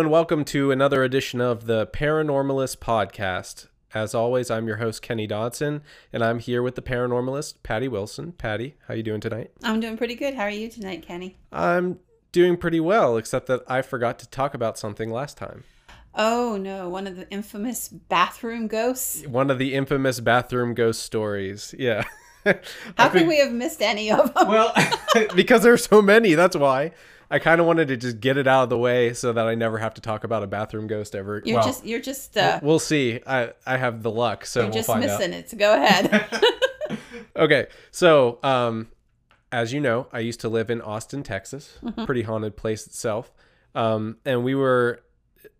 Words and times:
And 0.00 0.10
welcome 0.10 0.46
to 0.46 0.70
another 0.70 1.04
edition 1.04 1.42
of 1.42 1.66
the 1.66 1.86
Paranormalist 1.88 2.78
Podcast. 2.78 3.66
As 3.92 4.14
always, 4.14 4.50
I'm 4.50 4.66
your 4.66 4.78
host 4.78 5.02
Kenny 5.02 5.26
Dodson, 5.26 5.82
and 6.10 6.24
I'm 6.24 6.38
here 6.38 6.62
with 6.62 6.74
the 6.74 6.80
paranormalist 6.80 7.62
Patty 7.62 7.86
Wilson. 7.86 8.32
Patty, 8.32 8.76
how 8.88 8.94
are 8.94 8.96
you 8.96 9.02
doing 9.02 9.20
tonight? 9.20 9.50
I'm 9.62 9.78
doing 9.78 9.98
pretty 9.98 10.14
good. 10.14 10.32
How 10.32 10.44
are 10.44 10.50
you 10.50 10.70
tonight, 10.70 11.02
Kenny? 11.06 11.36
I'm 11.52 11.98
doing 12.32 12.56
pretty 12.56 12.80
well, 12.80 13.18
except 13.18 13.46
that 13.48 13.60
I 13.68 13.82
forgot 13.82 14.18
to 14.20 14.30
talk 14.30 14.54
about 14.54 14.78
something 14.78 15.10
last 15.10 15.36
time. 15.36 15.64
Oh 16.14 16.56
no, 16.56 16.88
one 16.88 17.06
of 17.06 17.16
the 17.16 17.30
infamous 17.30 17.90
bathroom 17.90 18.68
ghosts. 18.68 19.26
One 19.26 19.50
of 19.50 19.58
the 19.58 19.74
infamous 19.74 20.18
bathroom 20.18 20.72
ghost 20.72 21.02
stories. 21.02 21.74
Yeah. 21.78 22.04
How 22.96 23.10
could 23.10 23.28
we 23.28 23.38
have 23.40 23.52
missed 23.52 23.82
any 23.82 24.10
of 24.10 24.32
them? 24.32 24.48
Well, 24.48 24.74
because 25.34 25.62
there's 25.62 25.84
so 25.84 26.00
many. 26.00 26.36
That's 26.36 26.56
why. 26.56 26.92
I 27.30 27.38
kind 27.38 27.60
of 27.60 27.66
wanted 27.66 27.88
to 27.88 27.96
just 27.96 28.20
get 28.20 28.36
it 28.36 28.48
out 28.48 28.64
of 28.64 28.70
the 28.70 28.78
way 28.78 29.14
so 29.14 29.32
that 29.32 29.46
I 29.46 29.54
never 29.54 29.78
have 29.78 29.94
to 29.94 30.00
talk 30.00 30.24
about 30.24 30.42
a 30.42 30.48
bathroom 30.48 30.88
ghost 30.88 31.14
ever. 31.14 31.40
You're 31.44 31.58
well, 31.58 31.66
just 31.66 31.84
you're 31.84 32.00
just 32.00 32.36
uh, 32.36 32.58
we'll 32.62 32.80
see. 32.80 33.20
I 33.26 33.52
I 33.64 33.76
have 33.76 34.02
the 34.02 34.10
luck, 34.10 34.44
so 34.44 34.62
we'll 34.62 34.72
just 34.72 34.88
find 34.88 35.04
out. 35.04 35.20
missing 35.20 35.32
it. 35.32 35.48
So 35.48 35.56
go 35.56 35.74
ahead. 35.74 36.28
Okay, 37.36 37.68
so 37.92 38.38
um, 38.42 38.88
as 39.52 39.72
you 39.72 39.80
know, 39.80 40.08
I 40.12 40.18
used 40.18 40.40
to 40.40 40.48
live 40.48 40.68
in 40.68 40.80
Austin, 40.82 41.22
Texas, 41.22 41.78
pretty 42.04 42.22
haunted 42.22 42.56
place 42.56 42.86
itself, 42.86 43.32
um, 43.74 44.16
and 44.24 44.42
we 44.42 44.56
were 44.56 45.00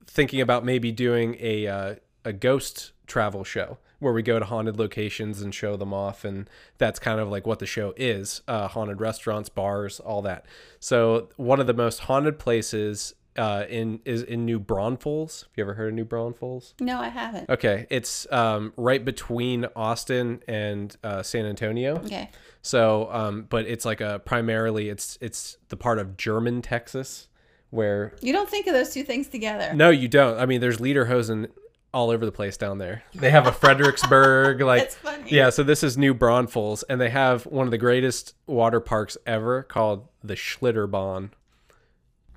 thinking 0.06 0.41
about 0.41 0.64
maybe 0.64 0.91
doing 0.91 1.36
a 1.39 1.67
uh, 1.67 1.95
a 2.25 2.33
ghost 2.33 2.91
travel 3.06 3.45
show 3.45 3.78
where 4.01 4.12
we 4.12 4.23
go 4.23 4.39
to 4.39 4.45
haunted 4.45 4.79
locations 4.79 5.41
and 5.41 5.55
show 5.55 5.77
them 5.77 5.95
off, 5.95 6.25
and 6.25 6.51
that's 6.79 6.98
kind 6.98 7.20
of 7.20 7.29
like 7.29 7.47
what 7.47 7.59
the 7.61 7.67
show 7.67 7.95
is: 7.97 8.42
uh, 8.48 8.67
haunted 8.69 9.01
restaurants, 9.01 9.48
bars, 9.48 10.01
all 10.01 10.23
that. 10.23 10.45
So 10.81 11.29
one 11.37 11.61
of 11.61 11.67
the 11.67 11.75
most 11.75 12.01
haunted 12.01 12.39
places 12.39 13.15
uh, 13.37 13.65
in 13.69 14.01
is 14.05 14.23
in 14.23 14.45
New 14.45 14.59
Braunfels. 14.59 15.42
Have 15.42 15.51
you 15.57 15.62
ever 15.65 15.75
heard 15.75 15.89
of 15.91 15.95
New 15.95 16.05
Braunfels? 16.05 16.75
no, 16.81 16.98
I 17.01 17.09
haven't. 17.09 17.48
Okay, 17.48 17.87
it's 17.89 18.27
um, 18.33 18.73
right 18.77 19.05
between 19.05 19.67
Austin 19.77 20.42
and 20.48 20.97
uh, 21.05 21.23
San 21.23 21.47
Antonio. 21.47 21.97
Okay. 21.98 22.29
So, 22.62 23.09
um, 23.12 23.47
but 23.48 23.67
it's 23.67 23.85
like 23.85 24.01
a 24.01 24.19
primarily 24.19 24.89
it's 24.89 25.17
it's 25.20 25.59
the 25.69 25.77
part 25.77 25.98
of 25.98 26.17
German 26.17 26.61
Texas 26.62 27.29
where 27.70 28.17
You 28.20 28.33
don't 28.33 28.51
think 28.51 28.67
of 28.67 28.73
those 28.73 28.92
two 28.92 29.05
things 29.05 29.29
together. 29.29 29.73
no, 29.75 29.91
you 29.91 30.09
don't. 30.09 30.39
I 30.41 30.45
mean, 30.47 30.61
there's 30.61 30.79
Lederhosen 30.79 31.51
all 31.92 32.10
over 32.10 32.24
the 32.24 32.33
place 32.33 32.56
down 32.56 32.78
there. 32.78 33.02
They 33.14 33.30
have 33.30 33.46
a 33.46 33.52
Fredericksburg, 33.52 34.60
like 34.62 34.83
That's 34.83 34.94
funny. 34.96 35.30
yeah. 35.30 35.50
So 35.50 35.62
this 35.62 35.83
is 35.83 35.98
New 35.98 36.14
Braunfels, 36.14 36.83
and 36.84 37.00
they 37.00 37.10
have 37.10 37.46
one 37.46 37.66
of 37.66 37.70
the 37.70 37.78
greatest 37.78 38.34
water 38.46 38.80
parks 38.80 39.16
ever 39.27 39.62
called 39.62 40.06
the 40.22 40.34
Schlitterbahn. 40.34 41.30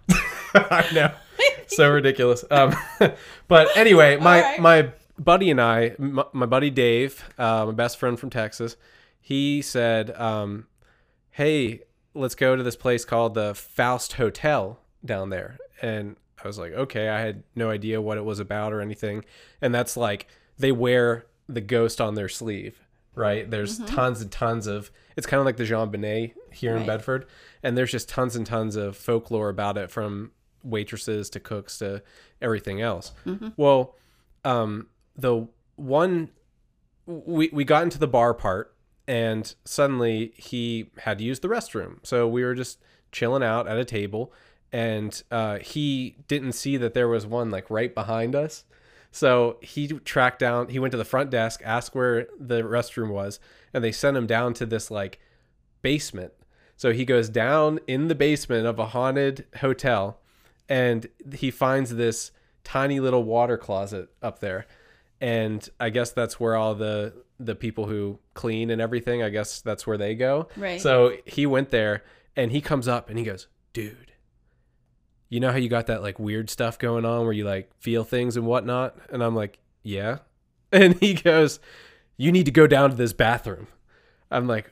I 0.55 0.85
know, 0.93 1.11
so 1.67 1.91
ridiculous. 1.91 2.43
Um, 2.51 2.75
but 3.47 3.75
anyway, 3.75 4.17
my 4.17 4.41
right. 4.41 4.59
my 4.59 4.89
buddy 5.17 5.49
and 5.51 5.61
I, 5.61 5.95
my, 5.97 6.25
my 6.33 6.45
buddy 6.45 6.69
Dave, 6.69 7.23
uh, 7.37 7.65
my 7.65 7.71
best 7.71 7.97
friend 7.97 8.19
from 8.19 8.29
Texas, 8.29 8.75
he 9.19 9.61
said, 9.61 10.11
um, 10.19 10.67
"Hey, 11.31 11.81
let's 12.13 12.35
go 12.35 12.55
to 12.55 12.63
this 12.63 12.75
place 12.75 13.05
called 13.05 13.33
the 13.33 13.55
Faust 13.55 14.13
Hotel 14.13 14.79
down 15.03 15.30
there." 15.30 15.58
And 15.81 16.17
I 16.43 16.48
was 16.48 16.58
like, 16.59 16.73
"Okay." 16.73 17.09
I 17.09 17.20
had 17.21 17.43
no 17.55 17.70
idea 17.70 18.02
what 18.02 18.17
it 18.17 18.26
was 18.26 18.39
about 18.39 18.73
or 18.73 18.81
anything. 18.81 19.23
And 19.61 19.73
that's 19.73 19.95
like 19.98 20.27
they 20.58 20.71
wear 20.71 21.26
the 21.48 21.61
ghost 21.61 21.99
on 21.99 22.15
their 22.15 22.30
sleeve, 22.30 22.80
right? 23.15 23.49
There's 23.49 23.80
tons 23.80 24.21
and 24.21 24.31
tons 24.31 24.67
of. 24.67 24.92
It's 25.15 25.27
kind 25.27 25.39
of 25.39 25.45
like 25.45 25.58
the 25.58 25.65
Jean 25.65 25.89
Bonnet 25.89 26.33
here 26.52 26.76
in 26.76 26.86
Bedford, 26.86 27.26
and 27.61 27.77
there's 27.77 27.92
just 27.92 28.09
tons 28.09 28.36
and 28.36 28.45
tons 28.45 28.76
of 28.76 28.95
folklore 28.98 29.49
about 29.49 29.77
it 29.77 29.92
from 29.92 30.31
waitresses 30.64 31.30
to 31.31 31.39
cooks 31.39 31.77
to 31.80 32.02
everything 32.42 32.81
else. 32.81 33.11
Well, 33.58 33.95
um, 34.45 34.87
the 35.15 35.48
one 35.75 36.30
we 37.05 37.49
we 37.52 37.64
got 37.64 37.83
into 37.83 37.99
the 37.99 38.08
bar 38.08 38.33
part, 38.33 38.73
and 39.08 39.54
suddenly 39.65 40.33
he 40.36 40.92
had 40.99 41.17
to 41.20 41.23
use 41.23 41.39
the 41.42 41.48
restroom. 41.49 41.98
So 42.04 42.27
we 42.27 42.43
were 42.43 42.55
just 42.55 42.80
chilling 43.11 43.43
out 43.43 43.67
at 43.67 43.77
a 43.77 43.86
table, 43.86 44.31
and 44.73 45.22
uh, 45.30 45.60
he 45.60 46.17
didn't 46.28 46.54
see 46.54 46.76
that 46.78 46.95
there 46.95 47.08
was 47.08 47.26
one 47.28 47.52
like 47.52 47.70
right 47.70 47.94
behind 47.94 48.36
us. 48.36 48.66
So 49.11 49.58
he 49.61 49.88
tracked 49.88 50.39
down. 50.39 50.70
He 50.70 50.80
went 50.80 50.92
to 50.92 50.98
the 50.98 51.06
front 51.06 51.30
desk, 51.30 51.61
asked 51.64 51.94
where 51.94 52.28
the 52.39 52.64
restroom 52.64 53.10
was, 53.10 53.39
and 53.72 53.84
they 53.84 53.92
sent 53.92 54.17
him 54.17 54.26
down 54.26 54.56
to 54.56 54.66
this 54.66 54.89
like 54.89 55.20
basement. 55.84 56.34
So 56.76 56.92
he 56.92 57.06
goes 57.06 57.30
down 57.30 57.80
in 57.88 58.08
the 58.08 58.16
basement 58.16 58.66
of 58.66 58.80
a 58.80 58.88
haunted 58.88 59.45
hotel 59.58 60.20
and 60.67 61.08
he 61.36 61.52
finds 61.52 61.95
this 61.95 62.32
tiny 62.64 63.00
little 63.00 63.23
water 63.23 63.58
closet 63.58 64.10
up 64.23 64.40
there. 64.40 64.66
And 65.22 65.67
I 65.80 65.92
guess 65.92 66.11
that's 66.11 66.40
where 66.40 66.55
all 66.55 66.73
the 66.73 67.14
the 67.40 67.55
people 67.55 67.86
who 67.86 68.20
clean 68.34 68.70
and 68.70 68.82
everything, 68.82 69.22
I 69.22 69.30
guess 69.30 69.61
that's 69.61 69.86
where 69.86 69.98
they 69.98 70.16
go. 70.16 70.48
Right. 70.58 70.82
So 70.82 71.17
he 71.26 71.45
went 71.45 71.70
there 71.70 72.04
and 72.36 72.52
he 72.52 72.61
comes 72.61 72.88
up 72.88 73.10
and 73.10 73.20
he 73.20 73.26
goes, 73.26 73.48
"Dude, 73.73 74.12
you 75.33 75.39
know 75.39 75.52
how 75.52 75.58
you 75.58 75.67
got 75.67 75.88
that 75.88 76.04
like 76.04 76.20
weird 76.20 76.48
stuff 76.52 76.77
going 76.77 77.05
on 77.05 77.23
where 77.23 77.33
you 77.33 77.44
like 77.44 77.71
feel 77.80 78.04
things 78.04 78.38
and 78.38 78.45
whatnot?" 78.45 78.95
And 79.10 79.23
I'm 79.23 79.36
like, 79.36 79.60
"Yeah." 79.82 80.20
And 80.71 80.95
he 80.95 81.14
goes, 81.14 81.60
"You 82.17 82.32
need 82.32 82.45
to 82.45 82.52
go 82.52 82.66
down 82.66 82.89
to 82.89 82.95
this 82.95 83.14
bathroom." 83.14 83.67
I'm 84.32 84.48
like, 84.48 84.72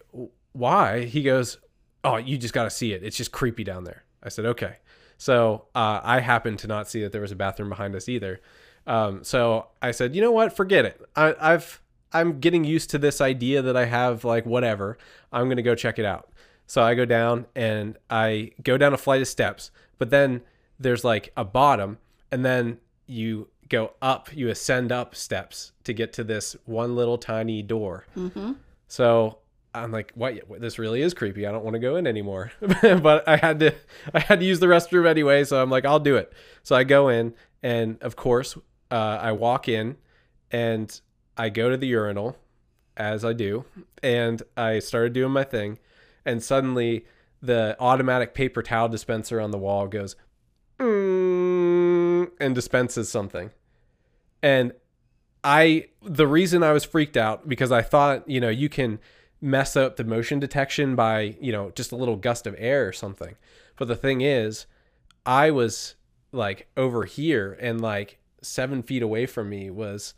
"Why?" 0.51 1.05
He 1.05 1.21
goes, 1.21 1.57
"Oh, 2.03 2.17
you 2.17 2.39
just 2.39 2.55
got 2.55 2.63
to 2.63 2.71
see 2.71 2.93
it. 2.93 3.03
It's 3.03 3.17
just 3.17 3.31
creepy 3.31 3.63
down 3.63 3.83
there." 3.83 4.03
I 4.23 4.29
said, 4.29 4.45
"Okay." 4.45 4.77
So 5.17 5.65
uh, 5.75 5.99
I 6.03 6.19
happened 6.19 6.57
to 6.59 6.67
not 6.67 6.87
see 6.87 7.01
that 7.03 7.11
there 7.11 7.21
was 7.21 7.31
a 7.31 7.35
bathroom 7.35 7.69
behind 7.69 7.95
us 7.95 8.09
either. 8.09 8.41
Um, 8.87 9.23
so 9.23 9.67
I 9.81 9.91
said, 9.91 10.15
"You 10.15 10.21
know 10.21 10.31
what? 10.31 10.55
Forget 10.55 10.85
it. 10.85 11.01
I, 11.15 11.35
I've 11.39 11.81
I'm 12.13 12.39
getting 12.39 12.63
used 12.63 12.89
to 12.91 12.97
this 12.97 13.21
idea 13.21 13.61
that 13.61 13.77
I 13.77 13.85
have 13.85 14.23
like 14.23 14.47
whatever. 14.47 14.97
I'm 15.31 15.49
gonna 15.49 15.61
go 15.61 15.75
check 15.75 15.99
it 15.99 16.05
out." 16.05 16.29
So 16.65 16.81
I 16.81 16.95
go 16.95 17.05
down 17.05 17.45
and 17.55 17.97
I 18.09 18.51
go 18.63 18.77
down 18.77 18.93
a 18.93 18.97
flight 18.97 19.21
of 19.21 19.27
steps, 19.27 19.69
but 19.99 20.09
then 20.09 20.41
there's 20.81 21.03
like 21.03 21.31
a 21.37 21.45
bottom, 21.45 21.97
and 22.31 22.45
then 22.45 22.79
you 23.07 23.47
go 23.69 23.93
up, 24.01 24.35
you 24.35 24.49
ascend 24.49 24.91
up 24.91 25.15
steps 25.15 25.71
to 25.83 25.93
get 25.93 26.13
to 26.13 26.23
this 26.23 26.55
one 26.65 26.95
little 26.95 27.17
tiny 27.17 27.61
door. 27.61 28.05
Mm-hmm. 28.15 28.53
So 28.87 29.39
I'm 29.73 29.91
like, 29.91 30.11
what? 30.15 30.35
This 30.59 30.77
really 30.77 31.01
is 31.01 31.13
creepy. 31.13 31.47
I 31.47 31.51
don't 31.51 31.63
want 31.63 31.75
to 31.75 31.79
go 31.79 31.95
in 31.95 32.05
anymore. 32.05 32.51
but 32.81 33.27
I 33.27 33.37
had 33.37 33.59
to, 33.59 33.73
I 34.13 34.19
had 34.19 34.39
to 34.39 34.45
use 34.45 34.59
the 34.59 34.67
restroom 34.67 35.07
anyway. 35.07 35.43
So 35.43 35.61
I'm 35.61 35.69
like, 35.69 35.85
I'll 35.85 35.99
do 35.99 36.17
it. 36.17 36.33
So 36.63 36.75
I 36.75 36.83
go 36.83 37.09
in, 37.09 37.33
and 37.63 38.01
of 38.01 38.15
course, 38.15 38.57
uh, 38.89 39.19
I 39.21 39.31
walk 39.31 39.67
in, 39.69 39.97
and 40.51 40.99
I 41.37 41.49
go 41.49 41.69
to 41.69 41.77
the 41.77 41.87
urinal, 41.87 42.37
as 42.97 43.23
I 43.23 43.33
do, 43.33 43.65
and 44.03 44.43
I 44.57 44.79
started 44.79 45.13
doing 45.13 45.31
my 45.31 45.43
thing, 45.43 45.79
and 46.25 46.43
suddenly 46.43 47.05
the 47.41 47.75
automatic 47.79 48.33
paper 48.33 48.61
towel 48.61 48.89
dispenser 48.89 49.39
on 49.39 49.51
the 49.51 49.57
wall 49.57 49.87
goes, 49.87 50.15
and 52.41 52.55
dispenses 52.55 53.09
something, 53.09 53.51
and 54.41 54.73
I 55.43 55.87
the 56.01 56.27
reason 56.27 56.63
I 56.63 56.71
was 56.71 56.83
freaked 56.83 57.17
out 57.17 57.47
because 57.47 57.71
I 57.71 57.81
thought, 57.81 58.29
you 58.29 58.39
know, 58.39 58.49
you 58.49 58.69
can 58.69 58.99
mess 59.41 59.75
up 59.75 59.95
the 59.95 60.03
motion 60.03 60.39
detection 60.39 60.95
by, 60.95 61.35
you 61.41 61.51
know, 61.51 61.71
just 61.71 61.91
a 61.91 61.95
little 61.95 62.15
gust 62.15 62.45
of 62.45 62.55
air 62.57 62.87
or 62.87 62.93
something. 62.93 63.35
But 63.75 63.87
the 63.87 63.95
thing 63.95 64.21
is, 64.21 64.67
I 65.25 65.49
was 65.51 65.95
like 66.31 66.67
over 66.77 67.05
here 67.05 67.57
and 67.59 67.81
like 67.81 68.19
seven 68.41 68.83
feet 68.83 69.01
away 69.01 69.25
from 69.25 69.49
me 69.49 69.69
was 69.69 70.13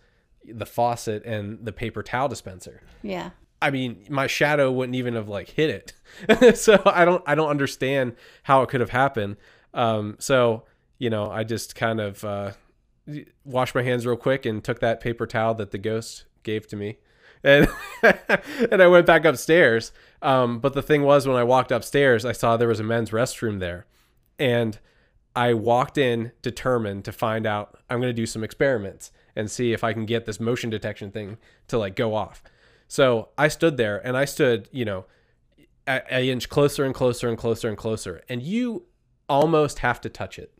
the 0.45 0.65
faucet 0.65 1.23
and 1.25 1.63
the 1.63 1.71
paper 1.71 2.03
towel 2.03 2.27
dispenser. 2.27 2.81
Yeah. 3.01 3.31
I 3.61 3.71
mean, 3.71 4.05
my 4.09 4.27
shadow 4.27 4.69
wouldn't 4.71 4.95
even 4.95 5.15
have 5.15 5.29
like 5.29 5.49
hit 5.49 5.93
it. 6.29 6.57
so 6.57 6.81
I 6.85 7.05
don't 7.05 7.23
I 7.25 7.35
don't 7.35 7.49
understand 7.49 8.15
how 8.43 8.61
it 8.61 8.69
could 8.69 8.81
have 8.81 8.89
happened. 8.89 9.37
Um, 9.73 10.17
so 10.19 10.65
you 10.97 11.09
know, 11.09 11.29
I 11.29 11.43
just 11.43 11.75
kind 11.75 11.99
of 11.99 12.23
uh, 12.23 12.51
washed 13.43 13.75
my 13.75 13.83
hands 13.83 14.05
real 14.05 14.15
quick 14.15 14.45
and 14.45 14.63
took 14.63 14.79
that 14.79 15.01
paper 15.01 15.27
towel 15.27 15.53
that 15.55 15.71
the 15.71 15.77
ghost 15.77 16.25
gave 16.43 16.67
to 16.67 16.75
me, 16.75 16.97
and 17.43 17.67
and 18.71 18.81
I 18.81 18.87
went 18.87 19.05
back 19.05 19.25
upstairs. 19.25 19.91
Um, 20.21 20.59
but 20.59 20.73
the 20.73 20.81
thing 20.81 21.03
was, 21.03 21.27
when 21.27 21.35
I 21.35 21.43
walked 21.43 21.71
upstairs, 21.71 22.25
I 22.25 22.31
saw 22.31 22.55
there 22.55 22.67
was 22.69 22.79
a 22.79 22.83
men's 22.83 23.09
restroom 23.09 23.59
there, 23.59 23.85
and 24.39 24.79
I 25.35 25.53
walked 25.53 25.97
in 25.97 26.31
determined 26.41 27.05
to 27.05 27.11
find 27.11 27.45
out. 27.45 27.79
I'm 27.89 27.99
going 27.99 28.09
to 28.09 28.13
do 28.13 28.25
some 28.25 28.43
experiments 28.43 29.11
and 29.35 29.49
see 29.49 29.73
if 29.73 29.83
I 29.83 29.93
can 29.93 30.05
get 30.05 30.25
this 30.25 30.39
motion 30.39 30.69
detection 30.69 31.11
thing 31.11 31.37
to 31.67 31.77
like 31.77 31.95
go 31.95 32.15
off. 32.15 32.43
So 32.87 33.29
I 33.37 33.47
stood 33.47 33.77
there 33.77 34.05
and 34.05 34.15
I 34.15 34.25
stood, 34.25 34.69
you 34.71 34.85
know, 34.85 35.05
a, 35.87 36.01
a 36.11 36.29
inch 36.29 36.49
closer 36.49 36.85
and 36.85 36.93
closer 36.93 37.27
and 37.27 37.37
closer 37.37 37.67
and 37.67 37.77
closer, 37.77 38.21
and 38.29 38.41
you 38.41 38.85
almost 39.27 39.79
have 39.79 39.99
to 40.01 40.09
touch 40.09 40.37
it 40.37 40.53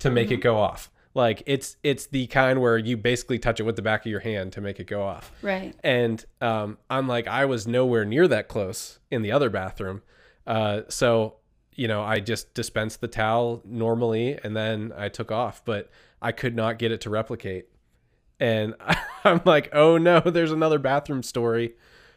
to 0.00 0.10
make 0.10 0.30
it 0.30 0.38
go 0.38 0.56
off. 0.58 0.90
Like 1.14 1.44
it's 1.46 1.76
it's 1.84 2.06
the 2.06 2.26
kind 2.26 2.60
where 2.60 2.76
you 2.76 2.96
basically 2.96 3.38
touch 3.38 3.60
it 3.60 3.62
with 3.62 3.76
the 3.76 3.82
back 3.82 4.04
of 4.04 4.10
your 4.10 4.20
hand 4.20 4.52
to 4.54 4.60
make 4.60 4.80
it 4.80 4.88
go 4.88 5.02
off. 5.02 5.30
Right. 5.42 5.74
And 5.84 6.24
um, 6.40 6.78
I'm 6.90 7.06
like, 7.06 7.28
I 7.28 7.44
was 7.44 7.66
nowhere 7.66 8.04
near 8.04 8.26
that 8.28 8.48
close 8.48 8.98
in 9.10 9.22
the 9.22 9.30
other 9.30 9.48
bathroom. 9.48 10.02
Uh, 10.46 10.82
so 10.88 11.36
you 11.76 11.88
know, 11.88 12.02
I 12.02 12.20
just 12.20 12.54
dispensed 12.54 13.00
the 13.00 13.08
towel 13.08 13.62
normally 13.64 14.38
and 14.42 14.56
then 14.56 14.92
I 14.96 15.08
took 15.08 15.32
off, 15.32 15.64
but 15.64 15.90
I 16.22 16.32
could 16.32 16.54
not 16.54 16.78
get 16.78 16.92
it 16.92 17.00
to 17.02 17.10
replicate. 17.10 17.68
And 18.40 18.74
I'm 19.24 19.40
like, 19.44 19.70
oh 19.72 19.98
no, 19.98 20.20
there's 20.20 20.52
another 20.52 20.78
bathroom 20.78 21.22
story 21.22 21.74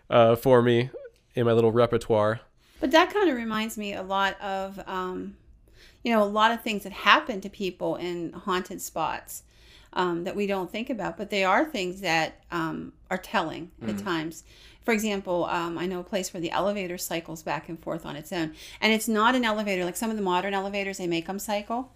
uh, 0.09 0.35
for 0.35 0.61
me 0.61 0.89
in 1.35 1.45
my 1.45 1.53
little 1.53 1.71
repertoire. 1.71 2.41
But 2.79 2.91
that 2.91 3.11
kind 3.11 3.29
of 3.29 3.35
reminds 3.35 3.77
me 3.77 3.93
a 3.93 4.03
lot 4.03 4.39
of, 4.39 4.79
um, 4.87 5.35
you 6.07 6.13
know, 6.13 6.23
a 6.23 6.35
lot 6.41 6.51
of 6.51 6.61
things 6.61 6.83
that 6.83 6.93
happen 6.93 7.41
to 7.41 7.49
people 7.49 7.97
in 7.97 8.31
haunted 8.31 8.81
spots 8.81 9.43
um, 9.91 10.23
that 10.23 10.37
we 10.37 10.47
don't 10.47 10.71
think 10.71 10.89
about, 10.89 11.17
but 11.17 11.29
they 11.29 11.43
are 11.43 11.65
things 11.65 11.99
that 11.99 12.45
um, 12.49 12.93
are 13.11 13.17
telling 13.17 13.71
mm-hmm. 13.81 13.89
at 13.89 13.97
times. 14.05 14.45
For 14.85 14.93
example, 14.93 15.43
um, 15.47 15.77
I 15.77 15.85
know 15.85 15.99
a 15.99 16.05
place 16.05 16.33
where 16.33 16.39
the 16.39 16.51
elevator 16.51 16.97
cycles 16.97 17.43
back 17.43 17.67
and 17.67 17.77
forth 17.77 18.05
on 18.05 18.15
its 18.15 18.31
own, 18.31 18.53
and 18.79 18.93
it's 18.93 19.09
not 19.09 19.35
an 19.35 19.43
elevator 19.43 19.83
like 19.83 19.97
some 19.97 20.09
of 20.09 20.15
the 20.15 20.23
modern 20.23 20.53
elevators. 20.53 20.97
They 20.97 21.07
make 21.07 21.27
them 21.27 21.39
cycle, 21.39 21.91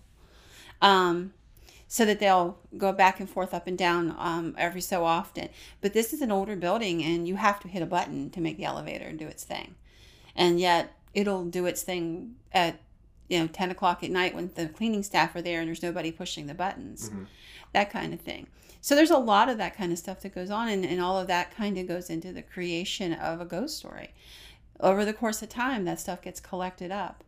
um, 0.81 1.31
so 1.87 2.03
that 2.03 2.19
they'll 2.19 2.59
go 2.77 2.91
back 2.91 3.21
and 3.21 3.29
forth 3.29 3.53
up 3.53 3.65
and 3.65 3.77
down 3.77 4.13
um, 4.19 4.55
every 4.57 4.81
so 4.81 5.05
often. 5.05 5.47
But 5.79 5.93
this 5.93 6.11
is 6.11 6.21
an 6.21 6.33
older 6.33 6.57
building, 6.57 7.01
and 7.01 7.29
you 7.29 7.37
have 7.37 7.61
to 7.61 7.69
hit 7.69 7.81
a 7.81 7.85
button 7.85 8.29
to 8.31 8.41
make 8.41 8.57
the 8.57 8.65
elevator 8.65 9.13
do 9.13 9.27
its 9.27 9.45
thing, 9.45 9.75
and 10.35 10.59
yet 10.59 10.97
it'll 11.13 11.45
do 11.45 11.65
its 11.65 11.81
thing 11.81 12.35
at 12.51 12.77
you 13.31 13.39
know 13.39 13.47
10 13.47 13.71
o'clock 13.71 14.03
at 14.03 14.11
night 14.11 14.35
when 14.35 14.51
the 14.55 14.67
cleaning 14.67 15.03
staff 15.03 15.35
are 15.35 15.41
there 15.41 15.59
and 15.59 15.67
there's 15.67 15.81
nobody 15.81 16.11
pushing 16.11 16.47
the 16.47 16.53
buttons 16.53 17.09
mm-hmm. 17.09 17.23
that 17.73 17.89
kind 17.89 18.13
of 18.13 18.21
thing 18.21 18.47
so 18.81 18.95
there's 18.95 19.11
a 19.11 19.17
lot 19.17 19.47
of 19.47 19.59
that 19.59 19.77
kind 19.77 19.91
of 19.91 19.99
stuff 19.99 20.21
that 20.21 20.33
goes 20.33 20.49
on, 20.49 20.67
and, 20.67 20.83
and 20.83 20.99
all 20.99 21.19
of 21.19 21.27
that 21.27 21.55
kind 21.55 21.77
of 21.77 21.87
goes 21.87 22.09
into 22.09 22.33
the 22.33 22.41
creation 22.41 23.13
of 23.13 23.39
a 23.39 23.45
ghost 23.45 23.77
story. 23.77 24.13
Over 24.79 25.05
the 25.05 25.13
course 25.13 25.43
of 25.43 25.49
time, 25.49 25.85
that 25.85 25.99
stuff 25.99 26.23
gets 26.23 26.39
collected 26.39 26.91
up. 26.91 27.23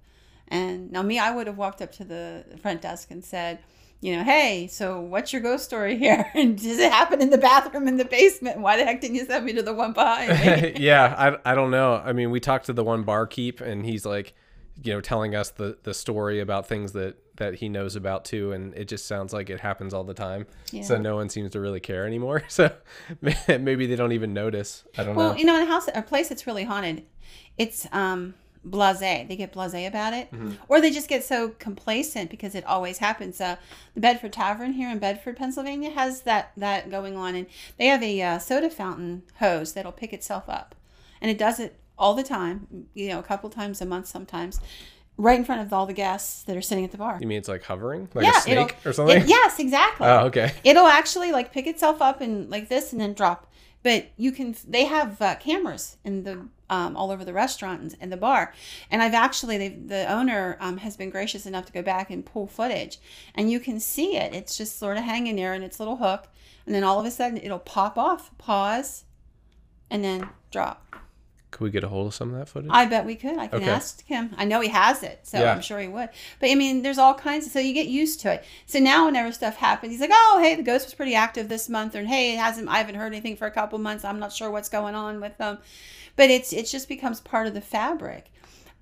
And 0.48 0.92
now, 0.92 1.04
me, 1.04 1.20
I 1.20 1.30
would 1.30 1.46
have 1.46 1.58
walked 1.58 1.82
up 1.82 1.92
to 1.94 2.04
the 2.04 2.44
front 2.60 2.82
desk 2.82 3.12
and 3.12 3.24
said, 3.24 3.60
you 4.02 4.18
know, 4.18 4.24
hey, 4.24 4.68
so 4.68 5.00
what's 5.00 5.32
your 5.32 5.44
ghost 5.44 5.64
story 5.64 5.96
here? 5.98 6.30
And 6.36 6.58
does 6.58 6.80
it 6.80 6.92
happen 6.92 7.22
in 7.22 7.30
the 7.30 7.38
bathroom 7.38 7.88
in 7.88 7.98
the 7.98 8.06
basement? 8.06 8.60
Why 8.60 8.76
the 8.76 8.84
heck 8.84 9.00
didn't 9.00 9.16
you 9.16 9.26
send 9.26 9.46
me 9.46 9.54
to 9.54 9.62
the 9.62 9.74
one 9.74 9.94
behind? 9.94 10.78
yeah, 10.80 11.38
I, 11.46 11.52
I 11.52 11.56
don't 11.56 11.72
know. 11.72 12.02
I 12.04 12.14
mean, 12.14 12.32
we 12.32 12.40
talked 12.40 12.66
to 12.66 12.74
the 12.74 12.84
one 12.84 13.04
barkeep, 13.04 13.62
and 13.62 13.86
he's 13.86 14.06
like, 14.06 14.34
you 14.81 14.94
know, 14.94 15.02
telling 15.02 15.36
us 15.36 15.52
the 15.52 15.78
the 15.84 15.94
story 15.94 16.40
about 16.40 16.68
things 16.68 16.94
that 16.94 17.18
that 17.36 17.56
he 17.56 17.70
knows 17.70 17.96
about 17.96 18.25
too 18.25 18.52
and 18.52 18.74
it 18.75 18.86
just 18.86 19.08
sounds 19.08 19.34
like 19.34 19.50
it 19.50 19.60
happens 19.60 19.94
all 19.94 20.04
the 20.04 20.14
time. 20.14 20.46
Yeah. 20.72 20.84
so 20.84 20.98
no 20.98 21.16
one 21.16 21.30
seems 21.30 21.52
to 21.52 21.60
really 21.60 21.80
care 21.80 22.06
anymore. 22.06 22.44
So 22.54 22.72
maybe 23.48 23.88
they 23.88 23.96
don't 23.96 24.12
even 24.12 24.34
notice. 24.34 24.84
I 24.98 25.04
don't 25.04 25.16
well, 25.16 25.28
know. 25.28 25.31
well 25.31 25.40
you 25.40 25.46
know 25.46 25.56
in 25.56 25.64
a 25.64 25.66
house 25.66 25.88
a 25.94 26.02
place 26.02 26.30
that's 26.30 26.46
really 26.46 26.64
haunted 26.64 27.04
it's 27.58 27.88
um 27.92 28.36
blase 28.64 29.00
they 29.00 29.36
get 29.36 29.52
blase 29.52 29.74
about 29.74 30.14
it. 30.14 30.31
Mm-hmm. 30.31 30.54
or 30.68 30.80
they 30.81 30.92
just 30.92 31.10
get 31.10 31.24
so 31.24 31.50
complacent 31.60 32.30
because 32.30 32.56
it 32.56 32.66
always 32.66 33.00
happens. 33.00 33.42
Uh, 33.42 33.58
the 33.94 34.02
bedford 34.02 34.34
tavern 34.34 34.74
here 34.74 34.90
in 34.90 35.00
bedford 35.00 35.38
pennsylvania 35.38 35.90
has 35.92 36.22
that 36.22 36.52
that 36.58 36.90
going 36.90 37.18
on 37.18 37.36
and 37.36 37.48
they 37.78 37.88
have 37.88 38.04
a 38.04 38.22
uh, 38.22 38.40
soda 38.40 38.70
fountain 38.70 39.24
hose 39.40 39.74
that'll 39.74 39.92
pick 39.92 40.14
itself 40.14 40.46
up 40.48 40.75
and 41.22 41.31
it 41.31 41.38
does 41.38 41.60
it 41.60 41.80
all 42.04 42.14
the 42.14 42.24
time 42.24 42.68
you 42.94 43.08
know 43.10 43.20
a 43.20 43.24
couple 43.24 43.50
times 43.50 43.82
a 43.82 43.86
month 43.86 44.08
sometimes 44.08 44.60
right 45.18 45.38
in 45.38 45.46
front 45.46 45.62
of 45.62 45.72
all 45.72 45.86
the 45.86 45.94
guests 45.94 46.44
that 46.44 46.58
are 46.58 46.62
sitting 46.62 46.84
at 46.84 46.92
the 46.92 46.98
bar. 46.98 47.18
You 47.22 47.28
mean 47.28 47.38
it's 47.38 47.48
like 47.48 47.64
hovering, 47.64 48.10
like 48.14 48.26
yeah, 48.26 48.38
a 48.38 48.42
snake 48.42 48.76
or 48.86 48.94
something? 48.94 49.22
It, 49.22 49.28
yes, 49.28 49.60
exactly. 49.60 50.08
Oh, 50.08 50.26
okay. 50.28 50.54
It'll 50.64 50.88
actually 50.88 51.32
like 51.32 51.52
pick 51.52 51.68
itself 51.68 52.02
up 52.02 52.22
and 52.22 52.50
like 52.50 52.70
this 52.70 52.92
and 52.92 53.02
then 53.02 53.14
drop. 53.14 53.48
But 53.84 54.12
you 54.16 54.32
can. 54.32 54.56
They 54.66 54.86
have 54.86 55.22
uh, 55.22 55.36
cameras 55.36 55.98
in 56.06 56.24
the 56.24 56.48
um, 56.70 56.96
all 56.96 57.12
over 57.12 57.26
the 57.26 57.34
restaurant 57.34 57.82
and, 57.82 57.96
and, 58.00 58.12
the 58.12 58.18
bar, 58.18 58.54
and 58.90 59.04
I've 59.04 59.14
actually 59.14 59.68
the 59.68 60.10
owner 60.12 60.58
um, 60.62 60.78
has 60.78 60.96
been 60.96 61.10
gracious 61.10 61.46
enough 61.46 61.66
to 61.66 61.74
go 61.74 61.82
back 61.82 62.10
and 62.10 62.26
pull 62.26 62.48
footage, 62.48 63.00
and 63.36 63.52
you 63.52 63.60
can 63.60 63.82
see 63.82 64.16
it. 64.16 64.34
It's 64.34 64.58
just 64.58 64.80
sort 64.80 64.96
of 64.96 65.04
hanging 65.04 65.36
there 65.36 65.54
in 65.54 65.64
its 65.64 65.80
little 65.80 65.98
hook, 65.98 66.30
and 66.66 66.74
then 66.74 66.86
all 66.86 66.98
of 66.98 67.06
a 67.06 67.12
sudden 67.12 67.38
it'll 67.38 67.60
pop 67.60 67.98
off, 67.98 68.36
pause, 68.38 69.04
and 69.90 70.02
then 70.02 70.30
drop. 70.50 70.83
Could 71.54 71.66
we 71.66 71.70
get 71.70 71.84
a 71.84 71.88
hold 71.88 72.08
of 72.08 72.16
some 72.16 72.34
of 72.34 72.40
that 72.40 72.50
footage? 72.50 72.72
I 72.74 72.88
bet 72.88 73.06
we 73.06 73.14
could. 73.14 73.38
I 73.38 73.46
can 73.46 73.62
okay. 73.62 73.70
ask 73.70 74.04
him. 74.08 74.34
I 74.38 74.44
know 74.44 74.60
he 74.60 74.70
has 74.70 75.04
it, 75.04 75.20
so 75.22 75.40
yeah. 75.40 75.54
I'm 75.54 75.62
sure 75.62 75.80
he 75.80 75.88
would. 75.88 76.10
But 76.40 76.50
I 76.50 76.56
mean, 76.56 76.82
there's 76.82 76.98
all 76.98 77.14
kinds. 77.14 77.46
Of, 77.46 77.52
so 77.52 77.60
you 77.60 77.76
get 77.76 77.86
used 77.86 78.22
to 78.22 78.34
it. 78.34 78.44
So 78.66 78.80
now, 78.80 79.06
whenever 79.06 79.32
stuff 79.32 79.58
happens, 79.58 79.92
he's 79.92 80.02
like, 80.02 80.10
"Oh, 80.12 80.40
hey, 80.42 80.56
the 80.56 80.64
ghost 80.64 80.88
was 80.88 80.96
pretty 80.96 81.14
active 81.14 81.50
this 81.50 81.70
month," 81.70 81.96
or 81.96 82.04
"Hey, 82.06 82.34
it 82.34 82.40
hasn't. 82.40 82.70
I 82.70 82.80
haven't 82.80 82.96
heard 82.96 83.14
anything 83.14 83.36
for 83.36 83.46
a 83.46 83.52
couple 83.52 83.78
months. 83.78 84.04
I'm 84.04 84.18
not 84.18 84.34
sure 84.34 84.50
what's 84.50 84.68
going 84.68 84.96
on 84.96 85.22
with 85.22 85.38
them." 85.38 85.60
But 86.16 86.32
it's 86.32 86.54
it 86.54 86.66
just 86.66 86.88
becomes 86.88 87.22
part 87.22 87.46
of 87.46 87.54
the 87.54 87.62
fabric. 87.62 88.32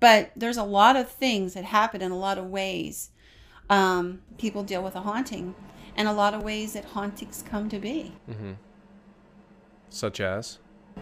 But 0.00 0.30
there's 0.34 0.56
a 0.56 0.64
lot 0.64 0.96
of 0.96 1.10
things 1.10 1.52
that 1.52 1.64
happen 1.64 2.00
in 2.00 2.10
a 2.10 2.18
lot 2.18 2.38
of 2.38 2.46
ways. 2.46 3.10
Um, 3.68 4.22
people 4.38 4.64
deal 4.64 4.82
with 4.82 4.96
a 4.96 5.02
haunting, 5.02 5.54
and 5.94 6.08
a 6.08 6.12
lot 6.14 6.32
of 6.32 6.42
ways 6.42 6.72
that 6.72 6.86
hauntings 6.86 7.44
come 7.46 7.68
to 7.68 7.78
be. 7.78 8.14
Mm-hmm. 8.30 8.52
Such 9.90 10.20
as. 10.20 10.58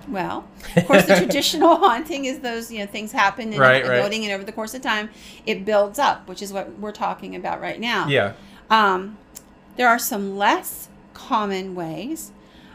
Well, 0.08 0.48
of 0.76 0.86
course, 0.86 1.06
the 1.06 1.16
traditional 1.16 1.76
haunting 1.84 2.24
is 2.24 2.40
those 2.40 2.70
you 2.70 2.78
know 2.80 2.86
things 2.86 3.12
happen 3.12 3.52
in 3.52 3.60
right, 3.60 3.84
a, 3.84 3.88
right. 3.88 3.96
building, 3.96 4.24
and 4.24 4.32
over 4.32 4.44
the 4.44 4.52
course 4.52 4.74
of 4.74 4.82
time, 4.82 5.10
it 5.46 5.64
builds 5.64 5.98
up, 5.98 6.28
which 6.28 6.42
is 6.42 6.52
what 6.52 6.78
we're 6.78 6.92
talking 6.92 7.36
about 7.36 7.60
right 7.60 7.80
now. 7.80 8.06
Yeah. 8.08 8.34
Um, 8.68 9.18
there 9.76 9.88
are 9.88 9.98
some 9.98 10.36
less 10.36 10.88
common 11.14 11.74
ways 11.74 12.32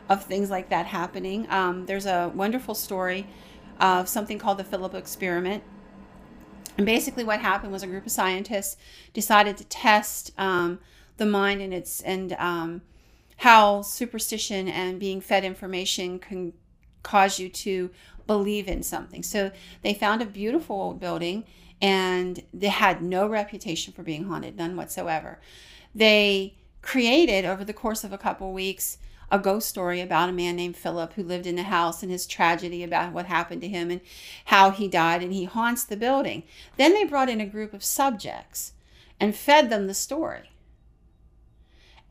of 0.09 0.23
things 0.23 0.49
like 0.49 0.69
that 0.69 0.87
happening. 0.87 1.47
Um, 1.49 1.85
there's 1.85 2.05
a 2.05 2.31
wonderful 2.33 2.75
story 2.75 3.27
of 3.79 4.07
something 4.07 4.37
called 4.37 4.57
the 4.57 4.63
Philip 4.63 4.93
experiment. 4.93 5.63
And 6.77 6.85
basically, 6.85 7.23
what 7.23 7.39
happened 7.39 7.71
was 7.71 7.83
a 7.83 7.87
group 7.87 8.05
of 8.05 8.11
scientists 8.11 8.77
decided 9.13 9.57
to 9.57 9.63
test 9.65 10.31
um, 10.37 10.79
the 11.17 11.25
mind 11.25 11.61
and 11.61 11.73
its 11.73 12.01
and 12.01 12.33
um, 12.33 12.81
how 13.37 13.81
superstition 13.81 14.67
and 14.67 14.99
being 14.99 15.21
fed 15.21 15.43
information 15.43 16.19
can 16.19 16.53
cause 17.05 17.39
you 17.39 17.47
to 17.47 17.91
believe 18.27 18.67
in 18.67 18.83
something. 18.83 19.23
So 19.23 19.51
they 19.83 19.93
found 19.93 20.21
a 20.21 20.25
beautiful 20.25 20.75
old 20.75 20.99
building 20.99 21.45
and 21.81 22.43
they 22.53 22.67
had 22.67 23.01
no 23.01 23.27
reputation 23.27 23.93
for 23.93 24.03
being 24.03 24.25
haunted, 24.25 24.57
none 24.57 24.75
whatsoever. 24.75 25.39
They 25.93 26.55
created 26.81 27.45
over 27.45 27.63
the 27.63 27.73
course 27.73 28.03
of 28.03 28.11
a 28.11 28.17
couple 28.17 28.51
weeks 28.51 28.97
a 29.31 29.39
ghost 29.39 29.67
story 29.67 30.01
about 30.01 30.29
a 30.29 30.33
man 30.33 30.55
named 30.55 30.77
Philip 30.77 31.13
who 31.13 31.23
lived 31.23 31.47
in 31.47 31.55
the 31.55 31.63
house 31.63 32.03
and 32.03 32.11
his 32.11 32.27
tragedy 32.27 32.83
about 32.83 33.11
what 33.11 33.25
happened 33.25 33.61
to 33.61 33.67
him 33.67 33.89
and 33.89 34.01
how 34.45 34.69
he 34.69 34.87
died 34.87 35.23
and 35.23 35.33
he 35.33 35.45
haunts 35.45 35.83
the 35.83 35.97
building. 35.97 36.43
Then 36.77 36.93
they 36.93 37.05
brought 37.05 37.29
in 37.29 37.41
a 37.41 37.45
group 37.45 37.73
of 37.73 37.83
subjects 37.83 38.73
and 39.19 39.35
fed 39.35 39.69
them 39.69 39.87
the 39.87 39.93
story. 39.93 40.51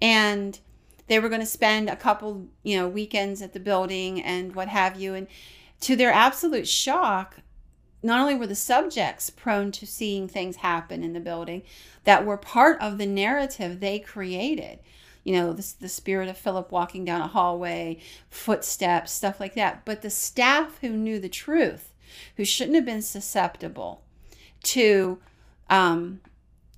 And 0.03 0.59
they 1.07 1.19
were 1.19 1.29
going 1.29 1.41
to 1.41 1.47
spend 1.47 1.89
a 1.89 1.97
couple, 1.97 2.47
you 2.63 2.79
know, 2.79 2.89
weekends 2.89 3.43
at 3.43 3.53
the 3.53 3.61
building 3.61 4.23
and 4.23 4.55
what 4.55 4.69
have 4.69 4.99
you. 4.99 5.15
And 5.15 5.27
to 5.83 5.97
their 5.97 6.13
absolute 6.13 6.67
shock, 6.67 7.37
not 8.03 8.21
only 8.21 8.35
were 8.35 8.47
the 8.47 8.55
subjects 8.55 9.31
prone 9.31 9.73
to 9.73 9.87
seeing 9.87 10.29
things 10.29 10.57
happen 10.57 11.03
in 11.03 11.15
the 11.15 11.21
building 11.21 11.63
that 12.05 12.25
were 12.25 12.37
part 12.37 12.81
of 12.81 12.99
the 12.99 13.07
narrative 13.07 13.81
they 13.81 13.99
created, 13.99 14.79
you 15.25 15.33
know, 15.35 15.53
the, 15.53 15.75
the 15.81 15.89
spirit 15.89 16.29
of 16.29 16.37
Philip 16.37 16.71
walking 16.71 17.05
down 17.05 17.23
a 17.23 17.27
hallway, 17.27 17.99
footsteps, 18.29 19.11
stuff 19.11 19.41
like 19.41 19.55
that, 19.55 19.85
but 19.85 20.03
the 20.03 20.11
staff 20.11 20.79
who 20.81 20.91
knew 20.91 21.19
the 21.19 21.31
truth, 21.31 21.95
who 22.37 22.45
shouldn't 22.45 22.77
have 22.77 22.85
been 22.85 23.03
susceptible 23.03 24.03
to, 24.65 25.19
um, 25.71 26.21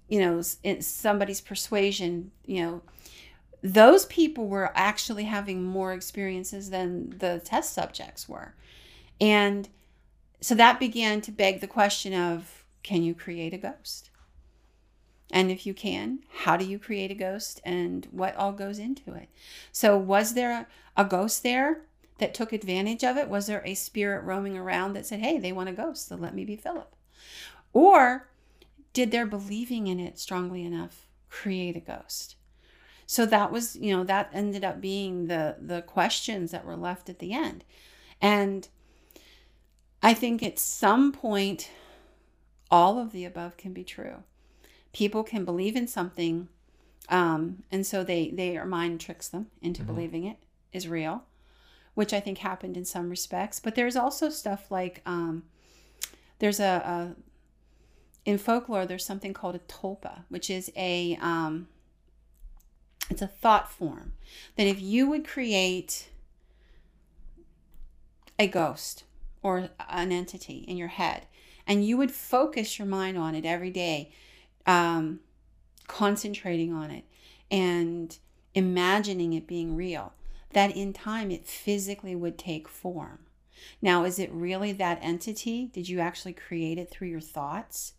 you 0.08 0.20
know, 0.20 0.40
somebody's 0.80 1.40
persuasion, 1.40 2.30
you 2.44 2.62
know, 2.62 2.82
those 3.72 4.06
people 4.06 4.46
were 4.46 4.70
actually 4.74 5.24
having 5.24 5.62
more 5.62 5.92
experiences 5.92 6.70
than 6.70 7.18
the 7.18 7.40
test 7.44 7.72
subjects 7.72 8.28
were. 8.28 8.54
And 9.20 9.68
so 10.40 10.54
that 10.54 10.78
began 10.78 11.20
to 11.22 11.32
beg 11.32 11.60
the 11.60 11.66
question 11.66 12.14
of 12.14 12.64
can 12.82 13.02
you 13.02 13.14
create 13.14 13.52
a 13.52 13.58
ghost? 13.58 14.10
And 15.32 15.50
if 15.50 15.66
you 15.66 15.74
can, 15.74 16.20
how 16.30 16.56
do 16.56 16.64
you 16.64 16.78
create 16.78 17.10
a 17.10 17.14
ghost 17.14 17.60
and 17.64 18.06
what 18.12 18.36
all 18.36 18.52
goes 18.52 18.78
into 18.78 19.12
it? 19.14 19.28
So, 19.72 19.96
was 19.96 20.34
there 20.34 20.52
a, 20.52 20.66
a 20.96 21.04
ghost 21.04 21.42
there 21.42 21.80
that 22.18 22.32
took 22.32 22.52
advantage 22.52 23.02
of 23.02 23.16
it? 23.16 23.28
Was 23.28 23.46
there 23.46 23.62
a 23.64 23.74
spirit 23.74 24.22
roaming 24.22 24.56
around 24.56 24.92
that 24.92 25.04
said, 25.04 25.18
hey, 25.18 25.38
they 25.38 25.50
want 25.50 25.68
a 25.68 25.72
ghost, 25.72 26.08
so 26.08 26.14
let 26.14 26.34
me 26.34 26.44
be 26.44 26.54
Philip? 26.54 26.94
Or 27.72 28.28
did 28.92 29.10
their 29.10 29.26
believing 29.26 29.88
in 29.88 29.98
it 29.98 30.20
strongly 30.20 30.64
enough 30.64 31.06
create 31.28 31.76
a 31.76 31.80
ghost? 31.80 32.36
So 33.06 33.24
that 33.26 33.52
was, 33.52 33.76
you 33.76 33.96
know, 33.96 34.04
that 34.04 34.30
ended 34.32 34.64
up 34.64 34.80
being 34.80 35.28
the 35.28 35.56
the 35.60 35.82
questions 35.82 36.50
that 36.50 36.64
were 36.64 36.76
left 36.76 37.08
at 37.08 37.20
the 37.20 37.32
end. 37.32 37.64
And 38.20 38.68
I 40.02 40.12
think 40.14 40.42
at 40.42 40.58
some 40.58 41.12
point 41.12 41.70
all 42.70 42.98
of 42.98 43.12
the 43.12 43.24
above 43.24 43.56
can 43.56 43.72
be 43.72 43.84
true. 43.84 44.24
People 44.92 45.22
can 45.22 45.44
believe 45.44 45.76
in 45.76 45.86
something 45.86 46.48
um, 47.08 47.62
and 47.70 47.86
so 47.86 48.02
they 48.02 48.30
their 48.30 48.64
mind 48.64 49.00
tricks 49.00 49.28
them 49.28 49.46
into 49.62 49.82
mm-hmm. 49.82 49.94
believing 49.94 50.24
it 50.24 50.38
is 50.72 50.88
real, 50.88 51.24
which 51.94 52.12
I 52.12 52.20
think 52.20 52.38
happened 52.38 52.76
in 52.76 52.84
some 52.84 53.08
respects. 53.08 53.60
But 53.60 53.74
there's 53.74 53.96
also 53.96 54.28
stuff 54.28 54.70
like 54.70 55.02
um, 55.06 55.44
there's 56.38 56.60
a, 56.60 57.14
in 58.24 58.38
folklore, 58.38 58.86
there's 58.86 59.06
something 59.06 59.32
called 59.32 59.54
a 59.54 59.60
tulpa, 59.60 60.24
which 60.28 60.50
is 60.50 60.70
a 60.76 61.16
um, 61.20 61.68
it's 63.10 63.22
a 63.22 63.26
thought 63.26 63.70
form 63.70 64.12
that 64.56 64.66
if 64.66 64.80
you 64.80 65.08
would 65.08 65.26
create 65.26 66.08
a 68.38 68.46
ghost 68.46 69.04
or 69.42 69.70
an 69.88 70.12
entity 70.12 70.64
in 70.68 70.76
your 70.76 70.88
head 70.88 71.26
and 71.66 71.86
you 71.86 71.96
would 71.96 72.10
focus 72.10 72.78
your 72.78 72.86
mind 72.86 73.16
on 73.16 73.34
it 73.34 73.44
every 73.44 73.70
day 73.70 74.12
um, 74.66 75.20
concentrating 75.86 76.72
on 76.72 76.90
it 76.90 77.04
and 77.50 78.18
imagining 78.54 79.32
it 79.32 79.46
being 79.46 79.76
real 79.76 80.12
that 80.52 80.76
in 80.76 80.92
time 80.92 81.30
it 81.30 81.46
physically 81.46 82.14
would 82.14 82.38
take 82.38 82.68
form. 82.68 83.20
Now 83.82 84.04
is 84.04 84.18
it 84.18 84.32
really 84.32 84.72
that 84.72 84.98
entity? 85.02 85.70
Did 85.72 85.88
you 85.88 86.00
actually 86.00 86.32
create 86.32 86.78
it 86.78 86.90
through 86.90 87.08
your 87.08 87.20
thoughts? 87.20 87.94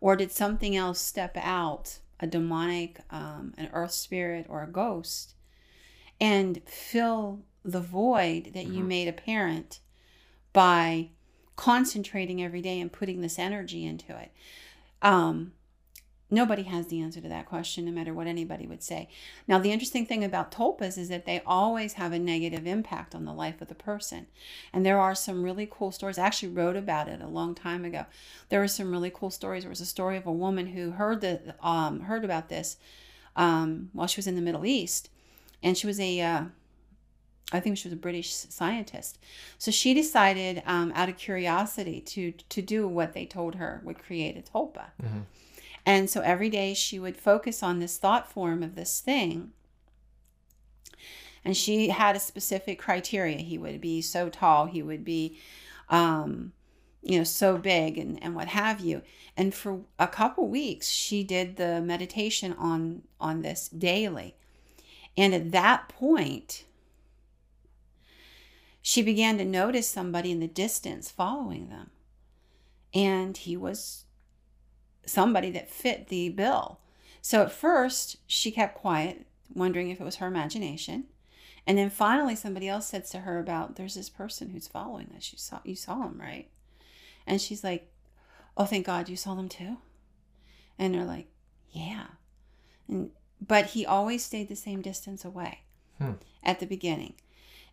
Or 0.00 0.16
did 0.16 0.30
something 0.30 0.76
else 0.76 1.00
step 1.00 1.36
out 1.36 1.98
a 2.20 2.26
demonic 2.26 3.00
um, 3.10 3.54
an 3.58 3.68
earth 3.72 3.92
spirit 3.92 4.46
or 4.48 4.62
a 4.62 4.68
ghost 4.68 5.34
and 6.20 6.60
fill 6.66 7.40
the 7.64 7.80
void 7.80 8.52
that 8.54 8.66
mm-hmm. 8.66 8.74
you 8.74 8.84
made 8.84 9.08
apparent 9.08 9.80
by 10.52 11.10
concentrating 11.56 12.42
every 12.42 12.60
day 12.60 12.80
and 12.80 12.92
putting 12.92 13.20
this 13.20 13.38
energy 13.38 13.84
into 13.84 14.16
it? 14.16 14.30
Um, 15.02 15.52
nobody 16.30 16.62
has 16.62 16.86
the 16.86 17.00
answer 17.00 17.20
to 17.20 17.28
that 17.28 17.46
question, 17.46 17.84
no 17.84 17.92
matter 17.92 18.14
what 18.14 18.26
anybody 18.26 18.66
would 18.66 18.82
say. 18.82 19.08
Now, 19.46 19.58
the 19.58 19.72
interesting 19.72 20.06
thing 20.06 20.24
about 20.24 20.50
tulpas 20.50 20.98
is 20.98 21.08
that 21.08 21.26
they 21.26 21.42
always 21.46 21.94
have 21.94 22.12
a 22.12 22.18
negative 22.18 22.66
impact 22.66 23.14
on 23.14 23.24
the 23.24 23.32
life 23.32 23.60
of 23.60 23.68
the 23.68 23.74
person. 23.74 24.26
And 24.72 24.84
there 24.84 25.00
are 25.00 25.14
some 25.14 25.42
really 25.42 25.68
cool 25.70 25.92
stories. 25.92 26.18
I 26.18 26.26
actually 26.26 26.52
wrote 26.52 26.76
about 26.76 27.08
it 27.08 27.20
a 27.20 27.28
long 27.28 27.54
time 27.54 27.84
ago. 27.84 28.06
There 28.48 28.60
were 28.60 28.68
some 28.68 28.90
really 28.90 29.12
cool 29.14 29.30
stories. 29.30 29.62
There 29.62 29.70
was 29.70 29.80
a 29.80 29.86
story 29.86 30.16
of 30.16 30.26
a 30.26 30.32
woman 30.32 30.68
who 30.68 30.92
heard 30.92 31.20
the 31.20 31.54
um, 31.62 32.00
heard 32.00 32.24
about 32.24 32.48
this 32.48 32.76
um, 33.36 33.90
while 33.92 34.06
she 34.06 34.18
was 34.18 34.26
in 34.26 34.36
the 34.36 34.42
Middle 34.42 34.66
East, 34.66 35.10
and 35.62 35.76
she 35.76 35.86
was 35.86 36.00
a 36.00 36.20
uh, 36.20 36.44
I 37.52 37.60
think 37.60 37.76
she 37.76 37.88
was 37.88 37.92
a 37.92 37.96
British 37.96 38.32
scientist. 38.32 39.18
So 39.58 39.70
she 39.70 39.94
decided, 39.94 40.62
um, 40.66 40.92
out 40.94 41.08
of 41.08 41.16
curiosity, 41.16 42.00
to 42.00 42.32
to 42.32 42.62
do 42.62 42.88
what 42.88 43.12
they 43.12 43.26
told 43.26 43.56
her 43.56 43.80
would 43.84 43.98
create 43.98 44.36
a 44.36 44.42
tulpa. 44.42 44.86
Mm-hmm. 45.02 45.20
And 45.86 46.08
so 46.08 46.20
every 46.20 46.48
day 46.48 46.74
she 46.74 46.98
would 46.98 47.16
focus 47.16 47.62
on 47.62 47.78
this 47.78 47.98
thought 47.98 48.30
form 48.30 48.62
of 48.62 48.74
this 48.74 49.00
thing. 49.00 49.52
And 51.44 51.56
she 51.56 51.88
had 51.88 52.16
a 52.16 52.20
specific 52.20 52.78
criteria. 52.78 53.38
He 53.38 53.58
would 53.58 53.80
be 53.80 54.00
so 54.00 54.30
tall. 54.30 54.66
He 54.66 54.82
would 54.82 55.04
be, 55.04 55.38
um, 55.90 56.52
you 57.02 57.18
know, 57.18 57.24
so 57.24 57.58
big 57.58 57.98
and, 57.98 58.22
and 58.22 58.34
what 58.34 58.48
have 58.48 58.80
you. 58.80 59.02
And 59.36 59.54
for 59.54 59.80
a 59.98 60.08
couple 60.08 60.48
weeks, 60.48 60.88
she 60.88 61.22
did 61.22 61.56
the 61.56 61.82
meditation 61.82 62.54
on 62.54 63.02
on 63.20 63.42
this 63.42 63.68
daily. 63.68 64.36
And 65.16 65.34
at 65.34 65.52
that 65.52 65.88
point, 65.88 66.64
she 68.80 69.02
began 69.02 69.38
to 69.38 69.44
notice 69.44 69.88
somebody 69.88 70.30
in 70.30 70.40
the 70.40 70.48
distance 70.48 71.10
following 71.10 71.68
them. 71.68 71.90
And 72.92 73.36
he 73.36 73.56
was 73.56 74.04
somebody 75.06 75.50
that 75.50 75.70
fit 75.70 76.08
the 76.08 76.28
bill. 76.30 76.80
So 77.20 77.42
at 77.42 77.52
first, 77.52 78.16
she 78.26 78.50
kept 78.50 78.76
quiet, 78.76 79.26
wondering 79.54 79.90
if 79.90 80.00
it 80.00 80.04
was 80.04 80.16
her 80.16 80.26
imagination. 80.26 81.04
And 81.66 81.78
then 81.78 81.90
finally, 81.90 82.36
somebody 82.36 82.68
else 82.68 82.86
said 82.86 83.06
to 83.06 83.20
her 83.20 83.38
about 83.38 83.76
there's 83.76 83.94
this 83.94 84.10
person 84.10 84.50
who's 84.50 84.68
following 84.68 85.10
us. 85.16 85.32
You 85.32 85.38
saw 85.38 85.60
you 85.64 85.76
saw 85.76 86.02
him, 86.02 86.20
right? 86.20 86.50
And 87.26 87.40
she's 87.40 87.64
like, 87.64 87.90
"Oh, 88.56 88.66
thank 88.66 88.84
God 88.84 89.08
you 89.08 89.16
saw 89.16 89.34
them 89.34 89.48
too." 89.48 89.78
And 90.78 90.94
they're 90.94 91.04
like, 91.04 91.28
"Yeah." 91.70 92.06
And 92.86 93.10
but 93.40 93.66
he 93.66 93.86
always 93.86 94.24
stayed 94.24 94.48
the 94.48 94.56
same 94.56 94.82
distance 94.82 95.24
away 95.24 95.60
hmm. 95.98 96.12
at 96.42 96.60
the 96.60 96.66
beginning. 96.66 97.14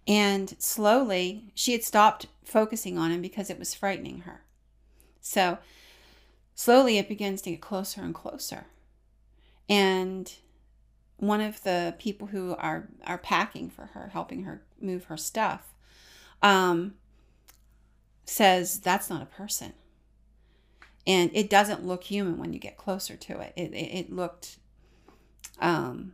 And 0.08 0.56
slowly, 0.60 1.52
she 1.54 1.74
had 1.74 1.84
stopped 1.84 2.28
focusing 2.44 2.98
on 2.98 3.12
him 3.12 3.22
because 3.22 3.50
it 3.50 3.60
was 3.60 3.74
frightening 3.74 4.22
her. 4.22 4.44
So 5.22 5.60
slowly, 6.56 6.98
it 6.98 7.08
begins 7.08 7.42
to 7.44 7.52
get 7.52 7.62
closer 7.62 8.02
and 8.02 8.14
closer. 8.14 8.66
And 9.70 10.34
one 11.18 11.42
of 11.42 11.64
the 11.64 11.96
people 12.00 12.28
who 12.28 12.56
are, 12.56 12.90
are 13.06 13.18
packing 13.18 13.70
for 13.70 13.88
her, 13.88 14.10
helping 14.12 14.44
her 14.44 14.62
move 14.80 15.06
her 15.06 15.18
stuff, 15.18 15.74
um, 16.42 16.96
says, 18.26 18.80
That's 18.80 19.10
not 19.10 19.22
a 19.22 19.26
person. 19.26 19.74
And 21.08 21.32
it 21.34 21.50
doesn't 21.50 21.86
look 21.86 22.04
human 22.04 22.38
when 22.38 22.54
you 22.54 22.60
get 22.60 22.78
closer 22.78 23.16
to 23.16 23.40
it. 23.40 23.54
It, 23.56 23.74
it, 23.74 24.00
it 24.00 24.12
looked 24.12 24.58
um, 25.60 26.14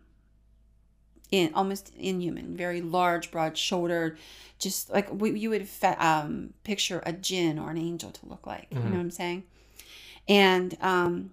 in 1.32 1.54
almost 1.54 1.94
inhuman, 1.98 2.56
very 2.56 2.82
large, 2.82 3.32
broad 3.32 3.58
shouldered, 3.58 4.18
just 4.60 4.90
like 4.90 5.12
we, 5.12 5.38
you 5.38 5.50
would 5.50 5.68
fe- 5.68 5.96
um, 5.96 6.54
picture 6.64 7.04
a 7.06 7.12
jinn 7.12 7.60
or 7.60 7.70
an 7.70 7.78
angel 7.78 8.12
to 8.12 8.26
look 8.26 8.48
like. 8.48 8.70
Mm-hmm. 8.70 8.76
You 8.76 8.80
know 8.80 8.86
mm-hmm. 8.86 8.98
what 8.98 9.04
I'm 9.04 9.12
saying? 9.12 9.44
And 10.28 10.78
um, 10.82 11.32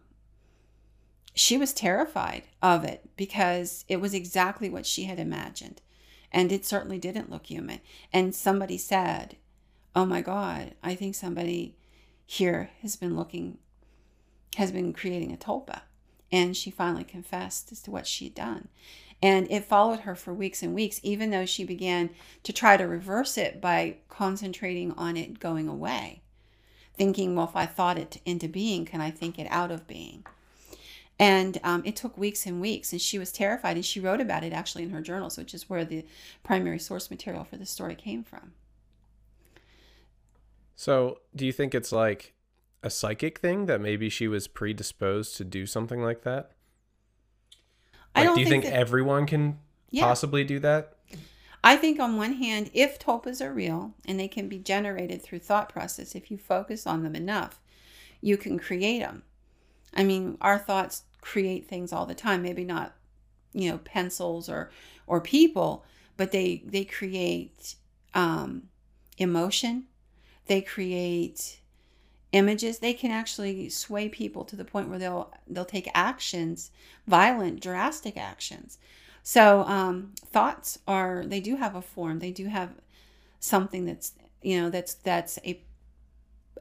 she 1.35 1.59
was 1.59 1.73
terrified 1.73 2.45
of 2.63 2.85
it 2.85 3.09
because 3.17 3.85
it 3.89 4.01
was 4.01 4.15
exactly 4.15 4.71
what 4.71 4.87
she 4.87 5.05
had 5.05 5.19
imagined. 5.19 5.81
And 6.31 6.51
it 6.51 6.65
certainly 6.65 6.99
didn't 6.99 7.31
look 7.31 7.47
human. 7.47 7.81
And 8.13 8.35
somebody 8.35 8.79
said, 8.79 9.37
Oh 9.95 10.05
my 10.05 10.21
God, 10.21 10.75
I 10.83 10.95
think 10.95 11.15
somebody 11.15 11.77
here 12.27 12.71
has 12.83 12.97
been 12.97 13.17
looking, 13.17 13.59
has 14.57 14.73
been 14.73 14.93
creating 14.93 15.33
a 15.33 15.37
tulpa. 15.37 15.83
And 16.33 16.57
she 16.57 16.71
finally 16.71 17.05
confessed 17.05 17.71
as 17.71 17.81
to 17.83 17.93
what 17.93 18.07
she'd 18.07 18.35
done. 18.35 18.69
And 19.23 19.51
it 19.51 19.65
followed 19.65 20.01
her 20.01 20.15
for 20.15 20.35
weeks 20.35 20.63
and 20.63 20.75
weeks, 20.75 21.01
even 21.03 21.31
though 21.31 21.47
she 21.47 21.65
began 21.65 22.11
to 22.43 22.53
try 22.53 22.77
to 22.77 22.85
reverse 22.85 23.39
it 23.39 23.61
by 23.61 23.99
concentrating 24.09 24.93
on 24.93 25.17
it 25.17 25.39
going 25.39 25.69
away. 25.69 26.24
Thinking, 26.97 27.35
well, 27.35 27.49
if 27.49 27.57
I 27.57 27.67
thought 27.67 27.99
it 27.99 28.21
into 28.25 28.49
being, 28.49 28.85
can 28.85 29.01
I 29.01 29.11
think 29.11 29.39
it 29.39 29.49
out 29.51 29.71
of 29.71 29.87
being? 29.87 30.25
And 31.19 31.61
um, 31.63 31.83
it 31.85 31.97
took 31.97 32.19
weeks 32.19 32.47
and 32.47 32.61
weeks, 32.61 32.93
and 32.93 33.01
she 33.01 33.19
was 33.19 33.31
terrified. 33.31 33.77
And 33.77 33.85
she 33.85 34.01
wrote 34.01 34.21
about 34.21 34.45
it 34.45 34.53
actually 34.53 34.85
in 34.85 34.91
her 34.91 35.01
journals, 35.01 35.37
which 35.37 35.55
is 35.55 35.69
where 35.71 35.85
the 35.85 36.05
primary 36.43 36.79
source 36.79 37.11
material 37.11 37.45
for 37.45 37.57
the 37.57 37.67
story 37.67 37.95
came 37.95 38.25
from. 38.25 38.53
So, 40.77 41.21
do 41.35 41.47
you 41.47 41.53
think 41.53 41.75
it's 41.75 41.93
like 41.93 42.35
a 42.83 42.91
psychic 42.91 43.39
thing 43.39 43.67
that 43.67 43.81
maybe 43.81 44.09
she 44.09 44.27
was 44.27 44.49
predisposed 44.49 45.37
to 45.37 45.45
do 45.45 45.67
something 45.67 46.03
like 46.03 46.23
that? 46.23 46.51
Like, 48.15 48.35
do 48.35 48.41
you 48.41 48.47
think, 48.47 48.63
think 48.63 48.75
that, 48.75 48.79
everyone 48.79 49.27
can 49.27 49.59
yeah. 49.91 50.05
possibly 50.05 50.45
do 50.45 50.59
that? 50.61 50.95
I 51.67 51.77
think 51.77 51.99
on 51.99 52.19
one 52.19 52.35
hand, 52.35 52.71
if 52.75 52.99
tulpas 52.99 53.41
are 53.41 53.51
real 53.51 53.95
and 54.05 54.21
they 54.21 54.29
can 54.29 54.49
be 54.49 54.59
generated 54.59 55.23
through 55.23 55.39
thought 55.39 55.71
process, 55.71 56.15
if 56.15 56.31
you 56.31 56.37
focus 56.37 56.87
on 56.87 57.03
them 57.03 57.17
enough, 57.17 57.59
you 58.21 58.37
can 58.37 58.59
create 58.59 58.99
them. 58.99 59.23
I 59.95 60.05
mean, 60.05 60.37
our 60.43 60.59
thoughts 60.59 61.05
create 61.23 61.67
things 61.67 61.91
all 61.91 62.05
the 62.05 62.15
time. 62.15 62.43
Maybe 62.43 62.65
not, 62.65 62.95
you 63.55 63.71
know, 63.71 63.79
pencils 63.79 64.51
or 64.51 64.71
or 65.07 65.23
people, 65.23 65.87
but 66.19 66.33
they 66.33 66.63
they 66.67 66.85
create 66.85 67.77
um, 68.13 68.65
emotion. 69.17 69.85
They 70.47 70.61
create 70.61 71.61
images 72.33 72.81
they 72.81 72.93
can 72.93 73.13
actually 73.13 73.71
sway 73.71 74.09
people 74.09 74.45
to 74.45 74.57
the 74.57 74.65
point 74.65 74.89
where 74.89 74.99
they'll 74.99 75.33
they'll 75.47 75.65
take 75.65 75.89
actions 75.95 76.73
violent 77.07 77.61
drastic 77.61 78.17
actions 78.17 78.77
so 79.27 79.63
um, 79.63 80.13
thoughts 80.27 80.79
are 80.87 81.25
they 81.27 81.41
do 81.41 81.57
have 81.57 81.75
a 81.75 81.81
form. 81.83 82.19
They 82.19 82.31
do 82.31 82.47
have 82.47 82.75
something 83.41 83.87
that's 83.87 84.13
you 84.43 84.61
know 84.61 84.69
that's 84.69 84.95
that's 84.95 85.39
a 85.45 85.63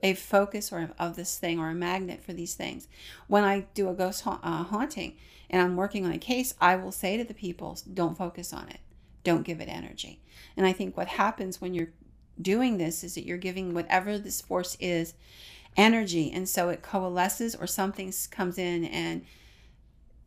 a 0.02 0.14
focus 0.14 0.72
or 0.72 0.90
of 0.98 1.16
this 1.18 1.38
thing 1.38 1.60
or 1.60 1.70
a 1.70 1.76
magnet 1.76 2.24
for 2.24 2.32
these 2.32 2.56
things. 2.56 2.88
When 3.28 3.44
i 3.44 3.66
do 3.74 3.90
a 3.90 3.94
ghost 3.94 4.24
ha- 4.24 4.40
uh, 4.42 4.64
haunting 4.64 5.18
and 5.50 5.62
i'm 5.62 5.76
working 5.76 6.06
on 6.06 6.14
a 6.14 6.18
case 6.18 6.56
i 6.60 6.76
will 6.76 6.92
say 6.92 7.18
to 7.18 7.24
the 7.26 7.34
people 7.34 7.78
don't 7.94 8.18
focus 8.18 8.54
on 8.54 8.70
it. 8.70 8.80
Don't 9.26 9.44
give 9.44 9.60
it 9.60 9.68
energy. 9.68 10.22
And 10.56 10.66
i 10.66 10.72
think 10.72 10.96
what 10.96 11.10
happens 11.10 11.60
when 11.60 11.74
you're 11.74 11.92
doing 12.42 12.78
this 12.78 13.04
is 13.04 13.16
that 13.16 13.26
you're 13.26 13.38
giving 13.38 13.74
whatever 13.74 14.18
this 14.18 14.40
force 14.40 14.78
is 14.80 15.16
energy. 15.76 16.32
And 16.32 16.48
so 16.48 16.70
it 16.70 16.82
coalesces 16.82 17.56
or 17.56 17.68
something 17.68 18.14
comes 18.32 18.58
in 18.58 18.86
and 18.86 19.26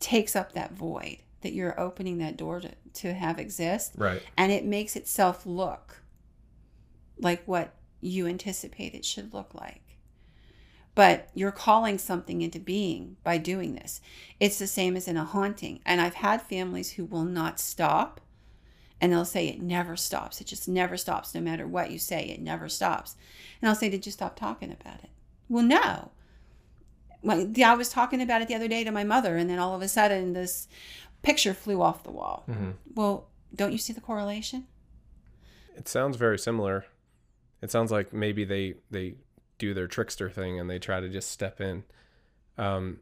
takes 0.00 0.36
up 0.36 0.52
that 0.52 0.72
void 0.72 1.18
that 1.42 1.52
you're 1.52 1.78
opening 1.78 2.18
that 2.18 2.36
door 2.36 2.60
to, 2.60 2.70
to 2.94 3.14
have 3.14 3.38
exist. 3.38 3.92
Right. 3.96 4.22
And 4.36 4.52
it 4.52 4.64
makes 4.64 4.96
itself 4.96 5.44
look 5.46 6.02
like 7.18 7.42
what 7.46 7.74
you 8.00 8.26
anticipate 8.26 8.94
it 8.94 9.04
should 9.04 9.32
look 9.32 9.54
like. 9.54 9.82
But 10.94 11.28
you're 11.34 11.52
calling 11.52 11.98
something 11.98 12.40
into 12.40 12.58
being 12.58 13.16
by 13.22 13.36
doing 13.36 13.74
this. 13.74 14.00
It's 14.40 14.58
the 14.58 14.66
same 14.66 14.96
as 14.96 15.06
in 15.06 15.18
a 15.18 15.24
haunting. 15.24 15.80
And 15.84 16.00
I've 16.00 16.14
had 16.14 16.40
families 16.40 16.92
who 16.92 17.04
will 17.04 17.24
not 17.24 17.60
stop 17.60 18.20
and 19.00 19.12
they'll 19.12 19.26
say 19.26 19.46
it 19.46 19.60
never 19.60 19.96
stops. 19.96 20.40
It 20.40 20.46
just 20.46 20.68
never 20.68 20.96
stops. 20.96 21.34
No 21.34 21.40
matter 21.40 21.66
what 21.66 21.90
you 21.90 21.98
say, 21.98 22.24
it 22.24 22.40
never 22.40 22.68
stops. 22.68 23.16
And 23.60 23.68
I'll 23.68 23.74
say, 23.74 23.90
Did 23.90 24.06
you 24.06 24.12
stop 24.12 24.36
talking 24.36 24.72
about 24.72 25.04
it? 25.04 25.10
Well, 25.48 25.64
no. 25.64 26.12
Well, 27.22 27.50
I 27.64 27.74
was 27.74 27.88
talking 27.88 28.22
about 28.22 28.42
it 28.42 28.48
the 28.48 28.54
other 28.54 28.68
day 28.68 28.84
to 28.84 28.92
my 28.92 29.04
mother, 29.04 29.36
and 29.36 29.50
then 29.50 29.58
all 29.58 29.74
of 29.74 29.82
a 29.82 29.88
sudden 29.88 30.32
this 30.32 30.68
picture 31.26 31.52
flew 31.52 31.82
off 31.82 32.04
the 32.04 32.10
wall. 32.12 32.44
Mm-hmm. 32.48 32.70
Well, 32.94 33.26
don't 33.52 33.72
you 33.72 33.78
see 33.78 33.92
the 33.92 34.00
correlation? 34.00 34.68
It 35.76 35.88
sounds 35.88 36.16
very 36.16 36.38
similar. 36.38 36.86
It 37.60 37.72
sounds 37.72 37.90
like 37.90 38.12
maybe 38.12 38.44
they 38.44 38.74
they 38.92 39.16
do 39.58 39.74
their 39.74 39.88
trickster 39.88 40.30
thing 40.30 40.60
and 40.60 40.70
they 40.70 40.78
try 40.78 41.00
to 41.00 41.08
just 41.08 41.30
step 41.32 41.60
in. 41.60 41.82
Um, 42.56 43.00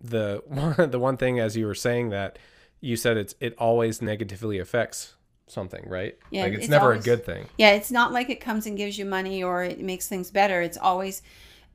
the 0.00 0.42
one 0.46 0.90
the 0.90 1.00
one 1.00 1.16
thing 1.16 1.40
as 1.40 1.56
you 1.56 1.66
were 1.66 1.74
saying 1.74 2.10
that 2.10 2.38
you 2.80 2.94
said 2.96 3.16
it's 3.16 3.34
it 3.40 3.54
always 3.58 4.00
negatively 4.00 4.60
affects 4.60 5.14
something, 5.48 5.84
right? 5.88 6.16
Yeah, 6.30 6.44
like 6.44 6.52
it's, 6.52 6.62
it's 6.64 6.70
never 6.70 6.86
always- 6.92 7.00
a 7.00 7.04
good 7.04 7.24
thing. 7.26 7.46
Yeah, 7.58 7.72
it's 7.72 7.90
not 7.90 8.12
like 8.12 8.30
it 8.30 8.40
comes 8.40 8.66
and 8.66 8.76
gives 8.76 8.96
you 8.98 9.04
money 9.04 9.42
or 9.42 9.64
it 9.64 9.80
makes 9.80 10.06
things 10.08 10.30
better. 10.30 10.62
It's 10.62 10.78
always 10.78 11.22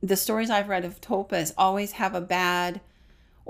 the 0.02 0.16
stories 0.16 0.48
I've 0.48 0.70
read 0.70 0.86
of 0.86 1.02
tulpas 1.02 1.52
always 1.58 1.92
have 1.92 2.14
a 2.14 2.22
bad 2.22 2.80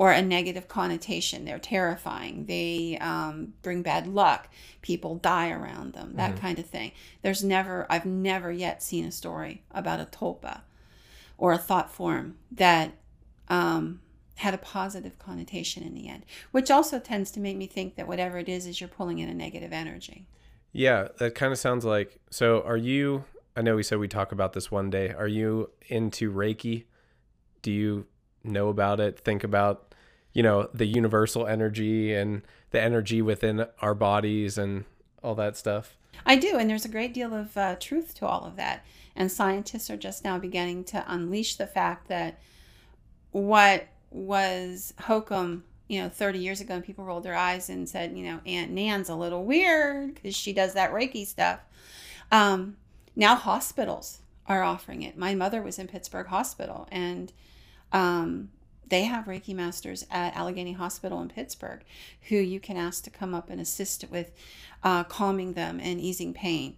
or 0.00 0.10
a 0.12 0.22
negative 0.22 0.66
connotation. 0.66 1.44
They're 1.44 1.58
terrifying. 1.58 2.46
They 2.46 2.96
um, 3.02 3.52
bring 3.60 3.82
bad 3.82 4.06
luck. 4.06 4.48
People 4.80 5.16
die 5.16 5.50
around 5.50 5.92
them. 5.92 6.14
That 6.14 6.40
kind 6.40 6.58
of 6.58 6.64
thing. 6.64 6.92
There's 7.20 7.44
never 7.44 7.86
I've 7.90 8.06
never 8.06 8.50
yet 8.50 8.82
seen 8.82 9.04
a 9.04 9.12
story 9.12 9.62
about 9.70 10.00
a 10.00 10.06
tulpa 10.06 10.62
or 11.36 11.52
a 11.52 11.58
thought 11.58 11.92
form 11.92 12.38
that 12.50 12.94
um, 13.48 14.00
had 14.36 14.54
a 14.54 14.58
positive 14.58 15.18
connotation 15.18 15.82
in 15.82 15.92
the 15.92 16.08
end, 16.08 16.24
which 16.50 16.70
also 16.70 16.98
tends 16.98 17.30
to 17.32 17.40
make 17.40 17.58
me 17.58 17.66
think 17.66 17.96
that 17.96 18.08
whatever 18.08 18.38
it 18.38 18.48
is 18.48 18.64
is 18.64 18.80
you're 18.80 18.88
pulling 18.88 19.18
in 19.18 19.28
a 19.28 19.34
negative 19.34 19.70
energy. 19.70 20.26
Yeah, 20.72 21.08
that 21.18 21.34
kind 21.34 21.52
of 21.52 21.58
sounds 21.58 21.84
like. 21.84 22.18
So, 22.30 22.62
are 22.62 22.78
you? 22.78 23.24
I 23.54 23.60
know 23.60 23.76
we 23.76 23.82
said 23.82 23.98
we 23.98 24.08
talk 24.08 24.32
about 24.32 24.54
this 24.54 24.70
one 24.70 24.88
day. 24.88 25.10
Are 25.10 25.28
you 25.28 25.68
into 25.88 26.32
Reiki? 26.32 26.84
Do 27.60 27.70
you 27.70 28.06
know 28.44 28.68
about 28.68 29.00
it? 29.00 29.18
Think 29.18 29.44
about, 29.44 29.89
you 30.32 30.42
know, 30.42 30.68
the 30.72 30.86
universal 30.86 31.46
energy 31.46 32.14
and 32.14 32.42
the 32.70 32.80
energy 32.80 33.20
within 33.20 33.66
our 33.80 33.94
bodies 33.94 34.58
and 34.58 34.84
all 35.22 35.34
that 35.34 35.56
stuff. 35.56 35.96
I 36.24 36.36
do, 36.36 36.56
and 36.56 36.68
there's 36.68 36.84
a 36.84 36.90
great 36.90 37.14
deal 37.14 37.34
of 37.34 37.56
uh, 37.56 37.76
truth 37.76 38.14
to 38.16 38.26
all 38.26 38.44
of 38.44 38.56
that. 38.56 38.84
And 39.16 39.30
scientists 39.30 39.90
are 39.90 39.96
just 39.96 40.24
now 40.24 40.38
beginning 40.38 40.84
to 40.84 41.04
unleash 41.06 41.56
the 41.56 41.66
fact 41.66 42.08
that 42.08 42.38
what 43.32 43.88
was 44.10 44.92
hokum, 45.00 45.64
you 45.88 46.00
know, 46.00 46.08
30 46.08 46.38
years 46.38 46.60
ago, 46.60 46.74
and 46.74 46.84
people 46.84 47.04
rolled 47.04 47.24
their 47.24 47.36
eyes 47.36 47.68
and 47.68 47.88
said, 47.88 48.16
you 48.16 48.24
know, 48.24 48.40
Aunt 48.46 48.70
Nan's 48.70 49.08
a 49.08 49.14
little 49.14 49.44
weird 49.44 50.14
because 50.14 50.36
she 50.36 50.52
does 50.52 50.74
that 50.74 50.92
Reiki 50.92 51.26
stuff. 51.26 51.60
Um, 52.30 52.76
now 53.16 53.34
hospitals 53.34 54.20
are 54.46 54.62
offering 54.62 55.02
it. 55.02 55.16
My 55.16 55.34
mother 55.34 55.62
was 55.62 55.78
in 55.78 55.88
Pittsburgh 55.88 56.26
Hospital, 56.26 56.88
and 56.90 57.32
um, 57.92 58.50
they 58.90 59.04
have 59.04 59.24
Reiki 59.24 59.54
masters 59.54 60.04
at 60.10 60.36
Allegheny 60.36 60.72
Hospital 60.72 61.22
in 61.22 61.28
Pittsburgh 61.28 61.82
who 62.28 62.36
you 62.36 62.60
can 62.60 62.76
ask 62.76 63.02
to 63.04 63.10
come 63.10 63.34
up 63.34 63.48
and 63.48 63.60
assist 63.60 64.04
with 64.10 64.32
uh, 64.82 65.04
calming 65.04 65.54
them 65.54 65.80
and 65.80 66.00
easing 66.00 66.34
pain. 66.34 66.76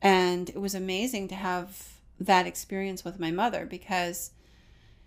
And 0.00 0.48
it 0.48 0.60
was 0.60 0.74
amazing 0.74 1.28
to 1.28 1.34
have 1.34 1.88
that 2.18 2.46
experience 2.46 3.04
with 3.04 3.20
my 3.20 3.30
mother 3.30 3.66
because 3.66 4.30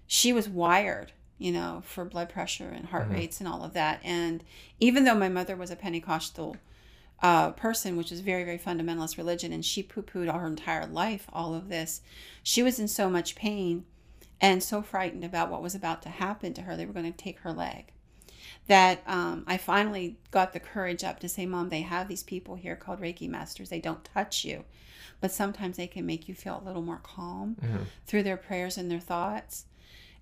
she 0.07 0.31
was 0.31 0.47
wired, 0.47 1.13
you 1.37 1.51
know, 1.51 1.81
for 1.85 2.05
blood 2.05 2.29
pressure 2.29 2.69
and 2.69 2.87
heart 2.87 3.07
rates 3.09 3.39
and 3.39 3.47
all 3.47 3.63
of 3.63 3.73
that. 3.73 3.99
And 4.03 4.43
even 4.79 5.03
though 5.03 5.15
my 5.15 5.29
mother 5.29 5.55
was 5.55 5.71
a 5.71 5.75
Pentecostal 5.75 6.57
uh, 7.21 7.51
person, 7.51 7.97
which 7.97 8.11
is 8.11 8.19
very, 8.19 8.43
very 8.43 8.57
fundamentalist 8.57 9.17
religion, 9.17 9.51
and 9.51 9.63
she 9.63 9.81
poo 9.81 10.01
pooed 10.01 10.31
her 10.33 10.47
entire 10.47 10.85
life 10.85 11.27
all 11.31 11.55
of 11.55 11.69
this, 11.69 12.01
she 12.43 12.61
was 12.61 12.79
in 12.79 12.87
so 12.87 13.09
much 13.09 13.35
pain 13.35 13.85
and 14.41 14.61
so 14.61 14.81
frightened 14.81 15.23
about 15.23 15.49
what 15.49 15.61
was 15.61 15.75
about 15.75 16.01
to 16.03 16.09
happen 16.09 16.53
to 16.53 16.61
her. 16.63 16.75
They 16.75 16.85
were 16.85 16.93
going 16.93 17.11
to 17.11 17.17
take 17.17 17.39
her 17.39 17.53
leg. 17.53 17.91
That 18.67 19.01
um, 19.05 19.43
I 19.47 19.57
finally 19.57 20.17
got 20.31 20.53
the 20.53 20.59
courage 20.59 21.03
up 21.03 21.19
to 21.19 21.29
say, 21.29 21.45
Mom, 21.45 21.69
they 21.69 21.81
have 21.81 22.07
these 22.07 22.23
people 22.23 22.55
here 22.55 22.75
called 22.75 22.99
Reiki 22.99 23.29
masters. 23.29 23.69
They 23.69 23.79
don't 23.79 24.03
touch 24.03 24.43
you, 24.43 24.65
but 25.21 25.31
sometimes 25.31 25.77
they 25.77 25.87
can 25.87 26.05
make 26.05 26.27
you 26.27 26.35
feel 26.35 26.61
a 26.61 26.65
little 26.65 26.81
more 26.81 26.99
calm 27.03 27.57
through 28.05 28.23
their 28.23 28.37
prayers 28.37 28.77
and 28.77 28.89
their 28.89 28.99
thoughts. 28.99 29.65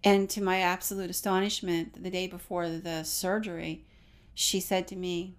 And 0.03 0.29
to 0.31 0.43
my 0.43 0.59
absolute 0.59 1.09
astonishment, 1.09 2.03
the 2.03 2.09
day 2.09 2.27
before 2.27 2.69
the 2.69 3.03
surgery, 3.03 3.85
she 4.33 4.59
said 4.59 4.87
to 4.89 4.95
me, 4.95 5.35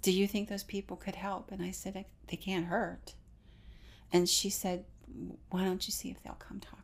Do 0.00 0.10
you 0.10 0.26
think 0.26 0.48
those 0.48 0.62
people 0.62 0.96
could 0.96 1.16
help? 1.16 1.52
And 1.52 1.62
I 1.62 1.70
said, 1.70 2.04
They 2.28 2.36
can't 2.36 2.66
hurt. 2.66 3.14
And 4.12 4.28
she 4.28 4.48
said, 4.48 4.84
Why 5.50 5.64
don't 5.64 5.86
you 5.86 5.92
see 5.92 6.10
if 6.10 6.22
they'll 6.22 6.34
come 6.34 6.60
talk? 6.60 6.81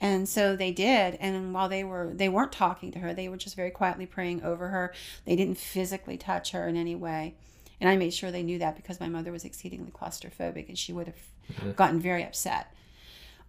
And 0.00 0.28
so 0.28 0.54
they 0.54 0.70
did. 0.70 1.16
And 1.16 1.52
while 1.52 1.68
they 1.68 1.82
were, 1.82 2.12
they 2.14 2.28
weren't 2.28 2.52
talking 2.52 2.92
to 2.92 2.98
her, 3.00 3.12
they 3.12 3.28
were 3.28 3.36
just 3.36 3.56
very 3.56 3.70
quietly 3.70 4.06
praying 4.06 4.42
over 4.42 4.68
her. 4.68 4.94
They 5.24 5.34
didn't 5.34 5.58
physically 5.58 6.16
touch 6.16 6.52
her 6.52 6.68
in 6.68 6.76
any 6.76 6.94
way. 6.94 7.34
And 7.80 7.88
I 7.88 7.96
made 7.96 8.14
sure 8.14 8.30
they 8.30 8.42
knew 8.42 8.58
that 8.58 8.76
because 8.76 9.00
my 9.00 9.08
mother 9.08 9.32
was 9.32 9.44
exceedingly 9.44 9.90
claustrophobic 9.90 10.68
and 10.68 10.78
she 10.78 10.92
would 10.92 11.06
have 11.06 11.76
gotten 11.76 12.00
very 12.00 12.24
upset. 12.24 12.72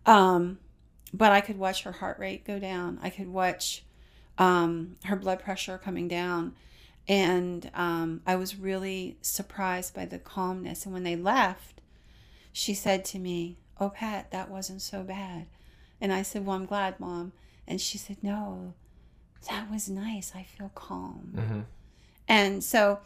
Um, 0.05 0.59
but 1.13 1.31
I 1.31 1.41
could 1.41 1.57
watch 1.57 1.83
her 1.83 1.91
heart 1.93 2.19
rate 2.19 2.45
go 2.45 2.59
down. 2.59 2.99
I 3.01 3.09
could 3.09 3.27
watch 3.27 3.83
um, 4.37 4.97
her 5.05 5.15
blood 5.15 5.39
pressure 5.39 5.77
coming 5.77 6.07
down. 6.07 6.55
And 7.07 7.71
um, 7.73 8.21
I 8.25 8.35
was 8.35 8.55
really 8.55 9.17
surprised 9.21 9.95
by 9.95 10.05
the 10.05 10.19
calmness. 10.19 10.85
And 10.85 10.93
when 10.93 11.03
they 11.03 11.15
left, 11.15 11.81
she 12.51 12.73
said 12.73 13.03
to 13.05 13.19
me, 13.19 13.57
Oh, 13.79 13.89
Pat, 13.89 14.29
that 14.31 14.49
wasn't 14.49 14.81
so 14.81 15.03
bad. 15.03 15.47
And 16.01 16.13
I 16.13 16.21
said, 16.21 16.45
Well, 16.45 16.55
I'm 16.55 16.65
glad, 16.65 16.99
Mom. 16.99 17.33
And 17.67 17.79
she 17.79 17.97
said, 17.97 18.17
No, 18.21 18.73
that 19.49 19.71
was 19.71 19.89
nice. 19.89 20.33
I 20.35 20.43
feel 20.43 20.71
calm. 20.75 21.33
Mm-hmm. 21.35 21.59
And 22.27 22.63
so, 22.63 22.99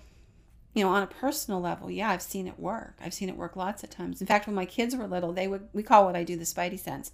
you 0.74 0.84
know, 0.84 0.90
on 0.90 1.04
a 1.04 1.08
personal 1.08 1.62
level, 1.62 1.90
yeah, 1.90 2.10
I've 2.10 2.22
seen 2.22 2.48
it 2.48 2.60
work. 2.60 2.96
I've 3.02 3.14
seen 3.14 3.30
it 3.30 3.38
work 3.38 3.56
lots 3.56 3.84
of 3.84 3.90
times. 3.90 4.22
In 4.22 4.28
fact, 4.28 4.48
when 4.48 4.56
my 4.56 4.66
kids 4.66 4.96
were 4.96 5.08
little, 5.08 5.32
they 5.32 5.48
would, 5.48 5.68
we 5.72 5.84
call 5.84 6.06
what 6.06 6.16
I 6.16 6.24
do 6.24 6.36
the 6.36 6.44
spidey 6.44 6.80
sense. 6.80 7.12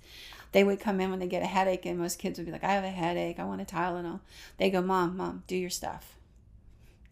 They 0.51 0.63
would 0.63 0.79
come 0.79 0.99
in 0.99 1.11
when 1.11 1.19
they 1.19 1.27
get 1.27 1.43
a 1.43 1.47
headache, 1.47 1.85
and 1.85 1.99
most 1.99 2.17
kids 2.17 2.39
would 2.39 2.45
be 2.45 2.51
like, 2.51 2.63
I 2.63 2.71
have 2.71 2.83
a 2.83 2.89
headache. 2.89 3.37
I 3.37 3.43
want 3.43 3.61
a 3.61 3.65
Tylenol. 3.65 4.21
They 4.57 4.69
go, 4.69 4.81
Mom, 4.81 5.17
Mom, 5.17 5.43
do 5.45 5.55
your 5.55 5.69
stuff. 5.69 6.15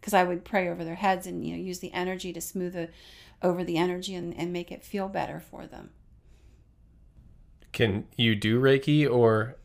Because 0.00 0.14
I 0.14 0.24
would 0.24 0.44
pray 0.44 0.68
over 0.68 0.84
their 0.84 0.96
heads 0.96 1.26
and, 1.26 1.44
you 1.44 1.56
know, 1.56 1.62
use 1.62 1.80
the 1.80 1.92
energy 1.92 2.32
to 2.32 2.40
smooth 2.40 2.72
the, 2.72 2.88
over 3.42 3.62
the 3.62 3.76
energy 3.76 4.14
and, 4.14 4.36
and 4.36 4.52
make 4.52 4.72
it 4.72 4.82
feel 4.82 5.08
better 5.08 5.38
for 5.38 5.66
them. 5.66 5.90
Can 7.72 8.06
you 8.16 8.34
do 8.34 8.60
Reiki 8.60 9.10
or 9.10 9.56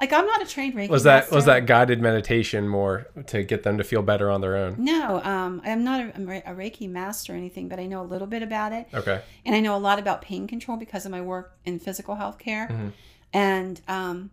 Like, 0.00 0.12
I'm 0.12 0.26
not 0.26 0.42
a 0.42 0.46
trained 0.46 0.74
Reiki 0.74 0.88
was 0.88 1.02
that 1.04 1.30
was 1.30 1.44
that 1.44 1.66
guided 1.66 2.00
meditation 2.00 2.66
more 2.68 3.06
to 3.26 3.42
get 3.42 3.62
them 3.64 3.76
to 3.78 3.84
feel 3.84 4.02
better 4.02 4.30
on 4.30 4.40
their 4.40 4.56
own? 4.56 4.76
No, 4.78 5.20
um, 5.22 5.60
I'm 5.64 5.84
not 5.84 6.00
a, 6.00 6.08
a 6.50 6.54
Reiki 6.54 6.88
master 6.88 7.34
or 7.34 7.36
anything, 7.36 7.68
but 7.68 7.78
I 7.78 7.86
know 7.86 8.02
a 8.02 8.04
little 8.08 8.26
bit 8.26 8.42
about 8.42 8.72
it. 8.72 8.88
Okay. 8.94 9.20
and 9.44 9.54
I 9.54 9.60
know 9.60 9.76
a 9.76 9.78
lot 9.78 9.98
about 9.98 10.22
pain 10.22 10.46
control 10.46 10.76
because 10.78 11.04
of 11.04 11.10
my 11.12 11.20
work 11.20 11.54
in 11.64 11.78
physical 11.78 12.14
health 12.14 12.38
care. 12.38 12.68
Mhm. 12.68 12.92
And 13.32 13.80
um, 13.88 14.30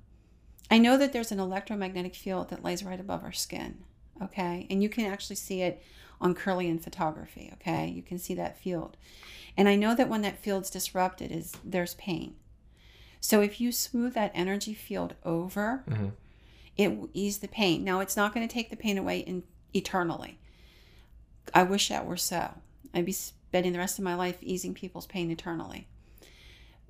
I 0.71 0.79
know 0.79 0.97
that 0.97 1.13
there's 1.13 1.31
an 1.31 1.39
electromagnetic 1.39 2.15
field 2.15 2.49
that 2.49 2.63
lays 2.63 2.83
right 2.83 2.99
above 2.99 3.23
our 3.23 3.33
skin. 3.33 3.83
Okay. 4.23 4.65
And 4.69 4.81
you 4.81 4.89
can 4.89 5.05
actually 5.05 5.35
see 5.35 5.61
it 5.61 5.83
on 6.19 6.33
Kirlian 6.33 6.81
photography. 6.81 7.51
Okay. 7.53 7.87
You 7.87 8.01
can 8.01 8.17
see 8.17 8.33
that 8.35 8.57
field. 8.57 8.97
And 9.55 9.67
I 9.69 9.75
know 9.75 9.93
that 9.95 10.09
when 10.09 10.21
that 10.23 10.39
field's 10.39 10.69
disrupted, 10.69 11.31
is 11.31 11.53
there's 11.63 11.93
pain. 11.95 12.35
So 13.27 13.41
if 13.41 13.59
you 13.59 13.73
smooth 13.73 14.13
that 14.13 14.31
energy 14.33 14.73
field 14.73 15.13
over, 15.25 15.83
Mhm. 15.85 16.13
it 16.77 16.95
will 16.95 17.09
ease 17.13 17.39
the 17.39 17.49
pain. 17.49 17.83
Now, 17.83 17.99
it's 17.99 18.15
not 18.15 18.33
going 18.33 18.47
to 18.47 18.53
take 18.53 18.69
the 18.69 18.77
pain 18.77 18.97
away 18.97 19.19
in, 19.19 19.43
eternally. 19.73 20.39
I 21.53 21.63
wish 21.63 21.89
that 21.89 22.05
were 22.05 22.15
so. 22.15 22.61
I'd 22.93 23.03
be 23.03 23.11
spending 23.11 23.73
the 23.73 23.79
rest 23.79 23.99
of 23.99 24.05
my 24.05 24.15
life 24.15 24.37
easing 24.41 24.73
people's 24.73 25.07
pain 25.07 25.29
eternally. 25.29 25.89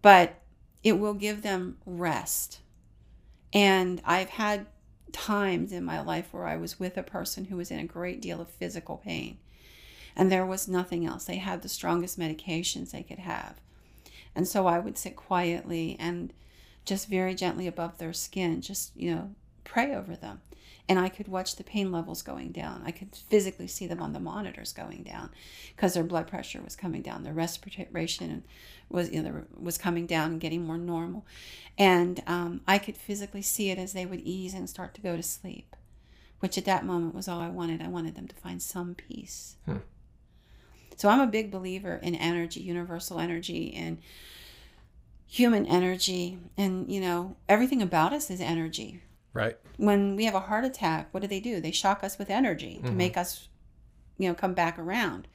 But 0.03 0.39
it 0.83 0.99
will 0.99 1.15
give 1.15 1.41
them 1.41 1.79
rest. 1.87 2.59
And 3.51 3.99
I've 4.05 4.29
had 4.29 4.67
times 5.11 5.71
in 5.71 5.83
my 5.83 6.01
life 6.01 6.31
where 6.31 6.45
I 6.45 6.55
was 6.55 6.79
with 6.79 6.97
a 6.97 7.03
person 7.03 7.45
who 7.45 7.57
was 7.57 7.71
in 7.71 7.79
a 7.79 7.83
great 7.83 8.21
deal 8.21 8.39
of 8.39 8.51
physical 8.51 8.97
pain. 8.97 9.39
And 10.15 10.31
there 10.31 10.45
was 10.45 10.67
nothing 10.67 11.03
else. 11.03 11.25
They 11.25 11.37
had 11.37 11.63
the 11.63 11.67
strongest 11.67 12.19
medications 12.19 12.91
they 12.91 13.01
could 13.01 13.17
have. 13.17 13.59
And 14.37 14.47
so 14.47 14.67
I 14.67 14.77
would 14.77 14.99
sit 14.99 15.15
quietly 15.15 15.97
and 15.99 16.31
just 16.85 17.09
very 17.09 17.33
gently 17.33 17.65
above 17.65 17.97
their 17.97 18.13
skin, 18.13 18.61
just, 18.61 18.95
you 18.95 19.13
know, 19.13 19.31
pray 19.63 19.95
over 19.95 20.15
them. 20.15 20.41
And 20.87 20.99
I 20.99 21.09
could 21.09 21.27
watch 21.27 21.55
the 21.55 21.63
pain 21.63 21.91
levels 21.91 22.21
going 22.21 22.51
down. 22.51 22.83
I 22.85 22.91
could 22.91 23.15
physically 23.15 23.65
see 23.65 23.87
them 23.87 23.99
on 23.99 24.13
the 24.13 24.19
monitors 24.19 24.73
going 24.73 25.01
down 25.01 25.31
because 25.75 25.95
their 25.95 26.03
blood 26.03 26.27
pressure 26.27 26.61
was 26.61 26.75
coming 26.75 27.01
down, 27.01 27.23
their 27.23 27.33
respiration 27.33 28.43
was 28.89 29.11
you 29.11 29.23
know, 29.23 29.43
was 29.59 29.79
coming 29.79 30.05
down 30.05 30.33
and 30.33 30.39
getting 30.39 30.63
more 30.63 30.77
normal, 30.77 31.25
and 31.77 32.23
um, 32.25 32.61
I 32.65 32.77
could 32.77 32.95
physically 32.95 33.41
see 33.41 33.69
it 33.69 33.77
as 33.77 33.91
they 33.91 34.05
would 34.05 34.21
ease 34.21 34.53
and 34.53 34.69
start 34.69 34.93
to 34.93 35.01
go 35.01 35.17
to 35.17 35.23
sleep, 35.23 35.75
which 36.39 36.57
at 36.57 36.63
that 36.65 36.85
moment 36.85 37.13
was 37.13 37.27
all 37.27 37.41
I 37.41 37.49
wanted. 37.49 37.81
I 37.81 37.89
wanted 37.89 38.15
them 38.15 38.29
to 38.29 38.35
find 38.35 38.61
some 38.61 38.95
peace. 38.95 39.57
Hmm. 39.65 39.77
So 40.97 41.09
I'm 41.09 41.21
a 41.21 41.27
big 41.27 41.51
believer 41.51 41.95
in 41.95 42.15
energy, 42.15 42.59
universal 42.59 43.19
energy, 43.19 43.73
and 43.73 43.99
human 45.25 45.65
energy, 45.65 46.37
and 46.57 46.91
you 46.91 46.99
know 46.99 47.37
everything 47.47 47.81
about 47.81 48.13
us 48.13 48.29
is 48.29 48.41
energy 48.41 49.01
Right. 49.37 49.55
When 49.77 50.15
we 50.15 50.25
have 50.25 50.33
a 50.33 50.39
heart 50.39 50.65
attack, 50.65 51.09
what 51.11 51.19
do 51.19 51.27
they 51.27 51.39
do? 51.39 51.61
They 51.61 51.69
shock 51.69 52.03
us 52.03 52.17
with 52.17 52.31
energy 52.31 52.79
to 52.81 52.87
mm-hmm. 52.87 52.97
make 52.97 53.17
us, 53.17 53.49
you 54.17 54.27
know, 54.27 54.33
come 54.33 54.55
back 54.55 54.79
around. 54.79 55.27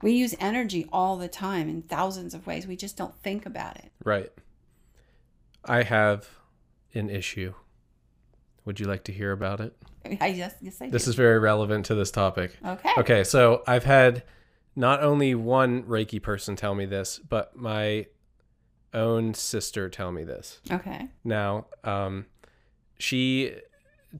We 0.00 0.12
use 0.12 0.34
energy 0.40 0.88
all 0.90 1.18
the 1.18 1.28
time 1.28 1.68
in 1.68 1.82
thousands 1.82 2.32
of 2.32 2.46
ways. 2.46 2.66
We 2.66 2.74
just 2.74 2.96
don't 2.96 3.14
think 3.22 3.44
about 3.44 3.76
it. 3.76 3.92
Right. 4.02 4.32
I 5.62 5.82
have 5.82 6.26
an 6.94 7.10
issue. 7.10 7.52
Would 8.64 8.80
you 8.80 8.86
like 8.86 9.04
to 9.04 9.12
hear 9.12 9.32
about 9.32 9.60
it? 9.60 9.76
I 10.22 10.32
just 10.32 10.56
yes, 10.62 10.80
I 10.80 10.88
This 10.88 11.04
do. 11.04 11.10
is 11.10 11.14
very 11.14 11.38
relevant 11.38 11.84
to 11.86 11.94
this 11.94 12.10
topic. 12.10 12.56
okay. 12.64 12.92
Okay, 12.96 13.24
so 13.24 13.62
I've 13.66 13.84
had 13.84 14.22
not 14.76 15.02
only 15.02 15.34
one 15.34 15.82
Reiki 15.84 16.22
person 16.22 16.56
tell 16.56 16.74
me 16.74 16.86
this, 16.86 17.18
but 17.18 17.56
my 17.56 18.06
own 18.92 19.34
sister 19.34 19.88
tell 19.88 20.12
me 20.12 20.24
this. 20.24 20.60
Okay. 20.70 21.08
Now, 21.24 21.66
um, 21.82 22.26
she 22.98 23.54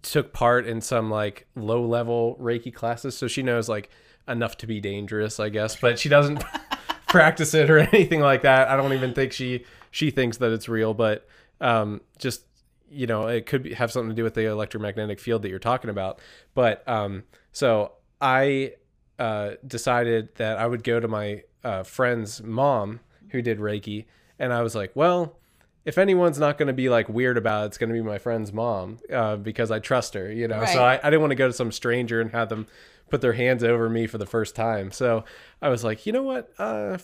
took 0.02 0.32
part 0.32 0.66
in 0.66 0.80
some 0.80 1.10
like 1.10 1.46
low 1.54 1.84
level 1.86 2.36
Reiki 2.40 2.72
classes, 2.74 3.16
so 3.16 3.28
she 3.28 3.42
knows 3.42 3.68
like 3.68 3.90
enough 4.28 4.56
to 4.58 4.66
be 4.66 4.80
dangerous, 4.80 5.38
I 5.38 5.48
guess, 5.48 5.76
but 5.76 5.98
she 5.98 6.08
doesn't 6.08 6.42
practice 7.08 7.54
it 7.54 7.70
or 7.70 7.78
anything 7.78 8.20
like 8.20 8.42
that. 8.42 8.68
I 8.68 8.76
don't 8.76 8.92
even 8.92 9.14
think 9.14 9.32
she 9.32 9.64
she 9.90 10.10
thinks 10.10 10.38
that 10.38 10.52
it's 10.52 10.68
real, 10.68 10.94
but 10.94 11.26
um, 11.60 12.00
just 12.18 12.44
you 12.90 13.06
know, 13.06 13.26
it 13.26 13.46
could 13.46 13.64
be, 13.64 13.74
have 13.74 13.90
something 13.90 14.10
to 14.10 14.14
do 14.14 14.22
with 14.22 14.34
the 14.34 14.46
electromagnetic 14.46 15.18
field 15.18 15.42
that 15.42 15.48
you're 15.48 15.58
talking 15.58 15.90
about. 15.90 16.20
But 16.54 16.86
um, 16.88 17.24
so 17.52 17.92
I 18.20 18.74
uh, 19.18 19.52
decided 19.66 20.34
that 20.36 20.58
I 20.58 20.66
would 20.66 20.82
go 20.84 21.00
to 21.00 21.08
my 21.08 21.42
uh, 21.62 21.82
friend's 21.82 22.42
mom 22.42 23.00
who 23.30 23.42
did 23.42 23.58
Reiki, 23.58 24.06
and 24.38 24.52
I 24.52 24.62
was 24.62 24.74
like, 24.74 24.92
well, 24.94 25.36
if 25.84 25.98
anyone's 25.98 26.38
not 26.38 26.56
going 26.56 26.68
to 26.68 26.72
be 26.72 26.88
like 26.88 27.08
weird 27.08 27.36
about 27.36 27.64
it, 27.64 27.66
it's 27.66 27.78
going 27.78 27.90
to 27.90 27.94
be 27.94 28.02
my 28.02 28.18
friend's 28.18 28.52
mom 28.52 28.98
uh, 29.12 29.36
because 29.36 29.70
I 29.70 29.78
trust 29.78 30.14
her, 30.14 30.30
you 30.32 30.48
know. 30.48 30.64
So 30.64 30.82
I, 30.82 30.98
I 31.02 31.10
didn't 31.10 31.20
want 31.20 31.32
to 31.32 31.36
go 31.36 31.46
to 31.46 31.52
some 31.52 31.70
stranger 31.72 32.20
and 32.20 32.30
have 32.30 32.48
them 32.48 32.66
put 33.10 33.20
their 33.20 33.34
hands 33.34 33.62
over 33.62 33.88
me 33.90 34.06
for 34.06 34.18
the 34.18 34.26
first 34.26 34.56
time. 34.56 34.90
So 34.90 35.24
I 35.60 35.68
was 35.68 35.84
like, 35.84 36.06
you 36.06 36.12
know 36.12 36.22
what? 36.22 36.50
Uh, 36.58 36.98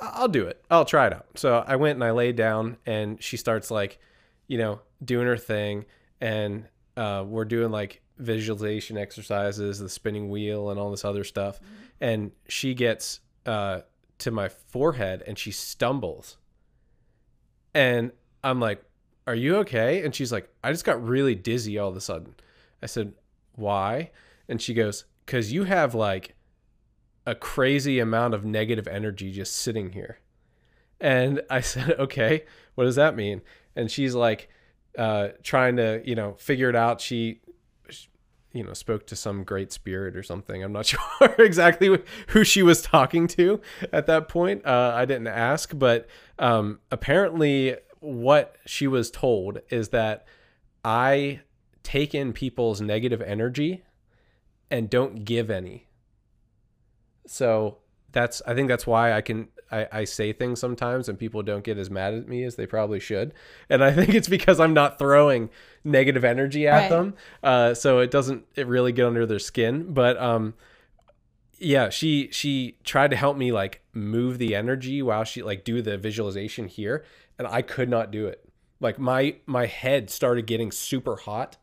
I'll 0.00 0.28
do 0.28 0.46
it. 0.46 0.62
I'll 0.70 0.84
try 0.84 1.06
it 1.06 1.14
out. 1.14 1.26
So 1.36 1.64
I 1.66 1.76
went 1.76 1.96
and 1.96 2.04
I 2.04 2.10
laid 2.10 2.36
down, 2.36 2.76
and 2.84 3.22
she 3.22 3.38
starts 3.38 3.70
like, 3.70 3.98
you 4.46 4.58
know, 4.58 4.80
doing 5.02 5.26
her 5.26 5.38
thing, 5.38 5.86
and 6.20 6.66
uh, 6.96 7.24
we're 7.26 7.46
doing 7.46 7.70
like 7.70 8.02
visualization 8.18 8.96
exercises, 8.96 9.78
the 9.78 9.88
spinning 9.88 10.28
wheel, 10.28 10.70
and 10.70 10.78
all 10.78 10.90
this 10.90 11.04
other 11.04 11.24
stuff. 11.24 11.60
And 12.00 12.32
she 12.48 12.74
gets 12.74 13.20
uh, 13.46 13.80
to 14.18 14.30
my 14.30 14.48
forehead, 14.48 15.22
and 15.26 15.38
she 15.38 15.50
stumbles, 15.50 16.36
and 17.74 18.12
I'm 18.44 18.60
like, 18.60 18.82
"Are 19.26 19.34
you 19.34 19.56
okay?" 19.58 20.04
And 20.04 20.14
she's 20.14 20.32
like, 20.32 20.48
"I 20.62 20.72
just 20.72 20.84
got 20.84 21.02
really 21.02 21.34
dizzy 21.34 21.78
all 21.78 21.88
of 21.88 21.96
a 21.96 22.00
sudden." 22.00 22.34
I 22.82 22.86
said, 22.86 23.12
"Why?" 23.54 24.10
And 24.48 24.60
she 24.60 24.74
goes, 24.74 25.04
"Cause 25.26 25.52
you 25.52 25.64
have 25.64 25.94
like." 25.94 26.34
a 27.28 27.34
crazy 27.34 27.98
amount 27.98 28.32
of 28.32 28.46
negative 28.46 28.88
energy 28.88 29.30
just 29.30 29.54
sitting 29.54 29.92
here. 29.92 30.18
And 30.98 31.42
I 31.50 31.60
said, 31.72 31.90
okay, 31.98 32.44
what 32.74 32.84
does 32.84 32.96
that 32.96 33.14
mean? 33.14 33.42
And 33.76 33.90
she's 33.90 34.14
like, 34.14 34.48
uh, 34.96 35.28
trying 35.42 35.76
to, 35.76 36.00
you 36.06 36.14
know, 36.14 36.34
figure 36.38 36.70
it 36.70 36.74
out. 36.74 37.02
She, 37.02 37.42
you 38.52 38.64
know, 38.64 38.72
spoke 38.72 39.06
to 39.06 39.16
some 39.16 39.44
great 39.44 39.72
spirit 39.72 40.16
or 40.16 40.22
something. 40.22 40.62
I'm 40.62 40.72
not 40.72 40.86
sure 41.20 41.34
exactly 41.38 41.98
who 42.28 42.44
she 42.44 42.62
was 42.62 42.82
talking 42.82 43.26
to 43.28 43.60
at 43.92 44.06
that 44.06 44.28
point. 44.28 44.64
Uh, 44.66 44.92
I 44.94 45.04
didn't 45.04 45.28
ask, 45.28 45.78
but 45.78 46.06
um, 46.38 46.80
apparently, 46.90 47.76
what 48.00 48.56
she 48.64 48.86
was 48.86 49.10
told 49.10 49.60
is 49.70 49.88
that 49.88 50.26
I 50.84 51.40
take 51.82 52.14
in 52.14 52.32
people's 52.32 52.80
negative 52.80 53.22
energy 53.22 53.82
and 54.70 54.90
don't 54.90 55.24
give 55.24 55.50
any 55.50 55.86
so 57.26 57.78
that's 58.12 58.42
i 58.46 58.54
think 58.54 58.68
that's 58.68 58.86
why 58.86 59.12
i 59.12 59.20
can 59.20 59.48
I, 59.70 59.86
I 59.92 60.04
say 60.04 60.32
things 60.32 60.60
sometimes 60.60 61.08
and 61.08 61.18
people 61.18 61.42
don't 61.42 61.64
get 61.64 61.78
as 61.78 61.90
mad 61.90 62.14
at 62.14 62.28
me 62.28 62.44
as 62.44 62.56
they 62.56 62.66
probably 62.66 63.00
should. 63.00 63.34
And 63.68 63.82
i 63.84 63.92
think 63.98 64.14
it's 64.14 64.28
because 64.28 64.60
i'm 64.60 64.74
not 64.74 64.98
throwing 64.98 65.50
negative 65.84 66.24
energy 66.24 66.66
at 66.68 66.82
Right. 66.82 66.88
them. 66.88 67.14
Uh, 67.42 67.74
so 67.74 67.98
it 68.00 68.10
doesn't 68.10 68.44
it 68.56 68.66
really 68.66 68.92
get 68.92 69.06
under 69.06 69.26
their 69.26 69.38
skin. 69.38 69.92
But 69.92 70.16
um 70.18 70.54
yeah 71.58 71.88
she 71.88 72.28
she 72.30 72.76
tried 72.84 73.10
to 73.10 73.16
help 73.16 73.36
me 73.36 73.50
like 73.50 73.82
move 73.92 74.38
the 74.38 74.54
energy 74.54 75.02
while 75.02 75.24
she 75.24 75.42
like 75.42 75.64
do 75.64 75.82
the 75.82 75.98
visualization 75.98 76.68
here 76.68 77.04
and 77.38 77.46
i 77.48 77.62
could 77.62 77.88
not 77.88 78.10
do 78.10 78.26
it. 78.26 78.44
Like 78.80 78.98
my 78.98 79.36
my 79.46 79.66
head 79.66 80.08
started 80.08 80.46
getting 80.46 80.70
super 80.70 81.16
hot 81.16 81.56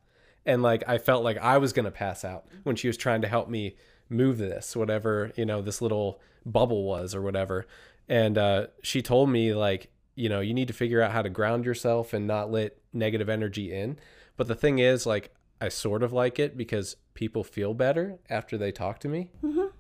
and 0.45 0.61
like 0.61 0.83
i 0.87 0.97
felt 0.97 1.23
like 1.23 1.37
i 1.37 1.57
was 1.57 1.71
gonna 1.71 1.91
pass 1.91 2.25
out 2.25 2.45
when 2.63 2.75
she 2.75 2.87
was 2.87 2.97
trying 2.97 3.21
to 3.21 3.27
help 3.29 3.47
me 3.49 3.77
move 4.09 4.37
this 4.37 4.75
whatever 4.75 5.31
you 5.37 5.45
know 5.45 5.61
this 5.61 5.81
little 5.81 6.19
bubble 6.45 6.83
was 6.83 7.15
or 7.15 7.21
whatever 7.21 7.65
and 8.07 8.37
uh, 8.37 8.67
she 8.83 9.01
told 9.01 9.29
me 9.29 9.53
like 9.53 9.89
you 10.15 10.29
know 10.29 10.39
you 10.39 10.53
need 10.53 10.67
to 10.67 10.73
figure 10.73 11.01
out 11.01 11.11
how 11.11 11.21
to 11.21 11.29
ground 11.29 11.65
yourself 11.65 12.13
and 12.13 12.27
not 12.27 12.51
let 12.51 12.77
negative 12.93 13.29
energy 13.29 13.73
in. 13.73 13.97
But 14.37 14.47
the 14.47 14.55
thing 14.55 14.79
is 14.79 15.05
like 15.05 15.33
i 15.61 15.69
sort 15.69 16.03
of 16.03 16.11
like 16.11 16.37
it 16.37 16.57
because 16.57 16.97
people 17.13 17.43
feel 17.43 17.73
better 17.73 18.19
after 18.29 18.57
they 18.57 18.71
talk 18.73 18.99
to 18.99 19.07
me 19.07 19.31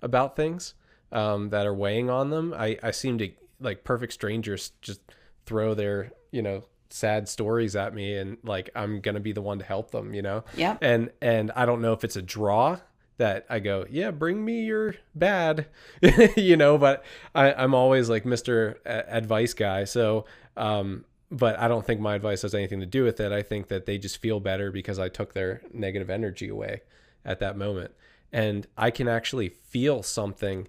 about 0.01 0.35
things 0.37 0.73
um, 1.11 1.49
that 1.49 1.65
are 1.65 1.73
weighing 1.73 2.09
on 2.09 2.29
them. 2.29 2.53
I, 2.57 2.77
I 2.81 2.91
seem 2.91 3.17
to 3.17 3.29
like 3.59 3.83
perfect 3.83 4.13
strangers 4.13 4.71
just 4.81 5.01
throw 5.45 5.73
their 5.73 6.11
you 6.31 6.41
know 6.41 6.63
sad 6.89 7.27
stories 7.27 7.75
at 7.75 7.93
me 7.93 8.15
and 8.17 8.37
like 8.43 8.69
i'm 8.75 9.01
gonna 9.01 9.19
be 9.19 9.31
the 9.33 9.41
one 9.41 9.59
to 9.59 9.65
help 9.65 9.91
them 9.91 10.13
you 10.13 10.21
know? 10.21 10.43
Yeah. 10.55 10.77
and 10.81 11.11
and 11.21 11.51
i 11.51 11.65
don't 11.65 11.81
know 11.81 11.93
if 11.93 12.03
it's 12.03 12.15
a 12.15 12.21
draw 12.21 12.77
that 13.17 13.45
i 13.49 13.59
go 13.59 13.85
yeah 13.89 14.11
bring 14.11 14.43
me 14.43 14.65
your 14.65 14.95
bad 15.13 15.67
you 16.35 16.57
know 16.57 16.77
but 16.77 17.03
I, 17.33 17.53
i'm 17.53 17.73
always 17.73 18.09
like 18.09 18.23
mr 18.23 18.75
A- 18.85 19.15
advice 19.15 19.53
guy 19.53 19.85
so 19.85 20.25
um 20.57 21.05
but 21.31 21.57
i 21.59 21.67
don't 21.67 21.85
think 21.85 22.01
my 22.01 22.15
advice 22.15 22.41
has 22.43 22.53
anything 22.53 22.79
to 22.81 22.85
do 22.85 23.03
with 23.03 23.19
it. 23.19 23.31
I 23.31 23.41
think 23.41 23.67
that 23.69 23.85
they 23.85 23.97
just 23.97 24.17
feel 24.17 24.39
better 24.39 24.71
because 24.71 24.99
i 24.99 25.09
took 25.09 25.33
their 25.33 25.61
negative 25.73 26.09
energy 26.09 26.49
away 26.49 26.81
at 27.23 27.39
that 27.39 27.57
moment. 27.57 27.91
And 28.31 28.67
i 28.77 28.91
can 28.91 29.07
actually 29.07 29.49
feel 29.49 30.03
something 30.03 30.67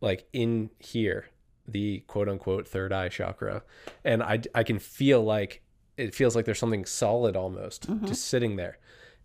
like 0.00 0.26
in 0.32 0.70
here 0.78 1.26
the 1.66 2.00
quote 2.06 2.28
unquote 2.28 2.66
third 2.68 2.92
eye 2.92 3.08
chakra. 3.08 3.62
And 4.04 4.22
i 4.22 4.40
i 4.54 4.62
can 4.62 4.78
feel 4.78 5.22
like 5.22 5.62
it 5.96 6.14
feels 6.14 6.34
like 6.34 6.44
there's 6.44 6.58
something 6.58 6.84
solid 6.86 7.36
almost 7.36 7.86
just 8.04 8.26
sitting 8.26 8.56
there. 8.56 8.78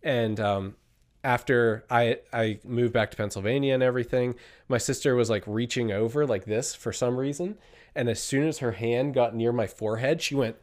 And 0.04 0.40
um 0.40 0.76
after 1.24 1.84
i 1.90 2.18
i 2.32 2.60
moved 2.64 2.94
back 2.94 3.12
to 3.12 3.18
pennsylvania 3.18 3.74
and 3.74 3.84
everything 3.84 4.36
my 4.68 4.78
sister 4.78 5.16
was 5.16 5.30
like 5.30 5.44
reaching 5.46 5.92
over 5.92 6.26
like 6.26 6.46
this 6.46 6.74
for 6.74 6.94
some 6.94 7.18
reason 7.18 7.58
and 7.96 8.08
as 8.10 8.22
soon 8.22 8.48
as 8.48 8.60
her 8.60 8.74
hand 8.74 9.14
got 9.14 9.36
near 9.36 9.52
my 9.52 9.68
forehead 9.68 10.22
she 10.22 10.36
went 10.36 10.56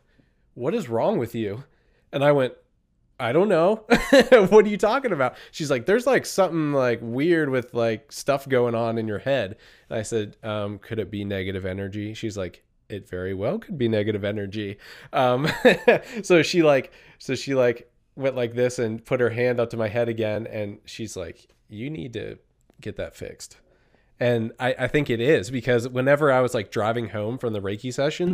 what 0.54 0.74
is 0.74 0.88
wrong 0.88 1.18
with 1.18 1.34
you 1.34 1.64
and 2.12 2.24
i 2.24 2.32
went 2.32 2.54
I 3.18 3.32
don't 3.32 3.48
know. 3.48 3.76
what 4.50 4.64
are 4.64 4.68
you 4.68 4.76
talking 4.76 5.12
about? 5.12 5.36
She's 5.50 5.70
like, 5.70 5.86
there's 5.86 6.06
like 6.06 6.26
something 6.26 6.72
like 6.72 6.98
weird 7.00 7.48
with 7.48 7.72
like 7.72 8.12
stuff 8.12 8.48
going 8.48 8.74
on 8.74 8.98
in 8.98 9.08
your 9.08 9.18
head. 9.18 9.56
And 9.88 9.98
I 9.98 10.02
said, 10.02 10.36
um, 10.42 10.78
could 10.78 10.98
it 10.98 11.10
be 11.10 11.24
negative 11.24 11.64
energy? 11.64 12.12
She's 12.12 12.36
like, 12.36 12.62
it 12.88 13.08
very 13.08 13.34
well 13.34 13.58
could 13.58 13.78
be 13.78 13.88
negative 13.88 14.24
energy. 14.24 14.78
Um, 15.12 15.48
so 16.22 16.42
she 16.42 16.62
like, 16.62 16.92
so 17.18 17.34
she 17.34 17.54
like 17.54 17.90
went 18.16 18.34
like 18.34 18.54
this 18.54 18.78
and 18.78 19.04
put 19.04 19.20
her 19.20 19.30
hand 19.30 19.60
up 19.60 19.70
to 19.70 19.76
my 19.76 19.88
head 19.88 20.08
again. 20.08 20.46
And 20.46 20.78
she's 20.84 21.16
like, 21.16 21.48
you 21.68 21.90
need 21.90 22.12
to 22.14 22.38
get 22.80 22.96
that 22.96 23.14
fixed. 23.14 23.58
And 24.18 24.52
I, 24.58 24.74
I 24.78 24.88
think 24.88 25.10
it 25.10 25.20
is 25.20 25.50
because 25.50 25.88
whenever 25.88 26.32
I 26.32 26.40
was 26.40 26.54
like 26.54 26.70
driving 26.70 27.10
home 27.10 27.36
from 27.38 27.52
the 27.52 27.60
Reiki 27.60 27.92
session, 27.92 28.32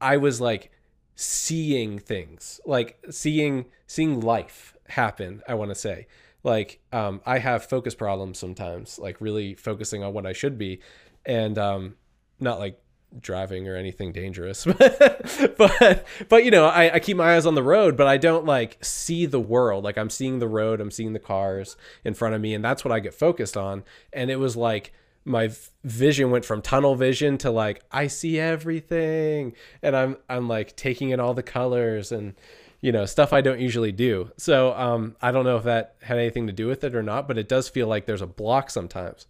I 0.00 0.16
was 0.16 0.40
like 0.40 0.72
seeing 1.14 1.98
things, 1.98 2.60
like 2.66 2.98
seeing 3.10 3.66
seeing 3.86 4.20
life 4.20 4.74
happen. 4.88 5.42
I 5.48 5.54
want 5.54 5.70
to 5.70 5.76
say, 5.76 6.08
like, 6.42 6.80
um, 6.92 7.20
I 7.24 7.38
have 7.38 7.64
focus 7.66 7.94
problems 7.94 8.38
sometimes, 8.38 8.98
like 8.98 9.20
really 9.20 9.54
focusing 9.54 10.02
on 10.02 10.12
what 10.12 10.26
I 10.26 10.32
should 10.32 10.58
be, 10.58 10.80
and 11.24 11.56
um, 11.56 11.94
not 12.40 12.58
like 12.58 12.80
driving 13.20 13.68
or 13.68 13.76
anything 13.76 14.12
dangerous, 14.12 14.64
but 15.56 16.06
but 16.28 16.44
you 16.44 16.50
know, 16.50 16.66
I, 16.66 16.94
I 16.94 16.98
keep 16.98 17.16
my 17.16 17.36
eyes 17.36 17.46
on 17.46 17.54
the 17.54 17.62
road, 17.62 17.96
but 17.96 18.06
I 18.06 18.16
don't 18.16 18.44
like 18.44 18.78
see 18.84 19.26
the 19.26 19.40
world. 19.40 19.84
Like 19.84 19.98
I'm 19.98 20.10
seeing 20.10 20.38
the 20.38 20.48
road, 20.48 20.80
I'm 20.80 20.90
seeing 20.90 21.12
the 21.12 21.18
cars 21.18 21.76
in 22.04 22.14
front 22.14 22.34
of 22.34 22.40
me, 22.40 22.54
and 22.54 22.64
that's 22.64 22.84
what 22.84 22.92
I 22.92 23.00
get 23.00 23.14
focused 23.14 23.56
on. 23.56 23.84
And 24.12 24.30
it 24.30 24.36
was 24.36 24.56
like 24.56 24.92
my 25.26 25.50
vision 25.82 26.30
went 26.30 26.44
from 26.44 26.62
tunnel 26.62 26.94
vision 26.94 27.36
to 27.36 27.50
like 27.50 27.82
I 27.90 28.06
see 28.06 28.38
everything 28.38 29.54
and 29.82 29.96
I'm 29.96 30.16
I'm 30.30 30.46
like 30.48 30.76
taking 30.76 31.10
in 31.10 31.18
all 31.18 31.34
the 31.34 31.42
colors 31.42 32.12
and 32.12 32.34
you 32.80 32.92
know 32.92 33.04
stuff 33.06 33.32
I 33.32 33.40
don't 33.40 33.58
usually 33.58 33.90
do. 33.90 34.30
So 34.36 34.72
um 34.74 35.16
I 35.20 35.32
don't 35.32 35.44
know 35.44 35.56
if 35.56 35.64
that 35.64 35.96
had 36.00 36.18
anything 36.18 36.46
to 36.46 36.52
do 36.52 36.68
with 36.68 36.84
it 36.84 36.94
or 36.94 37.02
not, 37.02 37.26
but 37.26 37.38
it 37.38 37.48
does 37.48 37.68
feel 37.68 37.88
like 37.88 38.06
there's 38.06 38.22
a 38.22 38.26
block 38.26 38.70
sometimes. 38.70 39.26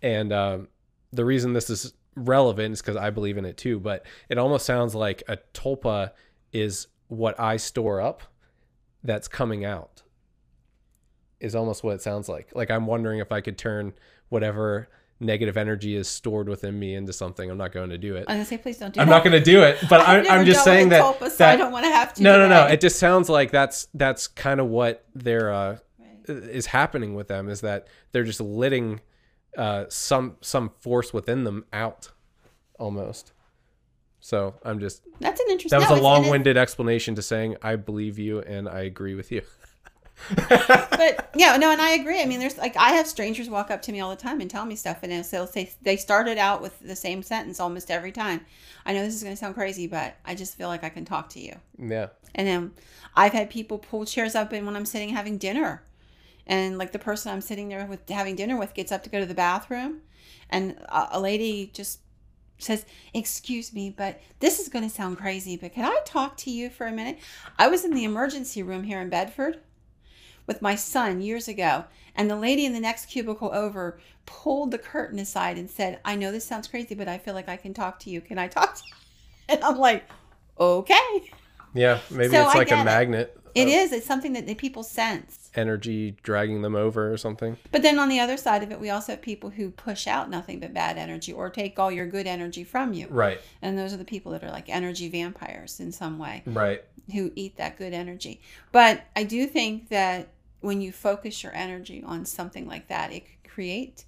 And 0.00 0.32
um 0.32 0.68
the 1.12 1.26
reason 1.26 1.52
this 1.52 1.68
is 1.68 1.92
relevant 2.16 2.72
is 2.72 2.82
cuz 2.82 2.96
I 2.96 3.10
believe 3.10 3.36
in 3.38 3.44
it 3.44 3.56
too, 3.56 3.78
but 3.80 4.04
it 4.28 4.38
almost 4.38 4.66
sounds 4.66 4.94
like 4.94 5.22
a 5.28 5.38
tulpa 5.52 6.12
is 6.52 6.86
what 7.08 7.38
I 7.40 7.56
store 7.56 8.00
up 8.00 8.22
that's 9.02 9.28
coming 9.28 9.64
out. 9.64 10.02
is 11.40 11.54
almost 11.54 11.84
what 11.84 11.94
it 11.94 12.00
sounds 12.02 12.28
like. 12.28 12.48
Like 12.54 12.70
I'm 12.70 12.86
wondering 12.86 13.18
if 13.18 13.30
I 13.30 13.40
could 13.42 13.58
turn 13.58 13.92
whatever 14.30 14.88
negative 15.20 15.56
energy 15.56 15.94
is 15.94 16.08
stored 16.08 16.48
within 16.48 16.78
me 16.78 16.94
into 16.94 17.12
something. 17.12 17.50
I'm 17.50 17.58
not 17.58 17.70
going 17.72 17.90
to 17.90 17.98
do 17.98 18.16
it. 18.16 18.24
I'm 18.28 18.36
gonna 18.36 18.44
say, 18.46 18.56
please 18.56 18.78
don't 18.78 18.94
do 18.94 19.00
I'm 19.00 19.06
that. 19.08 19.12
not 19.16 19.24
going 19.24 19.32
to 19.32 19.40
do 19.44 19.62
it, 19.62 19.76
but 19.90 20.00
I'm, 20.08 20.26
I'm 20.30 20.44
just 20.46 20.64
saying 20.64 20.88
that, 20.90 21.02
tulpa, 21.02 21.30
so 21.30 21.36
that 21.38 21.50
I 21.54 21.56
don't 21.56 21.70
want 21.72 21.84
to 21.84 21.92
have 21.92 22.14
to. 22.14 22.22
no, 22.22 22.38
no, 22.38 22.48
no. 22.48 22.66
It 22.66 22.80
just 22.80 22.98
sounds 22.98 23.28
like 23.28 23.50
that's 23.50 23.88
that's 23.94 24.26
kind 24.26 24.58
of 24.60 24.68
what 24.68 25.04
they're 25.14 25.52
uh, 25.52 25.76
Right. 25.98 26.28
is 26.48 26.66
happening 26.66 27.14
with 27.14 27.28
them 27.28 27.48
is 27.50 27.60
that 27.60 27.88
they're 28.12 28.24
just 28.24 28.40
letting 28.40 29.00
uh, 29.56 29.84
some 29.88 30.36
some 30.40 30.70
force 30.80 31.12
within 31.12 31.44
them 31.44 31.64
out 31.72 32.10
almost. 32.78 33.32
So 34.20 34.54
I'm 34.64 34.80
just 34.80 35.02
That's 35.20 35.38
an 35.40 35.46
interesting. 35.50 35.78
that 35.78 35.88
was 35.88 35.90
no, 35.90 35.94
a 35.96 35.98
it's- 35.98 36.06
and 36.06 36.16
it's- 36.16 36.24
long-winded 36.26 36.56
explanation 36.56 37.14
to 37.16 37.22
saying 37.22 37.56
I 37.62 37.76
believe 37.76 38.18
you 38.18 38.40
and 38.40 38.68
I 38.68 38.80
agree 38.80 39.14
with 39.14 39.30
you. 39.30 39.42
but 40.48 41.30
yeah, 41.34 41.56
no, 41.56 41.70
and 41.70 41.80
I 41.82 41.90
agree. 41.90 42.22
I 42.22 42.24
mean, 42.26 42.38
there's 42.40 42.56
like 42.56 42.76
I 42.76 42.90
have 42.92 43.06
strangers 43.06 43.48
walk 43.50 43.70
up 43.70 43.82
to 43.82 43.92
me 43.92 44.00
all 44.00 44.10
the 44.10 44.16
time 44.16 44.40
and 44.40 44.50
tell 44.50 44.64
me 44.64 44.76
stuff, 44.76 44.98
and 45.02 45.12
they'll 45.12 45.22
say- 45.24 45.36
they'll 45.38 45.46
say 45.46 45.70
they 45.82 45.96
started 45.96 46.38
out 46.38 46.62
with 46.62 46.78
the 46.80 46.96
same 46.96 47.22
sentence 47.22 47.60
almost 47.60 47.90
every 47.90 48.12
time. 48.12 48.40
I 48.86 48.92
know 48.92 49.02
this 49.04 49.14
is 49.14 49.22
going 49.22 49.34
to 49.34 49.38
sound 49.38 49.54
crazy, 49.54 49.86
but 49.86 50.14
I 50.24 50.34
just 50.34 50.56
feel 50.56 50.68
like 50.68 50.84
I 50.84 50.88
can 50.88 51.04
talk 51.04 51.28
to 51.30 51.40
you. 51.40 51.56
yeah. 51.78 52.08
And 52.36 52.46
then 52.48 52.72
I've 53.14 53.32
had 53.32 53.48
people 53.50 53.78
pull 53.78 54.04
chairs 54.04 54.34
up, 54.34 54.52
and 54.52 54.66
when 54.66 54.74
I'm 54.76 54.86
sitting 54.86 55.10
having 55.10 55.38
dinner, 55.38 55.82
and 56.46 56.78
like 56.78 56.92
the 56.92 56.98
person 56.98 57.32
I'm 57.32 57.40
sitting 57.40 57.68
there 57.68 57.86
with 57.86 58.08
having 58.08 58.36
dinner 58.36 58.58
with 58.58 58.74
gets 58.74 58.92
up 58.92 59.02
to 59.04 59.10
go 59.10 59.20
to 59.20 59.26
the 59.26 59.34
bathroom, 59.34 60.00
and 60.50 60.76
a, 60.88 61.08
a 61.12 61.20
lady 61.20 61.70
just 61.72 62.00
says, 62.58 62.84
"Excuse 63.12 63.72
me, 63.72 63.90
but 63.90 64.20
this 64.40 64.58
is 64.60 64.68
going 64.68 64.84
to 64.84 64.94
sound 64.94 65.18
crazy, 65.18 65.56
but 65.56 65.72
can 65.72 65.84
I 65.84 65.98
talk 66.04 66.36
to 66.38 66.50
you 66.50 66.70
for 66.70 66.86
a 66.86 66.92
minute?" 66.92 67.18
I 67.58 67.68
was 67.68 67.84
in 67.84 67.94
the 67.94 68.04
emergency 68.04 68.62
room 68.62 68.84
here 68.84 69.00
in 69.00 69.08
Bedford 69.08 69.60
with 70.46 70.60
my 70.62 70.74
son 70.74 71.20
years 71.20 71.48
ago, 71.48 71.84
and 72.14 72.30
the 72.30 72.36
lady 72.36 72.66
in 72.66 72.72
the 72.72 72.80
next 72.80 73.06
cubicle 73.06 73.50
over 73.52 73.98
pulled 74.26 74.70
the 74.70 74.78
curtain 74.78 75.18
aside 75.18 75.58
and 75.58 75.70
said, 75.70 76.00
"I 76.04 76.16
know 76.16 76.30
this 76.32 76.44
sounds 76.44 76.68
crazy, 76.68 76.94
but 76.94 77.08
I 77.08 77.18
feel 77.18 77.34
like 77.34 77.48
I 77.48 77.56
can 77.56 77.74
talk 77.74 77.98
to 78.00 78.10
you. 78.10 78.20
Can 78.20 78.38
I 78.38 78.48
talk 78.48 78.76
to 78.76 78.82
you?" 78.86 78.94
And 79.46 79.62
I'm 79.62 79.76
like, 79.76 80.08
"Okay." 80.58 81.30
Yeah, 81.74 81.98
maybe 82.10 82.30
So 82.30 82.44
it's 82.46 82.54
I 82.54 82.58
like 82.58 82.70
a 82.70 82.84
magnet. 82.84 83.36
It 83.54 83.64
of 83.64 83.68
is. 83.68 83.92
It's 83.92 84.06
something 84.06 84.32
that 84.34 84.46
the 84.46 84.54
people 84.54 84.82
sense. 84.82 85.43
Energy 85.54 86.16
dragging 86.22 86.62
them 86.62 86.74
over 86.74 87.12
or 87.12 87.16
something. 87.16 87.56
But 87.70 87.82
then 87.82 87.98
on 87.98 88.08
the 88.08 88.20
other 88.20 88.36
side 88.36 88.62
of 88.62 88.70
it, 88.72 88.80
we 88.80 88.90
also 88.90 89.12
have 89.12 89.22
people 89.22 89.50
who 89.50 89.70
push 89.70 90.06
out 90.06 90.30
nothing 90.30 90.60
but 90.60 90.74
bad 90.74 90.98
energy 90.98 91.32
or 91.32 91.50
take 91.50 91.78
all 91.78 91.90
your 91.90 92.06
good 92.06 92.26
energy 92.26 92.64
from 92.64 92.92
you. 92.92 93.06
Right. 93.08 93.40
And 93.62 93.78
those 93.78 93.92
are 93.92 93.98
the 93.98 94.04
people 94.04 94.32
that 94.32 94.44
are 94.44 94.50
like 94.50 94.68
energy 94.68 95.08
vampires 95.08 95.80
in 95.80 95.92
some 95.92 96.18
way 96.18 96.42
Right. 96.46 96.82
who 97.12 97.32
eat 97.34 97.56
that 97.56 97.78
good 97.78 97.92
energy. 97.92 98.40
But 98.72 99.04
I 99.14 99.24
do 99.24 99.46
think 99.46 99.88
that 99.88 100.28
when 100.60 100.80
you 100.80 100.92
focus 100.92 101.42
your 101.42 101.54
energy 101.54 102.02
on 102.04 102.24
something 102.24 102.66
like 102.66 102.88
that, 102.88 103.12
it 103.12 103.24
could 103.26 103.50
create 103.52 104.04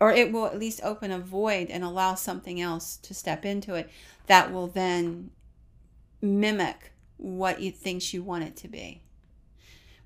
or 0.00 0.10
it 0.10 0.32
will 0.32 0.46
at 0.46 0.58
least 0.58 0.80
open 0.82 1.10
a 1.10 1.18
void 1.18 1.68
and 1.68 1.84
allow 1.84 2.14
something 2.14 2.58
else 2.60 2.96
to 2.96 3.12
step 3.12 3.44
into 3.44 3.74
it 3.74 3.90
that 4.26 4.50
will 4.50 4.66
then 4.66 5.30
mimic 6.22 6.92
what 7.18 7.60
you 7.60 7.70
thinks 7.70 8.14
you 8.14 8.22
want 8.22 8.44
it 8.44 8.56
to 8.56 8.68
be. 8.68 9.02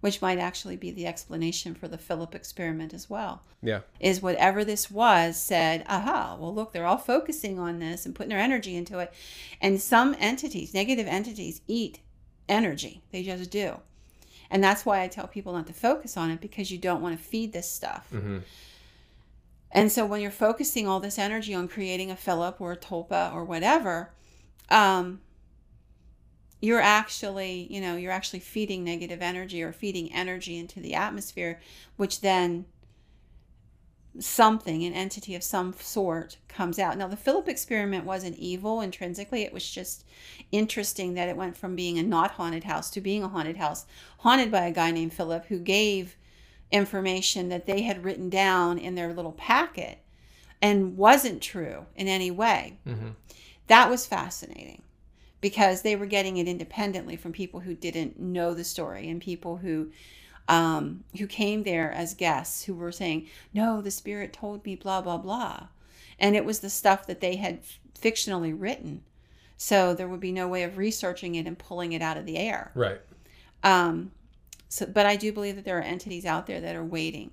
Which 0.05 0.21
might 0.21 0.39
actually 0.39 0.77
be 0.77 0.91
the 0.91 1.07
explanation 1.07 1.75
for 1.75 1.89
the 1.89 1.97
Philip 1.97 2.35
experiment 2.35 2.93
as 2.93 3.09
well 3.09 3.41
Yeah. 3.63 3.81
is 3.99 4.21
whatever 4.21 4.63
this 4.63 4.91
was 4.91 5.41
said, 5.41 5.83
aha, 5.89 6.37
well, 6.39 6.55
look, 6.55 6.75
they're 6.75 6.85
all 6.85 6.99
focusing 6.99 7.59
on 7.59 7.79
this 7.79 8.05
and 8.05 8.15
putting 8.15 8.29
their 8.29 8.39
energy 8.39 8.77
into 8.77 8.99
it. 8.99 9.15
And 9.63 9.81
some 9.81 10.15
entities, 10.19 10.75
negative 10.75 11.07
entities, 11.07 11.63
eat 11.67 12.01
energy. 12.51 13.01
They 13.13 13.23
just 13.23 13.51
do. 13.51 13.81
And 14.51 14.63
that's 14.63 14.85
why 14.85 15.01
I 15.01 15.09
tell 15.09 15.27
people 15.27 15.55
not 15.55 15.67
to 15.69 15.73
focus 15.73 16.19
on 16.19 16.31
it 16.31 16.43
because 16.43 16.71
you 16.71 16.77
don't 16.77 17.01
want 17.01 17.17
to 17.19 17.25
feed 17.25 17.55
this 17.55 17.71
stuff. 17.71 18.07
hmm 18.11 18.41
And 19.71 19.91
so 19.91 20.05
when 20.05 20.21
you're 20.21 20.31
focusing 20.31 20.87
all 20.87 21.01
this 21.01 21.19
energy 21.19 21.55
on 21.55 21.67
creating 21.67 22.11
a 22.11 22.17
Philip 22.17 22.61
or 22.61 22.73
a 22.73 22.77
Tulpa 22.77 23.33
or 23.33 23.43
whatever, 23.43 24.11
um, 24.69 25.23
you're 26.65 26.81
actually, 26.81 27.67
you 27.71 27.81
know, 27.81 27.95
you're 27.97 28.11
actually 28.11 28.41
feeding 28.41 28.83
negative 28.83 29.21
energy 29.21 29.63
or 29.63 29.71
feeding 29.71 30.11
energy 30.13 30.57
into 30.57 30.81
the 30.81 30.95
atmosphere, 30.95 31.61
which 31.97 32.23
then 32.23 32.65
something, 34.19 34.83
an 34.85 34.95
entity 34.95 35.35
of 35.35 35.43
some 35.43 35.75
sort, 35.75 36.39
comes 36.49 36.79
out. 36.79 36.97
Now, 36.97 37.09
the 37.09 37.19
Philip 37.19 37.49
experiment 37.49 38.07
wasn't 38.07 38.39
evil 38.39 38.81
intrinsically. 38.81 39.43
It 39.43 39.53
was 39.53 39.69
just 39.69 40.05
interesting 40.53 41.15
that 41.15 41.29
it 41.29 41.37
went 41.37 41.57
from 41.57 41.77
being 41.77 41.99
a 41.99 42.03
not 42.03 42.33
haunted 42.33 42.65
house 42.65 42.91
to 42.93 43.01
being 43.03 43.23
a 43.23 43.29
haunted 43.29 43.59
house, 43.59 43.85
haunted 44.19 44.51
by 44.51 44.65
a 44.65 44.73
guy 44.73 44.91
named 44.91 45.13
Philip 45.13 45.47
who 45.47 45.59
gave 45.59 46.17
information 46.71 47.51
that 47.51 47.67
they 47.67 47.83
had 47.83 48.05
written 48.05 48.31
down 48.31 48.79
in 48.79 48.95
their 48.95 49.13
little 49.13 49.33
packet 49.33 49.99
and 50.63 50.97
wasn't 50.97 51.43
true 51.43 51.85
in 51.95 52.09
any 52.09 52.31
way. 52.31 52.79
hmm 52.85 53.11
That 53.67 53.91
was 53.91 54.07
fascinating 54.07 54.81
because 55.45 55.83
they 55.83 55.95
were 55.95 56.07
getting 56.07 56.39
it 56.39 56.49
independently 56.49 57.17
from 57.17 57.31
people 57.31 57.61
who 57.61 57.75
didn't 57.75 58.19
know 58.19 58.55
the 58.55 58.65
story 58.65 59.11
and 59.11 59.21
people 59.21 59.59
who 59.59 59.91
um, 60.49 61.05
who 61.19 61.27
came 61.27 61.65
there 61.65 61.93
as 61.93 62.15
guests 62.15 62.65
who 62.65 62.75
were 62.75 62.91
saying, 62.91 63.29
"No, 63.53 63.83
the 63.83 63.91
spirit 63.91 64.33
told 64.33 64.65
me 64.65 64.75
blah 64.75 65.03
blah 65.03 65.19
blah," 65.19 65.67
and 66.19 66.35
it 66.35 66.47
was 66.47 66.61
the 66.61 66.71
stuff 66.71 67.07
that 67.07 67.21
they 67.21 67.37
had 67.37 67.61
fictionally 67.95 68.59
written. 68.59 69.03
So 69.59 69.93
there 69.93 70.09
would 70.09 70.19
be 70.19 70.33
no 70.33 70.49
way 70.49 70.63
of 70.63 70.79
researching 70.79 71.35
it 71.35 71.47
and 71.47 71.59
pulling 71.59 71.93
it 71.93 72.01
out 72.01 72.17
of 72.17 72.25
the 72.25 72.39
air. 72.39 72.71
Right. 72.75 73.03
Um, 73.63 74.13
so, 74.71 74.87
but 74.87 75.05
I 75.05 75.17
do 75.17 75.31
believe 75.31 75.57
that 75.57 75.67
there 75.67 75.77
are 75.77 75.83
entities 75.83 76.25
out 76.25 76.47
there 76.47 76.63
that 76.63 76.75
are 76.75 76.83
waiting, 76.83 77.33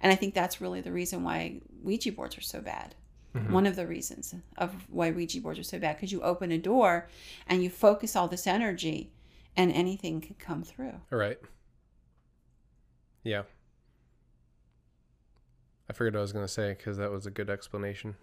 and 0.00 0.12
I 0.12 0.16
think 0.16 0.34
that's 0.34 0.60
really 0.60 0.80
the 0.80 0.90
reason 0.90 1.22
why 1.22 1.60
Ouija 1.84 2.10
boards 2.10 2.36
are 2.36 2.40
so 2.40 2.60
bad. 2.60 2.96
Mhm. 3.34 3.50
One 3.50 3.66
of 3.66 3.76
the 3.76 3.86
reasons 3.86 4.34
of 4.58 4.74
why 4.90 5.10
Ouija 5.10 5.40
boards 5.40 5.58
are 5.58 5.62
so 5.62 5.78
bad 5.78 5.96
because 5.96 6.12
you 6.12 6.20
open 6.22 6.52
a 6.52 6.58
door 6.58 7.08
and 7.46 7.62
you 7.62 7.70
focus 7.70 8.14
all 8.14 8.28
this 8.28 8.46
energy, 8.46 9.10
and 9.56 9.72
anything 9.72 10.20
can 10.20 10.34
come 10.34 10.62
through. 10.62 11.00
All 11.10 11.18
right. 11.18 11.38
Yeah. 13.24 13.42
I 15.88 15.92
figured 15.92 16.16
I 16.16 16.20
was 16.20 16.32
going 16.32 16.44
to 16.44 16.52
say 16.52 16.74
because 16.74 16.96
that 16.98 17.10
was 17.10 17.26
a 17.26 17.30
good 17.30 17.50
explanation. 17.50 18.16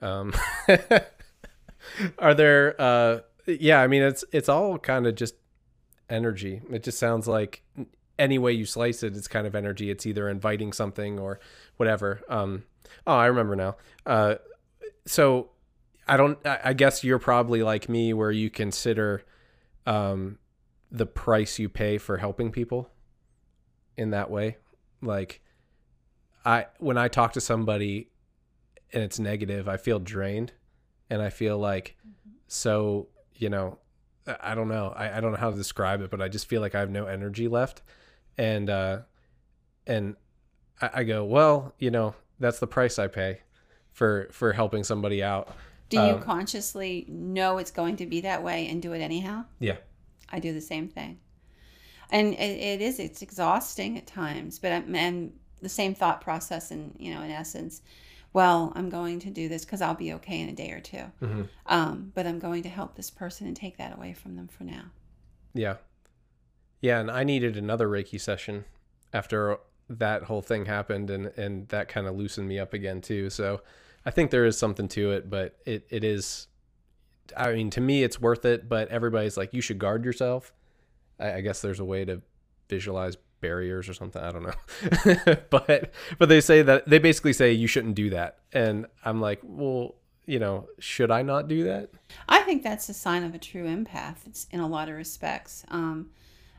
Um, 0.00 0.32
are 2.18 2.34
there, 2.34 2.74
uh, 2.80 3.20
yeah, 3.46 3.80
I 3.80 3.86
mean, 3.86 4.02
it's, 4.02 4.24
it's 4.32 4.48
all 4.48 4.78
kind 4.78 5.06
of 5.06 5.14
just 5.14 5.34
energy. 6.10 6.60
It 6.70 6.82
just 6.82 6.98
sounds 6.98 7.26
like 7.26 7.62
any 8.18 8.38
way 8.38 8.52
you 8.52 8.66
slice 8.66 9.02
it, 9.02 9.16
it's 9.16 9.28
kind 9.28 9.46
of 9.46 9.54
energy. 9.54 9.90
It's 9.90 10.06
either 10.06 10.28
inviting 10.28 10.72
something 10.72 11.18
or 11.18 11.40
whatever. 11.76 12.20
Um, 12.28 12.64
oh, 13.06 13.14
I 13.14 13.26
remember 13.26 13.56
now. 13.56 13.76
Uh, 14.06 14.36
so 15.06 15.50
I 16.06 16.16
don't, 16.16 16.38
I 16.46 16.72
guess 16.72 17.04
you're 17.04 17.18
probably 17.18 17.62
like 17.62 17.88
me 17.88 18.12
where 18.12 18.30
you 18.30 18.50
consider, 18.50 19.24
um, 19.86 20.38
the 20.92 21.06
price 21.06 21.58
you 21.58 21.68
pay 21.68 21.96
for 21.98 22.18
helping 22.18 22.52
people 22.52 22.90
in 23.96 24.10
that 24.10 24.30
way. 24.30 24.58
Like 25.00 25.40
I 26.44 26.66
when 26.78 26.98
I 26.98 27.08
talk 27.08 27.32
to 27.32 27.40
somebody 27.40 28.10
and 28.92 29.02
it's 29.02 29.18
negative, 29.18 29.68
I 29.68 29.78
feel 29.78 29.98
drained 29.98 30.52
and 31.08 31.22
I 31.22 31.30
feel 31.30 31.58
like 31.58 31.96
so, 32.46 33.08
you 33.34 33.48
know, 33.48 33.78
I 34.26 34.52
I 34.52 34.54
don't 34.54 34.68
know. 34.68 34.92
I, 34.94 35.16
I 35.16 35.20
don't 35.20 35.32
know 35.32 35.38
how 35.38 35.50
to 35.50 35.56
describe 35.56 36.02
it, 36.02 36.10
but 36.10 36.20
I 36.20 36.28
just 36.28 36.46
feel 36.46 36.60
like 36.60 36.74
I 36.74 36.80
have 36.80 36.90
no 36.90 37.06
energy 37.06 37.48
left. 37.48 37.82
And 38.36 38.68
uh 38.68 38.98
and 39.86 40.16
I, 40.80 40.90
I 40.94 41.04
go, 41.04 41.24
well, 41.24 41.74
you 41.78 41.90
know, 41.90 42.14
that's 42.38 42.58
the 42.58 42.66
price 42.66 42.98
I 42.98 43.06
pay 43.08 43.40
for 43.92 44.28
for 44.32 44.52
helping 44.52 44.84
somebody 44.84 45.22
out. 45.22 45.54
Do 45.88 45.98
you 45.98 46.14
Um, 46.14 46.22
consciously 46.22 47.04
know 47.08 47.58
it's 47.58 47.70
going 47.70 47.96
to 47.96 48.06
be 48.06 48.22
that 48.22 48.42
way 48.42 48.66
and 48.66 48.80
do 48.80 48.92
it 48.92 49.00
anyhow? 49.00 49.44
Yeah. 49.58 49.76
I 50.30 50.38
do 50.38 50.52
the 50.54 50.60
same 50.60 50.88
thing. 50.88 51.18
And 52.10 52.32
it, 52.34 52.38
it 52.38 52.80
is, 52.80 52.98
it's 52.98 53.20
exhausting 53.22 53.98
at 53.98 54.06
times, 54.06 54.58
but 54.58 54.72
I'm, 54.72 54.94
and 54.94 55.32
the 55.60 55.68
same 55.68 55.94
thought 55.94 56.20
process 56.22 56.70
and, 56.70 56.94
you 56.98 57.14
know, 57.14 57.20
in 57.22 57.30
essence, 57.30 57.82
well, 58.32 58.72
I'm 58.74 58.88
going 58.88 59.18
to 59.20 59.30
do 59.30 59.48
this 59.50 59.64
because 59.66 59.82
I'll 59.82 59.94
be 59.94 60.14
okay 60.14 60.40
in 60.40 60.48
a 60.48 60.52
day 60.52 60.70
or 60.72 60.80
2 60.80 60.96
Mhm. 61.20 61.48
Um, 61.66 62.12
but 62.14 62.26
I'm 62.26 62.38
going 62.38 62.62
to 62.62 62.68
help 62.70 62.94
this 62.96 63.10
person 63.10 63.46
and 63.46 63.54
take 63.54 63.76
that 63.76 63.94
away 63.94 64.14
from 64.14 64.36
them 64.36 64.48
for 64.48 64.64
now. 64.64 64.84
Yeah. 65.52 65.76
Yeah, 66.80 67.00
and 67.00 67.10
I 67.10 67.22
needed 67.24 67.56
another 67.58 67.86
Reiki 67.86 68.18
session 68.20 68.64
after 69.12 69.58
that 69.98 70.24
whole 70.24 70.42
thing 70.42 70.66
happened 70.66 71.10
and 71.10 71.26
and 71.36 71.68
that 71.68 71.88
kind 71.88 72.06
of 72.06 72.16
loosened 72.16 72.48
me 72.48 72.58
up 72.58 72.72
again 72.72 73.00
too. 73.00 73.30
So 73.30 73.62
I 74.04 74.10
think 74.10 74.30
there 74.30 74.44
is 74.44 74.58
something 74.58 74.88
to 74.88 75.12
it, 75.12 75.30
but 75.30 75.56
it 75.64 75.86
it 75.90 76.04
is 76.04 76.48
I 77.36 77.52
mean, 77.52 77.70
to 77.70 77.80
me 77.80 78.02
it's 78.02 78.20
worth 78.20 78.44
it, 78.44 78.68
but 78.68 78.88
everybody's 78.88 79.36
like 79.36 79.54
you 79.54 79.60
should 79.60 79.78
guard 79.78 80.04
yourself. 80.04 80.52
I, 81.18 81.34
I 81.34 81.40
guess 81.40 81.62
there's 81.62 81.80
a 81.80 81.84
way 81.84 82.04
to 82.04 82.22
visualize 82.68 83.16
barriers 83.40 83.88
or 83.88 83.94
something. 83.94 84.22
I 84.22 84.32
don't 84.32 84.44
know. 84.44 85.34
but 85.50 85.92
but 86.18 86.28
they 86.28 86.40
say 86.40 86.62
that 86.62 86.88
they 86.88 86.98
basically 86.98 87.32
say 87.32 87.52
you 87.52 87.66
shouldn't 87.66 87.94
do 87.94 88.10
that. 88.10 88.38
And 88.52 88.86
I'm 89.04 89.20
like, 89.20 89.40
well, 89.42 89.96
you 90.24 90.38
know, 90.38 90.68
should 90.78 91.10
I 91.10 91.22
not 91.22 91.48
do 91.48 91.64
that? 91.64 91.90
I 92.28 92.40
think 92.42 92.62
that's 92.62 92.88
a 92.88 92.94
sign 92.94 93.24
of 93.24 93.34
a 93.34 93.38
true 93.38 93.64
empath. 93.64 94.26
It's 94.26 94.46
in 94.50 94.60
a 94.60 94.68
lot 94.68 94.88
of 94.88 94.94
respects, 94.94 95.64
um, 95.68 96.10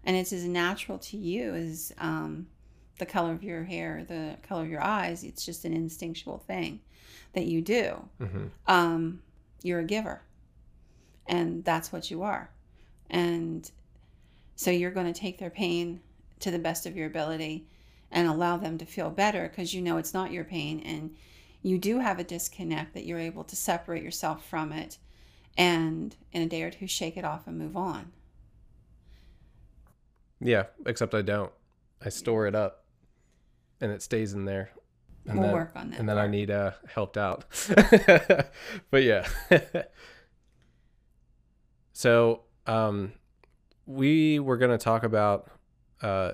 and 0.04 0.16
it's 0.16 0.34
as 0.34 0.46
natural 0.46 0.98
to 1.00 1.18
you 1.18 1.54
as 1.56 1.94
um, 1.98 2.48
the 3.00 3.06
color 3.06 3.32
of 3.32 3.44
your 3.44 3.64
hair, 3.64 4.06
the 4.08 4.38
color 4.44 4.64
of 4.64 4.70
your 4.70 4.84
eyes. 4.84 5.24
It's 5.24 5.46
just 5.46 5.66
an 5.66 5.74
instinctual 5.74 6.40
thing 6.40 6.80
that 7.34 7.46
you 7.46 7.62
do. 7.62 8.08
hmm 8.20 8.48
Um, 8.68 9.22
you're 9.62 9.80
a 9.80 9.86
giver, 9.86 10.22
and 11.26 11.64
that's 11.64 11.92
what 11.92 12.12
you 12.12 12.24
are. 12.24 12.50
And 13.10 13.70
so 14.56 14.72
you're 14.72 14.92
going 14.92 15.12
to 15.12 15.20
take 15.20 15.38
their 15.40 15.50
pain 15.50 16.02
to 16.40 16.52
the 16.52 16.60
best 16.60 16.86
of 16.86 16.96
your 16.96 17.08
ability 17.08 17.68
and 18.12 18.28
allow 18.28 18.58
them 18.58 18.78
to 18.78 18.86
feel 18.86 19.10
better 19.10 19.48
because 19.48 19.74
you 19.74 19.82
know 19.82 19.98
it's 19.98 20.14
not 20.14 20.32
your 20.32 20.44
pain 20.44 20.80
and 20.82 21.16
you 21.62 21.78
do 21.78 22.00
have 22.00 22.20
a 22.20 22.24
disconnect 22.24 22.94
that 22.94 23.06
you're 23.06 23.20
able 23.20 23.44
to 23.46 23.56
separate 23.56 24.04
yourself 24.04 24.46
from 24.48 24.72
it 24.72 24.98
and 25.58 26.16
in 26.32 26.42
a 26.42 26.48
day 26.48 26.62
or 26.64 26.70
two 26.70 26.88
shake 26.88 27.18
it 27.18 27.24
off 27.26 27.48
and 27.48 27.58
move 27.58 27.78
on. 27.78 28.12
Yeah, 30.40 30.66
except 30.86 31.16
I 31.16 31.22
don't. 31.22 31.52
I 32.04 32.10
store 32.10 32.48
it 32.48 32.56
up, 32.56 32.83
and 33.82 33.92
it 33.92 34.02
stays 34.02 34.34
in 34.34 34.46
there. 34.46 34.72
And 35.26 35.40
we'll 35.40 35.48
then, 35.48 35.56
work 35.56 35.72
on 35.76 35.92
that. 35.92 36.00
and 36.00 36.10
then 36.10 36.18
I 36.18 36.28
need 36.28 36.52
uh 36.52 36.72
helped 36.88 37.18
out. 37.18 37.46
but 38.92 39.04
yeah. 39.04 39.28
so 41.94 42.42
um 42.68 43.14
we 43.86 44.40
were 44.40 44.58
gonna 44.58 44.78
talk 44.78 45.04
about 45.04 45.50
uh 46.02 46.34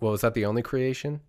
well 0.00 0.12
was 0.12 0.22
that 0.22 0.34
the 0.34 0.46
only 0.46 0.62
creation? 0.62 1.20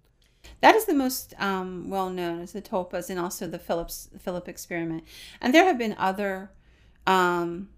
That 0.62 0.76
is 0.76 0.86
the 0.86 0.94
most 0.94 1.34
um, 1.40 1.90
well 1.90 2.10
known 2.10 2.40
as 2.42 2.54
the 2.54 2.62
Tulpas 2.62 3.10
and 3.10 3.20
also 3.20 3.48
the 3.48 3.60
Phillips 3.60 4.10
Philip 4.20 4.48
experiment. 4.48 5.04
And 5.42 5.54
there 5.54 5.66
have 5.66 5.78
been 5.78 5.96
other 5.98 6.52
um, 7.06 7.70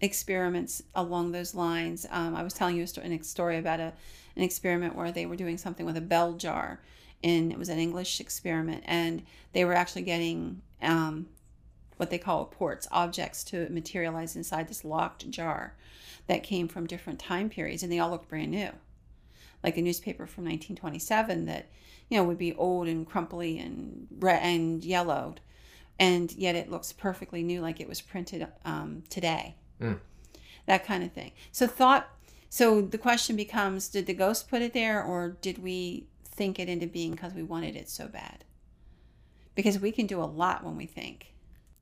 experiments 0.00 0.82
along 0.94 1.32
those 1.32 1.54
lines. 1.54 2.06
Um, 2.10 2.34
I 2.34 2.42
was 2.42 2.52
telling 2.54 2.76
you 2.76 2.82
a 2.82 2.86
story, 2.86 3.14
a 3.14 3.24
story 3.24 3.58
about 3.58 3.80
a 3.80 3.92
an 4.36 4.42
experiment 4.42 4.94
where 4.94 5.10
they 5.10 5.24
were 5.24 5.36
doing 5.36 5.56
something 5.56 5.86
with 5.86 5.96
a 5.96 6.02
bell 6.02 6.34
jar, 6.34 6.80
and 7.22 7.50
it 7.50 7.58
was 7.58 7.68
an 7.68 7.78
English 7.78 8.20
experiment, 8.20 8.82
and 8.86 9.22
they 9.52 9.64
were 9.64 9.74
actually 9.74 10.02
getting 10.02 10.62
um, 10.82 11.26
what 11.96 12.10
they 12.10 12.18
call 12.18 12.44
ports, 12.44 12.86
objects 12.90 13.42
to 13.44 13.68
materialize 13.70 14.36
inside 14.36 14.68
this 14.68 14.84
locked 14.84 15.28
jar 15.30 15.74
that 16.26 16.42
came 16.42 16.68
from 16.68 16.86
different 16.86 17.18
time 17.18 17.48
periods, 17.48 17.82
and 17.82 17.90
they 17.90 17.98
all 17.98 18.10
looked 18.10 18.28
brand 18.28 18.50
new, 18.50 18.70
like 19.62 19.76
a 19.76 19.82
newspaper 19.82 20.26
from 20.26 20.44
1927 20.44 21.46
that 21.46 21.68
you 22.08 22.18
know 22.18 22.24
would 22.24 22.38
be 22.38 22.54
old 22.54 22.86
and 22.86 23.06
crumply 23.06 23.58
and 23.58 24.06
red 24.18 24.42
and 24.42 24.84
yellowed, 24.84 25.40
and 25.98 26.32
yet 26.32 26.54
it 26.54 26.70
looks 26.70 26.92
perfectly 26.92 27.42
new, 27.42 27.60
like 27.60 27.80
it 27.80 27.88
was 27.88 28.00
printed 28.00 28.46
um, 28.64 29.02
today. 29.08 29.56
Mm. 29.80 29.98
That 30.66 30.84
kind 30.84 31.04
of 31.04 31.12
thing. 31.12 31.32
So 31.52 31.66
thought. 31.66 32.08
So 32.48 32.80
the 32.80 32.98
question 32.98 33.36
becomes: 33.36 33.88
Did 33.88 34.06
the 34.06 34.14
ghost 34.14 34.48
put 34.48 34.62
it 34.62 34.72
there, 34.72 35.02
or 35.02 35.36
did 35.40 35.58
we 35.58 36.06
think 36.36 36.58
it 36.58 36.68
into 36.68 36.86
being 36.86 37.12
because 37.12 37.34
we 37.34 37.42
wanted 37.42 37.76
it 37.76 37.88
so 37.88 38.08
bad? 38.08 38.44
Because 39.54 39.78
we 39.78 39.90
can 39.90 40.06
do 40.06 40.20
a 40.20 40.24
lot 40.24 40.64
when 40.64 40.76
we 40.76 40.86
think. 40.86 41.32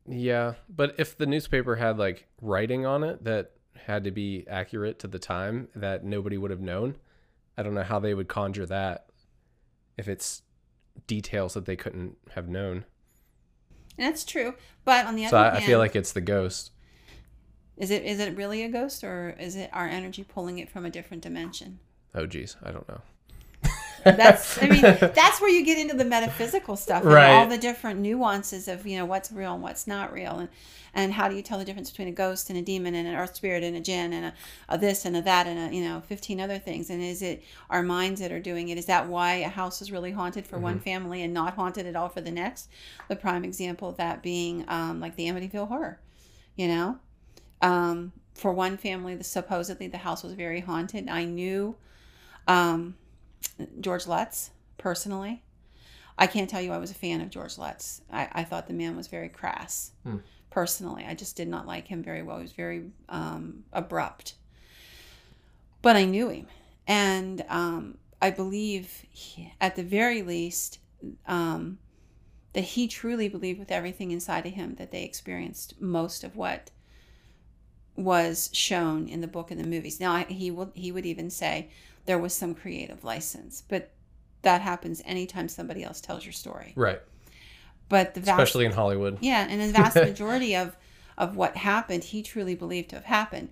Yeah, 0.06 0.54
but 0.68 0.94
if 0.98 1.16
the 1.16 1.26
newspaper 1.26 1.76
had 1.76 1.98
like 1.98 2.28
writing 2.40 2.86
on 2.86 3.02
it 3.04 3.24
that 3.24 3.52
had 3.76 4.04
to 4.04 4.10
be 4.10 4.46
accurate 4.48 4.98
to 5.00 5.08
the 5.08 5.18
time 5.18 5.68
that 5.74 6.04
nobody 6.04 6.36
would 6.38 6.50
have 6.50 6.60
known, 6.60 6.96
I 7.56 7.62
don't 7.62 7.74
know 7.74 7.82
how 7.82 7.98
they 7.98 8.14
would 8.14 8.28
conjure 8.28 8.66
that 8.66 9.06
if 9.96 10.08
it's 10.08 10.42
details 11.06 11.54
that 11.54 11.64
they 11.64 11.76
couldn't 11.76 12.16
have 12.34 12.48
known. 12.48 12.84
And 13.98 14.06
that's 14.06 14.24
true. 14.24 14.54
But 14.84 15.06
on 15.06 15.16
the 15.16 15.26
So 15.26 15.38
other 15.38 15.56
I, 15.56 15.58
I 15.58 15.60
feel 15.60 15.78
like 15.78 15.96
it's 15.96 16.12
the 16.12 16.20
ghost. 16.20 16.70
is 17.76 17.90
it 17.90 18.04
is 18.04 18.20
it 18.20 18.36
really 18.36 18.62
a 18.62 18.68
ghost 18.68 19.02
or 19.02 19.36
is 19.38 19.56
it 19.56 19.70
our 19.72 19.88
energy 19.88 20.22
pulling 20.24 20.58
it 20.58 20.68
from 20.68 20.84
a 20.84 20.90
different 20.90 21.22
dimension? 21.22 21.78
Oh 22.14 22.26
geez, 22.26 22.56
I 22.62 22.70
don't 22.70 22.88
know. 22.88 23.00
That's 24.04 24.62
I 24.62 24.68
mean 24.68 24.82
that's 24.82 25.40
where 25.40 25.50
you 25.50 25.64
get 25.64 25.78
into 25.78 25.96
the 25.96 26.04
metaphysical 26.04 26.76
stuff 26.76 27.02
and 27.04 27.12
Right. 27.12 27.30
all 27.32 27.46
the 27.46 27.58
different 27.58 28.00
nuances 28.00 28.68
of 28.68 28.86
you 28.86 28.98
know 28.98 29.04
what's 29.04 29.32
real 29.32 29.54
and 29.54 29.62
what's 29.62 29.86
not 29.86 30.12
real 30.12 30.38
and 30.38 30.48
and 30.96 31.12
how 31.12 31.28
do 31.28 31.34
you 31.34 31.42
tell 31.42 31.58
the 31.58 31.64
difference 31.64 31.90
between 31.90 32.06
a 32.08 32.12
ghost 32.12 32.50
and 32.50 32.58
a 32.58 32.62
demon 32.62 32.94
and 32.94 33.08
an 33.08 33.14
earth 33.14 33.34
spirit 33.34 33.64
and 33.64 33.76
a 33.76 33.80
jinn 33.80 34.12
and 34.12 34.26
a, 34.26 34.34
a 34.68 34.78
this 34.78 35.04
and 35.04 35.16
a 35.16 35.22
that 35.22 35.46
and 35.46 35.72
a 35.72 35.76
you 35.76 35.82
know 35.82 36.02
15 36.06 36.40
other 36.40 36.58
things 36.58 36.90
and 36.90 37.02
is 37.02 37.22
it 37.22 37.42
our 37.70 37.82
minds 37.82 38.20
that 38.20 38.30
are 38.30 38.40
doing 38.40 38.68
it? 38.68 38.78
Is 38.78 38.86
that 38.86 39.08
why 39.08 39.34
a 39.34 39.48
house 39.48 39.82
is 39.82 39.90
really 39.90 40.12
haunted 40.12 40.46
for 40.46 40.58
one 40.58 40.78
family 40.80 41.22
and 41.22 41.34
not 41.34 41.54
haunted 41.54 41.86
at 41.86 41.96
all 41.96 42.08
for 42.08 42.20
the 42.20 42.30
next? 42.30 42.68
The 43.08 43.16
prime 43.16 43.44
example 43.44 43.88
of 43.88 43.96
that 43.96 44.22
being 44.22 44.64
um, 44.68 45.00
like 45.00 45.16
the 45.16 45.26
amityville 45.26 45.68
horror 45.68 46.00
you 46.56 46.68
know? 46.68 46.98
Um, 47.62 48.12
for 48.34 48.52
one 48.52 48.76
family 48.76 49.14
the 49.14 49.24
supposedly 49.24 49.88
the 49.88 49.98
house 49.98 50.22
was 50.22 50.32
very 50.34 50.60
haunted. 50.60 51.08
I 51.08 51.24
knew 51.24 51.76
um, 52.46 52.96
george 53.80 54.06
lutz 54.06 54.50
personally. 54.78 55.42
I 56.16 56.26
can't 56.28 56.48
tell 56.48 56.60
you 56.60 56.72
i 56.72 56.78
was 56.78 56.90
a 56.90 56.94
fan 56.94 57.20
of 57.20 57.30
george 57.30 57.58
lutz. 57.58 58.00
I, 58.12 58.28
I 58.32 58.44
thought 58.44 58.66
the 58.66 58.72
man 58.74 58.96
was 58.96 59.06
very 59.08 59.28
crass 59.28 59.92
Hmm. 60.04 60.18
personally. 60.50 61.04
I 61.06 61.14
just 61.14 61.36
did 61.36 61.48
not 61.48 61.66
like 61.66 61.88
him 61.88 62.02
very 62.02 62.22
well. 62.22 62.36
He 62.38 62.42
was 62.42 62.52
very 62.52 62.90
um, 63.08 63.64
abrupt. 63.72 64.34
But 65.82 65.96
i 65.96 66.04
knew 66.04 66.28
him. 66.28 66.46
And 66.86 67.44
um, 67.48 67.98
i 68.22 68.30
believe 68.30 69.04
he, 69.10 69.52
at 69.60 69.76
the 69.76 69.82
very 69.82 70.22
least 70.22 70.78
um, 71.26 71.78
that 72.54 72.64
he 72.64 72.86
truly 72.88 73.28
believed 73.28 73.58
with 73.58 73.70
everything 73.72 74.10
inside 74.10 74.46
of 74.46 74.52
him 74.52 74.76
that 74.76 74.90
they 74.92 75.02
experienced 75.04 75.80
most 75.80 76.22
of 76.24 76.36
what 76.36 76.70
was 77.96 78.50
shown 78.52 79.08
in 79.08 79.20
the 79.20 79.26
book 79.28 79.50
and 79.50 79.60
the 79.60 79.66
movies. 79.66 80.00
Now 80.00 80.12
I- 80.14 80.24
he 80.24 80.50
will 80.50 80.72
he 80.74 80.90
would 80.90 81.06
even 81.06 81.30
say 81.30 81.68
there 82.06 82.18
was 82.18 82.32
some 82.34 82.54
creative 82.54 83.04
license, 83.04 83.62
but 83.68 83.90
that 84.42 84.60
happens 84.60 85.02
anytime 85.04 85.48
somebody 85.48 85.82
else 85.82 86.00
tells 86.00 86.24
your 86.24 86.32
story. 86.32 86.72
Right. 86.76 87.00
But 87.88 88.14
the 88.14 88.20
vast, 88.20 88.40
Especially 88.40 88.64
in 88.66 88.72
Hollywood. 88.72 89.18
yeah, 89.20 89.46
and 89.48 89.60
the 89.60 89.72
vast 89.72 89.96
majority 90.10 90.56
of 90.56 90.76
of 91.16 91.36
what 91.36 91.56
happened, 91.56 92.02
he 92.02 92.22
truly 92.22 92.54
believed 92.54 92.90
to 92.90 92.96
have 92.96 93.04
happened. 93.04 93.48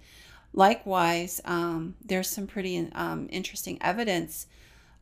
Likewise, 0.53 1.41
um, 1.45 1.95
there's 2.05 2.29
some 2.29 2.47
pretty 2.47 2.91
um, 2.93 3.29
interesting 3.31 3.79
evidence. 3.81 4.47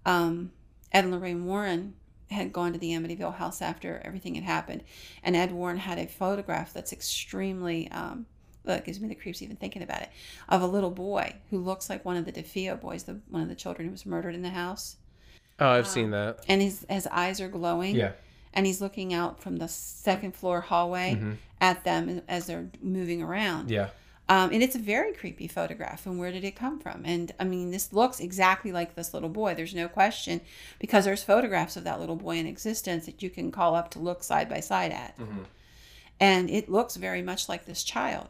Um, 0.04 0.52
Ed 0.92 1.04
and 1.04 1.12
Lorraine 1.12 1.46
Warren 1.46 1.94
had 2.30 2.52
gone 2.52 2.72
to 2.72 2.78
the 2.78 2.90
Amityville 2.90 3.36
house 3.36 3.60
after 3.62 4.00
everything 4.04 4.34
had 4.34 4.44
happened, 4.44 4.84
and 5.22 5.34
Ed 5.34 5.52
Warren 5.52 5.78
had 5.78 5.98
a 5.98 6.06
photograph 6.06 6.72
that's 6.72 6.92
extremely. 6.92 7.90
Um, 8.70 8.76
that 8.76 8.84
gives 8.84 9.00
me 9.00 9.08
the 9.08 9.14
creeps 9.14 9.42
even 9.42 9.56
thinking 9.56 9.82
about 9.82 10.02
it. 10.02 10.10
Of 10.48 10.62
a 10.62 10.66
little 10.66 10.90
boy 10.90 11.34
who 11.50 11.58
looks 11.58 11.90
like 11.90 12.04
one 12.04 12.16
of 12.16 12.24
the 12.24 12.32
DeFeo 12.32 12.80
boys, 12.80 13.04
the 13.04 13.20
one 13.28 13.42
of 13.42 13.48
the 13.48 13.54
children 13.54 13.86
who 13.86 13.92
was 13.92 14.06
murdered 14.06 14.34
in 14.34 14.42
the 14.42 14.50
house, 14.50 14.96
Oh, 15.58 15.68
I've 15.68 15.86
seen 15.88 16.10
that. 16.12 16.44
and 16.48 16.62
his 16.62 16.86
his 16.88 17.06
eyes 17.08 17.40
are 17.40 17.48
glowing 17.48 17.94
Yeah. 17.96 18.12
and 18.54 18.66
he's 18.66 18.80
looking 18.80 19.12
out 19.12 19.40
from 19.42 19.56
the 19.58 19.68
second 19.68 20.34
floor 20.34 20.60
hallway 20.62 21.14
Mhm. 21.20 21.36
at 21.60 21.84
them 21.84 22.22
as 22.28 22.46
they're 22.46 22.70
moving 22.82 23.22
around. 23.22 23.70
Yeah. 23.70 23.90
Um, 24.28 24.52
and 24.52 24.62
it's 24.62 24.76
a 24.76 24.78
very 24.78 25.12
creepy 25.12 25.48
photograph. 25.48 26.06
And 26.06 26.16
where 26.16 26.30
did 26.30 26.44
it 26.44 26.54
come 26.54 26.78
from? 26.78 27.02
And 27.04 27.32
I 27.40 27.44
mean, 27.44 27.72
this 27.72 27.92
looks 27.92 28.20
exactly 28.20 28.70
like 28.70 28.94
this 28.94 29.12
little 29.12 29.28
boy. 29.28 29.54
There's 29.54 29.74
no 29.74 29.88
question 29.88 30.40
because 30.78 31.04
there's 31.04 31.24
photographs 31.24 31.76
of 31.76 31.82
that 31.82 31.98
little 31.98 32.14
boy 32.14 32.36
in 32.36 32.46
existence 32.46 33.06
that 33.06 33.22
you 33.24 33.28
can 33.28 33.50
call 33.50 33.74
up 33.74 33.90
to 33.90 33.98
look 33.98 34.22
side 34.22 34.48
by 34.48 34.60
side 34.60 34.92
at. 34.92 35.18
Mhm. 35.18 35.46
And 36.20 36.48
it 36.48 36.68
looks 36.68 36.94
very 36.96 37.22
much 37.22 37.48
like 37.48 37.64
this 37.64 37.82
child. 37.82 38.28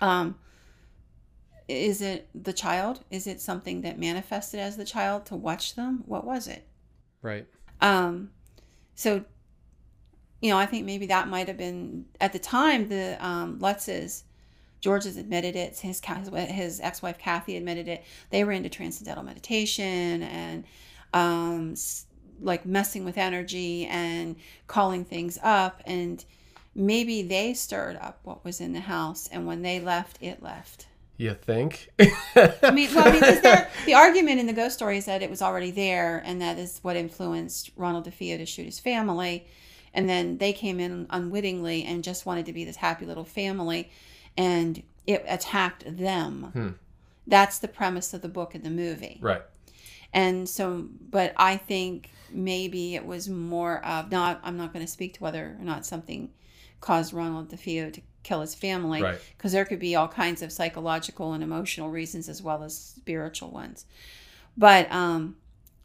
Um, 0.00 0.36
is 1.68 2.02
it 2.02 2.28
the 2.34 2.52
child? 2.52 3.04
Is 3.10 3.26
it 3.26 3.40
something 3.40 3.82
that 3.82 3.98
manifested 3.98 4.60
as 4.60 4.76
the 4.76 4.84
child 4.84 5.26
to 5.26 5.36
watch 5.36 5.74
them? 5.76 6.02
What 6.06 6.24
was 6.24 6.48
it? 6.48 6.66
Right. 7.22 7.46
Um, 7.80 8.30
so, 8.94 9.24
you 10.40 10.50
know, 10.50 10.58
I 10.58 10.66
think 10.66 10.84
maybe 10.84 11.06
that 11.06 11.28
might 11.28 11.48
have 11.48 11.56
been 11.56 12.06
at 12.20 12.32
the 12.32 12.38
time 12.38 12.88
the 12.88 13.24
um, 13.24 13.58
Lutzes, 13.60 14.24
has 14.84 15.16
admitted 15.16 15.56
it. 15.56 15.78
His 15.78 16.00
his 16.00 16.80
ex-wife 16.80 17.18
Kathy 17.18 17.56
admitted 17.56 17.86
it. 17.86 18.04
They 18.30 18.44
were 18.44 18.52
into 18.52 18.68
transcendental 18.68 19.22
meditation 19.22 20.22
and 20.22 20.64
um, 21.12 21.74
like 22.40 22.64
messing 22.64 23.04
with 23.04 23.18
energy 23.18 23.86
and 23.86 24.36
calling 24.66 25.04
things 25.04 25.38
up. 25.42 25.82
And 25.84 26.24
maybe 26.74 27.22
they 27.22 27.54
stirred 27.54 27.96
up 27.96 28.20
what 28.22 28.44
was 28.44 28.60
in 28.60 28.72
the 28.72 28.80
house. 28.80 29.28
And 29.30 29.46
when 29.46 29.62
they 29.62 29.80
left, 29.80 30.18
it 30.20 30.42
left. 30.42 30.86
You 31.16 31.34
think? 31.34 31.90
I 31.98 32.70
mean, 32.72 32.88
well, 32.94 33.06
I 33.06 33.12
mean, 33.12 33.22
is 33.22 33.42
there, 33.42 33.68
the 33.84 33.92
argument 33.92 34.40
in 34.40 34.46
the 34.46 34.54
ghost 34.54 34.76
story 34.76 34.96
is 34.96 35.04
that 35.04 35.22
it 35.22 35.28
was 35.28 35.42
already 35.42 35.70
there, 35.70 36.22
and 36.24 36.40
that 36.40 36.58
is 36.58 36.78
what 36.80 36.96
influenced 36.96 37.72
Ronald 37.76 38.06
DeFeo 38.06 38.38
to 38.38 38.46
shoot 38.46 38.64
his 38.64 38.80
family. 38.80 39.46
And 39.92 40.08
then 40.08 40.38
they 40.38 40.54
came 40.54 40.80
in 40.80 41.06
unwittingly 41.10 41.84
and 41.84 42.02
just 42.02 42.24
wanted 42.24 42.46
to 42.46 42.54
be 42.54 42.64
this 42.64 42.76
happy 42.76 43.04
little 43.04 43.26
family, 43.26 43.90
and 44.38 44.82
it 45.06 45.22
attacked 45.28 45.84
them. 45.98 46.50
Hmm. 46.54 46.68
That's 47.26 47.58
the 47.58 47.68
premise 47.68 48.14
of 48.14 48.22
the 48.22 48.28
book 48.28 48.54
and 48.54 48.64
the 48.64 48.70
movie. 48.70 49.18
right. 49.20 49.42
And 50.12 50.48
so, 50.48 50.88
but 51.10 51.34
I 51.36 51.56
think 51.56 52.10
maybe 52.32 52.94
it 52.96 53.04
was 53.04 53.28
more 53.28 53.84
of 53.84 54.10
not. 54.10 54.40
I'm 54.42 54.56
not 54.56 54.72
going 54.72 54.84
to 54.84 54.90
speak 54.90 55.14
to 55.14 55.22
whether 55.22 55.56
or 55.60 55.64
not 55.64 55.86
something 55.86 56.30
caused 56.80 57.12
Ronald 57.12 57.50
DeFeo 57.50 57.92
to 57.92 58.00
kill 58.22 58.40
his 58.40 58.54
family 58.54 59.02
Right. 59.02 59.18
because 59.36 59.52
there 59.52 59.64
could 59.64 59.78
be 59.78 59.96
all 59.96 60.08
kinds 60.08 60.42
of 60.42 60.52
psychological 60.52 61.32
and 61.32 61.42
emotional 61.42 61.88
reasons 61.88 62.28
as 62.28 62.42
well 62.42 62.62
as 62.62 62.76
spiritual 62.76 63.50
ones. 63.50 63.86
But 64.56 64.90
um, 64.92 65.36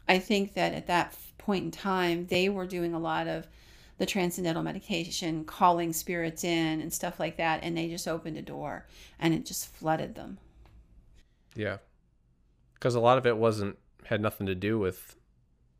I 0.08 0.18
think 0.18 0.54
that 0.54 0.74
at 0.74 0.86
that 0.88 1.16
point 1.38 1.64
in 1.64 1.70
time, 1.70 2.26
they 2.26 2.48
were 2.48 2.66
doing 2.66 2.92
a 2.94 2.98
lot 2.98 3.26
of 3.28 3.46
the 3.98 4.06
transcendental 4.06 4.62
medication, 4.62 5.44
calling 5.44 5.92
spirits 5.92 6.44
in 6.44 6.80
and 6.82 6.92
stuff 6.92 7.18
like 7.18 7.38
that, 7.38 7.60
and 7.62 7.76
they 7.76 7.88
just 7.88 8.06
opened 8.06 8.36
a 8.36 8.42
door 8.42 8.86
and 9.18 9.32
it 9.32 9.46
just 9.46 9.72
flooded 9.72 10.14
them. 10.14 10.38
Yeah. 11.54 11.78
Because 12.74 12.94
a 12.94 13.00
lot 13.00 13.16
of 13.16 13.26
it 13.26 13.38
wasn't 13.38 13.78
had 14.04 14.20
nothing 14.20 14.46
to 14.46 14.54
do 14.54 14.78
with 14.78 15.16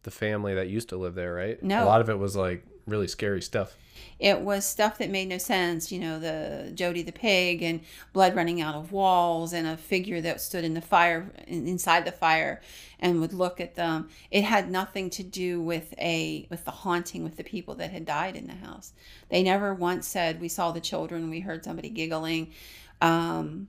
the 0.05 0.11
family 0.11 0.55
that 0.55 0.69
used 0.69 0.89
to 0.89 0.97
live 0.97 1.15
there, 1.15 1.35
right? 1.35 1.63
No. 1.63 1.85
A 1.85 1.87
lot 1.87 2.01
of 2.01 2.09
it 2.09 2.19
was 2.19 2.35
like 2.37 2.65
really 2.87 3.09
scary 3.09 3.43
stuff. 3.43 3.77
It 4.19 4.41
was 4.41 4.65
stuff 4.65 4.99
that 4.99 5.11
made 5.11 5.29
no 5.29 5.39
sense, 5.39 5.91
you 5.91 5.99
know, 5.99 6.19
the 6.19 6.71
Jody 6.75 7.03
the 7.03 7.13
pig 7.13 7.63
and 7.63 7.81
blood 8.13 8.35
running 8.35 8.61
out 8.61 8.75
of 8.75 8.93
walls 8.93 9.53
and 9.53 9.67
a 9.67 9.77
figure 9.77 10.21
that 10.21 10.41
stood 10.41 10.65
in 10.65 10.75
the 10.75 10.81
fire 10.81 11.31
inside 11.47 12.05
the 12.05 12.13
fire 12.13 12.61
and 13.01 13.21
would 13.21 13.33
look 13.33 13.61
at 13.61 13.75
them. 13.75 14.09
It 14.31 14.45
had 14.45 14.71
nothing 14.71 15.11
to 15.11 15.23
do 15.23 15.61
with 15.63 15.95
a 15.99 16.47
with 16.51 16.65
the 16.65 16.71
haunting 16.71 17.25
with 17.25 17.37
the 17.37 17.45
people 17.45 17.75
that 17.77 17.91
had 17.91 18.05
died 18.05 18.37
in 18.37 18.47
the 18.47 18.55
house. 18.55 18.93
They 19.29 19.43
never 19.43 19.75
once 19.75 20.07
said 20.07 20.41
we 20.41 20.49
saw 20.49 20.73
the 20.73 20.81
children, 20.81 21.31
we 21.31 21.41
heard 21.41 21.65
somebody 21.65 21.89
giggling. 21.91 22.53
Um 23.01 23.69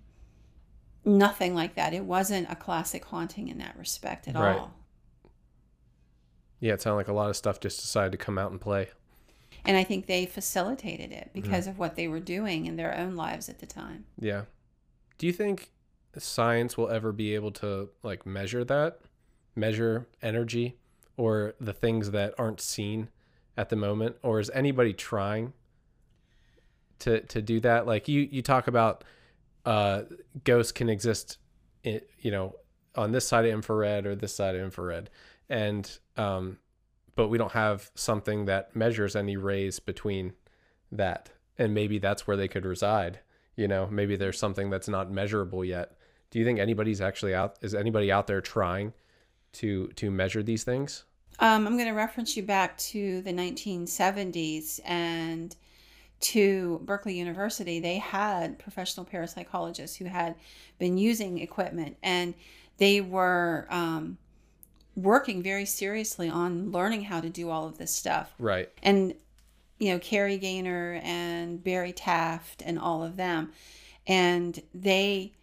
nothing 1.06 1.56
like 1.56 1.76
that. 1.76 1.94
It 1.94 2.04
wasn't 2.06 2.52
a 2.52 2.56
classic 2.56 3.06
haunting 3.06 3.48
in 3.48 3.58
that 3.60 3.78
respect 3.78 4.28
at 4.28 4.36
Right. 4.36 4.38
all. 4.38 4.74
Yeah, 6.60 6.74
it 6.74 6.82
sounded 6.82 6.98
like 6.98 7.08
a 7.08 7.14
lot 7.14 7.30
of 7.30 7.36
stuff 7.36 7.60
just 7.60 7.80
decided 7.82 8.12
to 8.12 8.18
come 8.18 8.38
out 8.38 8.52
and 8.52 8.60
play. 8.62 8.90
And 9.68 9.76
I 9.76 9.84
think 9.84 10.06
they 10.06 10.26
facilitated 10.26 11.12
it 11.12 11.32
because 11.34 11.68
of 11.68 11.78
what 11.78 11.96
they 11.96 12.08
were 12.08 12.22
doing 12.22 12.66
in 12.66 12.78
their 12.78 12.98
own 12.98 13.16
lives 13.16 13.50
at 13.50 13.60
the 13.60 13.66
time. 13.66 14.06
Yeah. 14.18 14.44
Do 15.18 15.28
you 15.28 15.34
think 15.34 15.72
science 16.18 16.78
will 16.78 16.90
ever 16.90 17.12
be 17.12 17.36
able 17.36 17.52
to 17.52 17.90
like 18.02 18.26
measure 18.26 18.64
that? 18.64 19.00
Measure 19.56 20.08
energy 20.22 20.78
or 21.18 21.54
the 21.60 21.74
things 21.74 22.12
that 22.12 22.34
aren't 22.38 22.62
seen 22.62 23.10
at 23.58 23.70
the 23.70 23.76
moment 23.76 24.16
or 24.24 24.40
is 24.40 24.50
anybody 24.52 24.94
trying 24.94 25.54
to 27.00 27.22
to 27.22 27.42
do 27.42 27.60
that? 27.60 27.86
Like 27.86 28.08
you 28.08 28.22
you 28.32 28.42
talk 28.42 28.68
about 28.68 29.04
uh 29.66 30.04
ghosts 30.46 30.72
can 30.72 30.90
exist 30.90 31.40
in, 31.84 32.02
you 32.20 32.32
know 32.32 32.56
on 32.96 33.12
this 33.12 33.28
side 33.28 33.46
of 33.46 33.52
infrared 33.52 34.06
or 34.06 34.16
this 34.16 34.34
side 34.34 34.56
of 34.56 34.62
infrared 34.62 35.10
and 35.50 36.00
um 36.16 36.58
but 37.18 37.28
we 37.28 37.38
don't 37.38 37.52
have 37.52 37.92
something 37.96 38.46
that 38.46 38.74
measures 38.74 39.14
any 39.18 39.36
rays 39.36 39.82
between 39.82 40.34
that. 40.94 41.32
And 41.58 41.74
maybe 41.74 42.00
that's 42.00 42.26
where 42.26 42.38
they 42.38 42.48
could 42.48 42.66
reside 42.66 43.20
you 43.58 43.68
know? 43.68 43.88
Maybe 43.92 44.16
there's 44.16 44.40
something 44.40 44.70
that's 44.70 44.88
not 44.88 45.12
measurable 45.12 45.66
yet. 45.66 45.98
Do 46.32 46.40
you 46.40 46.46
think 46.46 46.60
anybody's 46.60 47.02
actually 47.02 47.34
out 47.34 47.58
is 47.62 47.76
anybody 47.76 48.10
out 48.10 48.28
there 48.28 48.40
trying 48.40 48.94
to 49.54 49.88
to 49.96 50.10
measure 50.10 50.42
these 50.42 50.64
things? 50.64 51.04
Um, 51.40 51.68
I'm 51.68 51.74
going 51.74 51.90
to 51.90 51.94
reference 51.94 52.38
you 52.38 52.44
back 52.44 52.78
to 52.78 53.22
the 53.22 53.32
1970s 53.32 54.80
and 54.86 55.56
to 56.20 56.82
Berkeley 56.84 57.16
University. 57.16 57.80
They 57.80 57.98
had 57.98 58.58
professional 58.58 59.06
parapsychologists 59.06 59.98
who 59.98 60.06
had 60.06 60.36
been 60.80 60.98
using 60.98 61.40
equipment 61.40 61.98
and 62.02 62.34
they 62.78 63.02
were 63.02 63.68
um, 63.70 64.18
working 64.98 65.44
very 65.44 65.66
seriously 65.66 66.28
on 66.28 66.72
learning 66.72 67.04
how 67.04 67.22
to 67.22 67.30
do 67.30 67.50
all 67.50 67.68
of 67.68 67.78
this 67.78 67.94
stuff. 67.94 68.34
right 68.40 68.70
And, 68.82 69.14
you 69.78 69.94
know, 69.94 70.00
Kerry 70.00 70.38
Gaynor 70.38 71.00
and 71.04 71.64
Barry 71.64 71.94
Taft 71.94 72.64
and 72.66 72.80
all 72.80 73.04
of 73.04 73.16
them. 73.16 73.54
And 74.08 74.60
they 74.74 75.34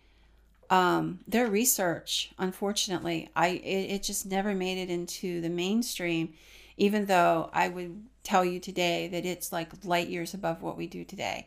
um, 0.71 1.21
their 1.29 1.47
research, 1.47 2.33
unfortunately, 2.39 3.31
I 3.37 3.49
it, 3.49 3.91
it 3.93 4.03
just 4.03 4.27
never 4.27 4.55
made 4.55 4.79
it 4.79 4.91
into 4.91 5.41
the 5.41 5.49
mainstream, 5.49 6.35
even 6.77 7.07
though 7.07 7.49
I 7.53 7.69
would 7.69 8.03
tell 8.25 8.45
you 8.45 8.59
today 8.59 9.07
that 9.09 9.25
it's 9.25 9.53
like 9.53 9.71
light 9.85 10.09
years 10.09 10.35
above 10.35 10.63
what 10.63 10.77
we 10.77 10.89
do 10.89 11.05
today. 11.05 11.47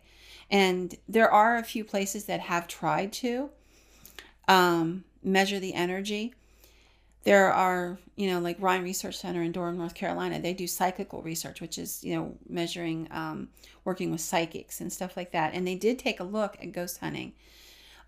And 0.49 0.95
there 1.09 1.29
are 1.29 1.57
a 1.57 1.63
few 1.63 1.83
places 1.83 2.25
that 2.25 2.39
have 2.39 2.67
tried 2.69 3.11
to 3.13 3.49
um, 4.47 5.03
measure 5.21 5.59
the 5.59 5.73
energy. 5.73 6.33
There 7.27 7.51
are, 7.51 7.99
you 8.15 8.31
know, 8.31 8.39
like 8.39 8.55
Rhine 8.57 8.83
Research 8.83 9.17
Center 9.17 9.43
in 9.43 9.51
Durham, 9.51 9.77
North 9.77 9.95
Carolina. 9.95 10.39
They 10.39 10.53
do 10.53 10.65
psychical 10.65 11.21
research, 11.21 11.59
which 11.59 11.77
is, 11.77 12.01
you 12.01 12.15
know, 12.15 12.37
measuring, 12.47 13.09
um, 13.11 13.49
working 13.83 14.11
with 14.11 14.21
psychics 14.21 14.79
and 14.79 14.93
stuff 14.93 15.17
like 15.17 15.33
that. 15.33 15.53
And 15.53 15.67
they 15.67 15.75
did 15.75 15.99
take 15.99 16.21
a 16.21 16.23
look 16.23 16.55
at 16.61 16.71
ghost 16.71 16.99
hunting. 16.99 17.33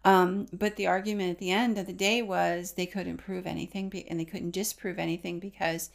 Um, 0.05 0.47
but 0.53 0.77
the 0.77 0.87
argument 0.87 1.31
at 1.31 1.37
the 1.37 1.51
end 1.51 1.77
of 1.77 1.85
the 1.85 1.91
day 1.91 2.21
was 2.21 2.71
they 2.71 2.85
couldn't 2.85 3.17
prove 3.17 3.45
anything 3.45 3.89
be- 3.89 4.07
and 4.09 4.17
they 4.17 4.23
couldn't 4.23 4.51
disprove 4.51 4.97
anything 4.97 5.41
because 5.41 5.89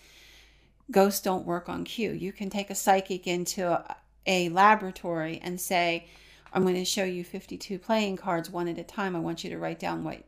ghosts 0.91 1.23
don't 1.23 1.47
work 1.47 1.67
on 1.67 1.85
cue. 1.85 2.13
You 2.13 2.31
can 2.31 2.51
take 2.51 2.69
a 2.69 2.75
psychic 2.75 3.27
into 3.27 3.67
a, 3.71 3.97
a 4.27 4.51
laboratory 4.51 5.41
and 5.43 5.59
say, 5.59 6.09
I'm 6.53 6.65
going 6.65 6.75
to 6.75 6.85
show 6.85 7.05
you 7.05 7.25
52 7.25 7.79
playing 7.79 8.19
cards 8.19 8.51
one 8.51 8.69
at 8.69 8.77
a 8.77 8.85
time. 8.85 9.17
I 9.17 9.21
want 9.21 9.45
you 9.45 9.49
to 9.49 9.59
write 9.59 9.79
down 9.79 10.05
what 10.05 10.23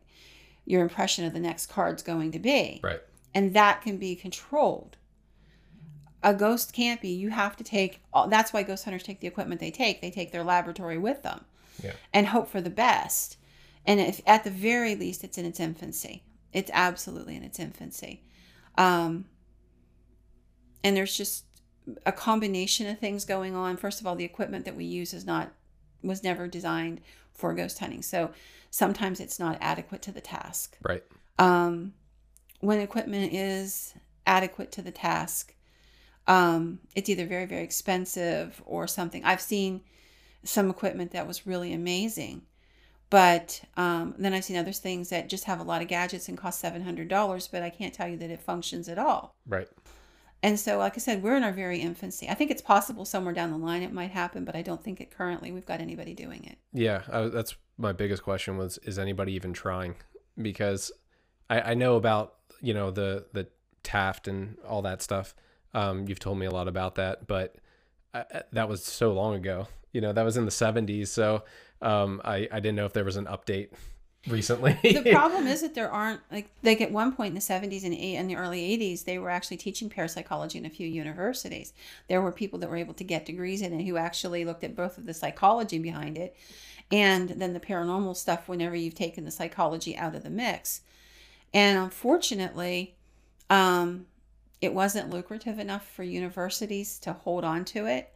your 0.66 0.82
impression 0.82 1.24
of 1.24 1.32
the 1.32 1.40
next 1.40 1.66
card's 1.66 2.02
going 2.02 2.32
to 2.32 2.38
be. 2.38 2.80
right 2.82 3.00
And 3.34 3.54
that 3.54 3.80
can 3.80 3.96
be 3.96 4.14
controlled. 4.14 4.96
A 6.22 6.34
ghost 6.34 6.72
can't 6.72 7.00
be. 7.00 7.08
You 7.08 7.30
have 7.30 7.56
to 7.56 7.64
take, 7.64 8.02
all- 8.12 8.28
that's 8.28 8.52
why 8.52 8.62
ghost 8.62 8.84
hunters 8.84 9.02
take 9.04 9.20
the 9.20 9.28
equipment 9.28 9.60
they 9.60 9.70
take. 9.70 10.00
They 10.00 10.10
take 10.10 10.32
their 10.32 10.44
laboratory 10.44 10.98
with 10.98 11.22
them 11.22 11.44
yeah 11.82 11.92
and 12.12 12.28
hope 12.28 12.48
for 12.48 12.60
the 12.60 12.70
best. 12.70 13.36
And 13.84 14.00
if 14.00 14.20
at 14.26 14.44
the 14.44 14.50
very 14.50 14.94
least 14.94 15.22
it's 15.22 15.38
in 15.38 15.44
its 15.44 15.60
infancy, 15.60 16.24
it's 16.52 16.70
absolutely 16.74 17.36
in 17.36 17.42
its 17.44 17.58
infancy. 17.60 18.22
Um, 18.76 19.26
and 20.82 20.96
there's 20.96 21.16
just 21.16 21.44
a 22.04 22.12
combination 22.12 22.88
of 22.88 22.98
things 22.98 23.24
going 23.24 23.54
on. 23.54 23.76
First 23.76 24.00
of 24.00 24.06
all, 24.06 24.16
the 24.16 24.24
equipment 24.24 24.64
that 24.64 24.76
we 24.76 24.84
use 24.84 25.12
is 25.14 25.24
not 25.24 25.52
was 26.02 26.22
never 26.22 26.46
designed 26.48 27.00
for 27.32 27.52
ghost 27.54 27.78
hunting, 27.78 28.02
so 28.02 28.30
sometimes 28.76 29.20
it's 29.20 29.38
not 29.38 29.56
adequate 29.62 30.02
to 30.02 30.12
the 30.12 30.20
task. 30.20 30.76
right 30.82 31.02
Um, 31.38 31.94
when 32.60 32.80
equipment 32.80 33.32
is 33.32 33.94
adequate 34.26 34.70
to 34.72 34.82
the 34.82 34.90
task, 34.90 35.54
um, 36.26 36.80
it's 36.94 37.08
either 37.08 37.26
very 37.26 37.46
very 37.46 37.62
expensive 37.62 38.62
or 38.66 38.86
something. 38.86 39.24
I've 39.24 39.40
seen 39.40 39.80
some 40.44 40.68
equipment 40.68 41.12
that 41.12 41.26
was 41.26 41.46
really 41.46 41.72
amazing, 41.72 42.42
but 43.08 43.62
um, 43.78 44.14
then 44.18 44.34
I've 44.34 44.44
seen 44.44 44.58
other 44.58 44.72
things 44.72 45.08
that 45.08 45.30
just 45.30 45.44
have 45.44 45.60
a 45.60 45.64
lot 45.64 45.80
of 45.82 45.88
gadgets 45.88 46.28
and 46.28 46.36
cost 46.36 46.60
seven 46.60 46.82
hundred 46.82 47.08
dollars, 47.08 47.48
but 47.48 47.62
I 47.62 47.70
can't 47.70 47.94
tell 47.94 48.08
you 48.08 48.18
that 48.18 48.30
it 48.30 48.40
functions 48.40 48.88
at 48.88 48.98
all. 48.98 49.34
right 49.46 49.68
And 50.42 50.60
so, 50.60 50.76
like 50.76 50.94
I 50.96 51.00
said, 51.00 51.22
we're 51.22 51.36
in 51.36 51.44
our 51.44 51.52
very 51.64 51.80
infancy. 51.80 52.28
I 52.28 52.34
think 52.34 52.50
it's 52.50 52.62
possible 52.62 53.06
somewhere 53.06 53.32
down 53.34 53.50
the 53.50 53.66
line 53.68 53.82
it 53.82 53.92
might 53.92 54.10
happen, 54.10 54.44
but 54.44 54.54
I 54.54 54.62
don't 54.62 54.82
think 54.84 55.00
it 55.00 55.10
currently 55.10 55.50
we've 55.50 55.70
got 55.72 55.80
anybody 55.80 56.14
doing 56.14 56.44
it. 56.44 56.58
Yeah, 56.72 57.02
I, 57.10 57.22
that's 57.28 57.56
my 57.78 57.92
biggest 57.92 58.22
question 58.22 58.56
was 58.56 58.78
is 58.78 58.98
anybody 58.98 59.32
even 59.32 59.52
trying? 59.52 59.96
Because 60.40 60.92
I, 61.48 61.60
I 61.60 61.74
know 61.74 61.96
about 61.96 62.34
you 62.60 62.74
know 62.74 62.90
the 62.90 63.26
the 63.32 63.48
Taft 63.82 64.26
and 64.26 64.58
all 64.66 64.82
that 64.82 65.00
stuff. 65.00 65.34
Um, 65.72 66.08
you've 66.08 66.18
told 66.18 66.38
me 66.38 66.46
a 66.46 66.50
lot 66.50 66.66
about 66.66 66.96
that, 66.96 67.26
but 67.28 67.56
I, 68.12 68.42
that 68.52 68.68
was 68.68 68.82
so 68.82 69.12
long 69.12 69.34
ago. 69.34 69.68
You 69.92 70.00
know, 70.00 70.12
that 70.12 70.24
was 70.24 70.36
in 70.36 70.44
the 70.44 70.50
'70s, 70.50 71.08
so 71.08 71.44
um, 71.80 72.20
I 72.24 72.48
I 72.50 72.60
didn't 72.60 72.74
know 72.74 72.86
if 72.86 72.92
there 72.92 73.04
was 73.04 73.16
an 73.16 73.26
update 73.26 73.68
recently. 74.28 74.78
the 74.82 75.10
problem 75.12 75.46
is 75.46 75.62
that 75.62 75.74
there 75.74 75.90
aren't 75.90 76.20
like 76.30 76.48
like 76.62 76.80
at 76.80 76.90
one 76.90 77.12
point 77.12 77.28
in 77.28 77.34
the 77.34 77.40
70s 77.40 77.84
and 77.84 77.94
eight 77.94 78.16
in 78.16 78.26
the 78.26 78.36
early 78.36 78.76
80s 78.76 79.04
they 79.04 79.18
were 79.18 79.30
actually 79.30 79.56
teaching 79.56 79.88
parapsychology 79.88 80.58
in 80.58 80.66
a 80.66 80.70
few 80.70 80.86
universities 80.86 81.72
there 82.08 82.20
were 82.20 82.32
people 82.32 82.58
that 82.58 82.70
were 82.70 82.76
able 82.76 82.94
to 82.94 83.04
get 83.04 83.24
degrees 83.24 83.62
in 83.62 83.78
it 83.78 83.84
who 83.84 83.96
actually 83.96 84.44
looked 84.44 84.64
at 84.64 84.76
both 84.76 84.98
of 84.98 85.06
the 85.06 85.14
psychology 85.14 85.78
behind 85.78 86.16
it 86.16 86.36
and 86.90 87.30
then 87.30 87.52
the 87.52 87.60
paranormal 87.60 88.16
stuff 88.16 88.48
whenever 88.48 88.74
you've 88.74 88.94
taken 88.94 89.24
the 89.24 89.30
psychology 89.30 89.96
out 89.96 90.14
of 90.14 90.22
the 90.22 90.30
mix 90.30 90.82
and 91.52 91.78
unfortunately 91.78 92.94
um 93.50 94.06
it 94.60 94.72
wasn't 94.72 95.10
lucrative 95.10 95.58
enough 95.58 95.86
for 95.86 96.02
universities 96.02 96.98
to 96.98 97.12
hold 97.12 97.44
on 97.44 97.64
to 97.64 97.86
it 97.86 98.12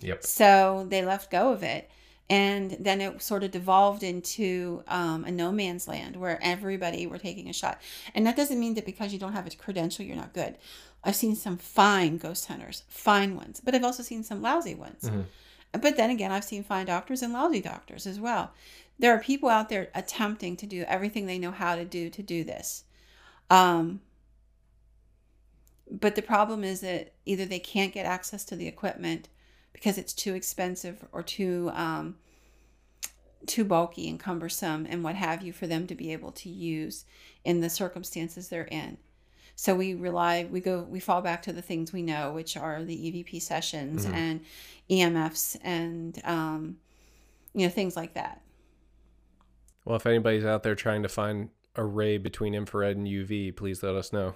yep. 0.00 0.24
so 0.24 0.86
they 0.88 1.04
left 1.04 1.30
go 1.30 1.52
of 1.52 1.62
it. 1.62 1.90
And 2.30 2.76
then 2.80 3.02
it 3.02 3.20
sort 3.20 3.44
of 3.44 3.50
devolved 3.50 4.02
into 4.02 4.82
um, 4.88 5.24
a 5.24 5.30
no 5.30 5.52
man's 5.52 5.86
land 5.86 6.16
where 6.16 6.38
everybody 6.42 7.06
were 7.06 7.18
taking 7.18 7.50
a 7.50 7.52
shot. 7.52 7.80
And 8.14 8.26
that 8.26 8.36
doesn't 8.36 8.58
mean 8.58 8.74
that 8.74 8.86
because 8.86 9.12
you 9.12 9.18
don't 9.18 9.34
have 9.34 9.46
a 9.46 9.50
credential, 9.50 10.04
you're 10.04 10.16
not 10.16 10.32
good. 10.32 10.56
I've 11.04 11.16
seen 11.16 11.36
some 11.36 11.58
fine 11.58 12.16
ghost 12.16 12.46
hunters, 12.46 12.84
fine 12.88 13.36
ones, 13.36 13.60
but 13.62 13.74
I've 13.74 13.84
also 13.84 14.02
seen 14.02 14.24
some 14.24 14.40
lousy 14.40 14.74
ones. 14.74 15.04
Mhm. 15.04 15.26
But 15.72 15.96
then 15.96 16.08
again, 16.08 16.32
I've 16.32 16.44
seen 16.44 16.64
fine 16.64 16.86
doctors 16.86 17.20
and 17.20 17.32
lousy 17.32 17.60
doctors 17.60 18.06
as 18.06 18.18
well. 18.18 18.52
There 18.98 19.14
are 19.14 19.18
people 19.18 19.48
out 19.48 19.68
there 19.68 19.90
attempting 19.94 20.56
to 20.58 20.66
do 20.66 20.84
everything 20.84 21.26
they 21.26 21.38
know 21.38 21.50
how 21.50 21.74
to 21.76 21.84
do 21.84 22.08
to 22.08 22.22
do 22.22 22.44
this. 22.44 22.84
Um, 23.50 24.00
but 25.90 26.14
the 26.14 26.22
problem 26.22 26.64
is 26.64 26.80
that 26.80 27.12
either 27.26 27.44
they 27.44 27.58
can't 27.58 27.92
get 27.92 28.06
access 28.06 28.44
to 28.46 28.56
the 28.56 28.68
equipment 28.68 29.28
because 29.74 29.98
it's 29.98 30.14
too 30.14 30.32
expensive 30.34 31.04
or 31.12 31.22
too 31.22 31.70
um, 31.74 32.16
too 33.46 33.64
bulky 33.64 34.08
and 34.08 34.18
cumbersome 34.18 34.86
and 34.88 35.04
what 35.04 35.14
have 35.16 35.42
you 35.42 35.52
for 35.52 35.66
them 35.66 35.86
to 35.86 35.94
be 35.94 36.12
able 36.14 36.32
to 36.32 36.48
use 36.48 37.04
in 37.44 37.60
the 37.60 37.68
circumstances 37.68 38.48
they're 38.48 38.64
in. 38.64 38.96
So 39.56 39.74
we 39.74 39.92
rely, 39.94 40.48
we 40.50 40.60
go, 40.60 40.80
we 40.88 40.98
fall 40.98 41.20
back 41.20 41.42
to 41.42 41.52
the 41.52 41.60
things 41.62 41.92
we 41.92 42.00
know, 42.02 42.32
which 42.32 42.56
are 42.56 42.82
the 42.82 42.96
EVP 42.96 43.40
sessions 43.42 44.06
Mhm. 44.06 44.12
and 44.14 44.40
EMFs 44.90 45.58
and, 45.62 46.18
um, 46.24 46.78
you 47.52 47.66
know, 47.66 47.70
things 47.72 47.96
like 47.96 48.14
that. 48.14 48.40
Well, 49.84 49.96
if 49.96 50.06
anybody's 50.06 50.44
out 50.46 50.62
there 50.62 50.74
trying 50.74 51.02
to 51.02 51.08
find 51.08 51.50
a 51.76 51.84
ray 51.84 52.16
between 52.18 52.54
infrared 52.54 52.96
and 52.96 53.06
UV, 53.06 53.52
please 53.54 53.82
let 53.82 53.94
us 53.94 54.12
know. 54.12 54.34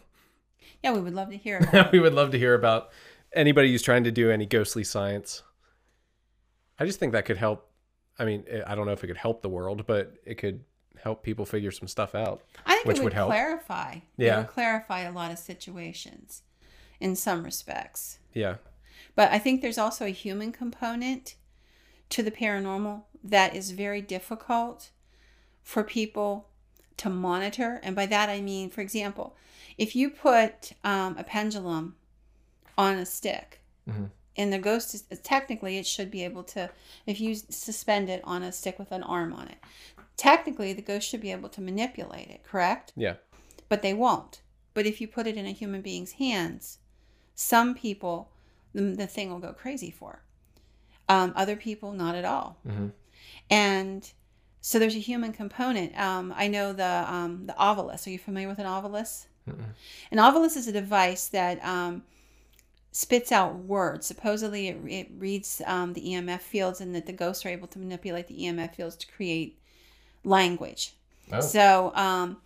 Yeah, 0.84 0.93
we 0.93 1.01
would 1.01 1.14
love 1.14 1.30
to 1.30 1.36
hear 1.39 1.59
about 1.62 1.86
it. 1.86 1.93
we 1.93 1.99
would 2.01 2.12
love 2.14 2.30
to 2.32 2.39
hear 2.39 2.55
about 2.55 2.91
anybody 3.33 3.70
who's 3.70 3.83
trying 3.83 4.05
to 4.05 4.11
do 4.11 4.31
any 4.31 4.47
ghostly 4.47 4.85
science. 4.85 5.43
I 6.79 6.87
just 6.87 6.99
think 7.01 7.12
that 7.12 7.24
could 7.24 7.37
help. 7.37 7.70
I 8.18 8.24
mean, 8.24 8.45
I 8.66 8.74
don't 8.74 8.87
know 8.87 8.93
if 8.93 9.03
it 9.05 9.07
could 9.07 9.16
help 9.16 9.43
the 9.43 9.49
world, 9.49 9.87
but 9.87 10.14
it 10.24 10.37
could 10.37 10.64
help 11.03 11.22
people 11.22 11.45
figure 11.45 11.70
some 11.70 11.87
stuff 11.89 12.14
out. 12.14 12.43
I 12.66 12.74
think 12.74 12.87
which 12.87 12.97
it 12.97 13.01
would, 13.01 13.05
would 13.05 13.12
help. 13.12 13.29
clarify. 13.31 13.93
It 13.95 14.03
Yeah. 14.16 14.39
would 14.39 14.49
clarify 14.49 15.01
a 15.01 15.12
lot 15.12 15.31
of 15.31 15.39
situations 15.39 16.43
in 17.01 17.14
some 17.14 17.45
respects. 17.45 18.18
Yeah. 18.35 18.57
But 19.14 19.31
I 19.31 19.39
think 19.39 19.61
there's 19.62 19.79
also 19.79 20.05
a 20.07 20.11
human 20.11 20.51
component 20.53 21.37
to 22.11 22.22
the 22.22 22.31
paranormal 22.31 23.03
that 23.22 23.55
is 23.55 23.70
very 23.72 24.01
difficult 24.01 24.91
for 25.62 25.85
people 25.85 26.49
to 26.97 27.11
monitor. 27.11 27.81
And 27.83 27.95
by 27.95 28.07
that 28.07 28.29
I 28.29 28.41
mean, 28.41 28.70
for 28.70 28.81
example, 28.81 29.37
if 29.76 29.95
you 29.95 30.11
put 30.11 30.72
um, 30.83 31.16
a 31.16 31.22
pendulum 31.24 31.95
on 32.79 32.97
a 32.97 33.05
stick, 33.05 33.61
Mhm. 33.87 34.11
and 34.37 34.53
the 34.53 34.59
ghost 34.59 34.95
is 34.95 35.03
technically 35.22 35.76
it 35.76 35.87
should 35.87 36.11
be 36.11 36.24
able 36.24 36.45
to, 36.45 36.70
if 37.05 37.20
you 37.20 37.35
suspend 37.35 38.09
it 38.09 38.22
on 38.24 38.43
a 38.43 38.53
stick 38.53 38.79
with 38.79 38.93
an 38.93 39.03
arm 39.03 39.33
on 39.35 39.49
it, 39.49 39.59
technically 40.16 40.72
the 40.72 40.81
ghost 40.83 41.07
should 41.09 41.20
be 41.20 41.33
able 41.33 41.49
to 41.51 41.61
manipulate 41.61 42.29
it, 42.29 42.43
correct? 42.45 42.93
Yeah. 42.97 43.16
but 43.68 43.83
they 43.83 43.93
won't. 43.93 44.41
But 44.72 44.87
if 44.87 44.99
you 44.99 45.07
put 45.07 45.26
it 45.26 45.37
in 45.37 45.45
a 45.45 45.51
human 45.53 45.83
being's 45.83 46.12
hands, 46.12 46.79
some 47.35 47.74
people, 47.74 48.31
the, 48.72 48.81
the 48.81 49.07
thing 49.07 49.31
will 49.31 49.41
go 49.41 49.53
crazy 49.53 49.91
for. 49.91 50.22
Um, 51.07 51.35
other 51.37 51.55
people, 51.57 51.93
not 51.93 52.14
at 52.14 52.24
all. 52.24 52.57
Mhm. 52.66 52.93
And 53.51 54.11
so 54.62 54.79
there's 54.79 54.95
a 54.97 55.01
human 55.01 55.33
component. 55.35 55.99
Um, 55.99 56.33
I 56.35 56.49
know 56.49 56.72
the 56.72 57.05
um, 57.12 57.45
the 57.47 57.53
Ovilus. 57.55 58.07
Are 58.07 58.11
you 58.11 58.18
familiar 58.18 58.49
with 58.49 58.59
an 58.59 58.66
Ovilus? 58.66 59.26
Mm-mm. 59.49 59.74
An 60.11 60.18
Ovilus 60.18 60.57
is 60.57 60.66
a 60.66 60.72
device 60.72 61.29
that 61.29 61.62
um, 61.64 62.03
spits 62.99 63.30
out 63.30 63.55
words. 63.55 64.09
Supposedly, 64.09 64.66
it, 64.66 64.76
it 64.88 65.09
reads 65.16 65.62
um, 65.66 65.92
the 65.92 66.01
EMF 66.01 66.40
fields, 66.40 66.80
and 66.80 66.92
that 66.96 67.07
the 67.07 67.12
ghosts 67.12 67.46
are 67.46 67.49
able 67.49 67.68
to 67.68 67.78
manipulate 67.78 68.26
the 68.26 68.40
EMF 68.40 68.74
fields 68.74 68.96
to 68.96 69.07
create 69.07 69.57
language. 70.24 70.94
Oh. 71.32 71.40
So, 71.40 71.92
um, 71.94 72.38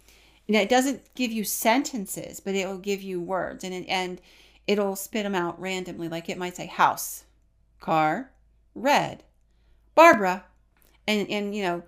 it 0.47 0.69
doesn't 0.69 1.15
give 1.15 1.33
you 1.33 1.43
sentences, 1.43 2.39
but 2.39 2.55
it 2.55 2.69
will 2.69 2.77
give 2.77 3.01
you 3.01 3.19
words, 3.19 3.65
and 3.65 3.73
it, 3.73 3.87
and 3.89 4.21
it'll 4.67 4.95
spit 4.95 5.23
them 5.23 5.35
out 5.35 5.59
randomly. 5.59 6.11
Like 6.11 6.29
it 6.29 6.37
might 6.37 6.55
say 6.55 6.67
house, 6.67 7.25
car, 7.81 8.31
red, 8.75 9.23
Barbara, 9.95 10.45
and 11.07 11.31
and 11.31 11.57
you 11.57 11.63
know, 11.63 11.83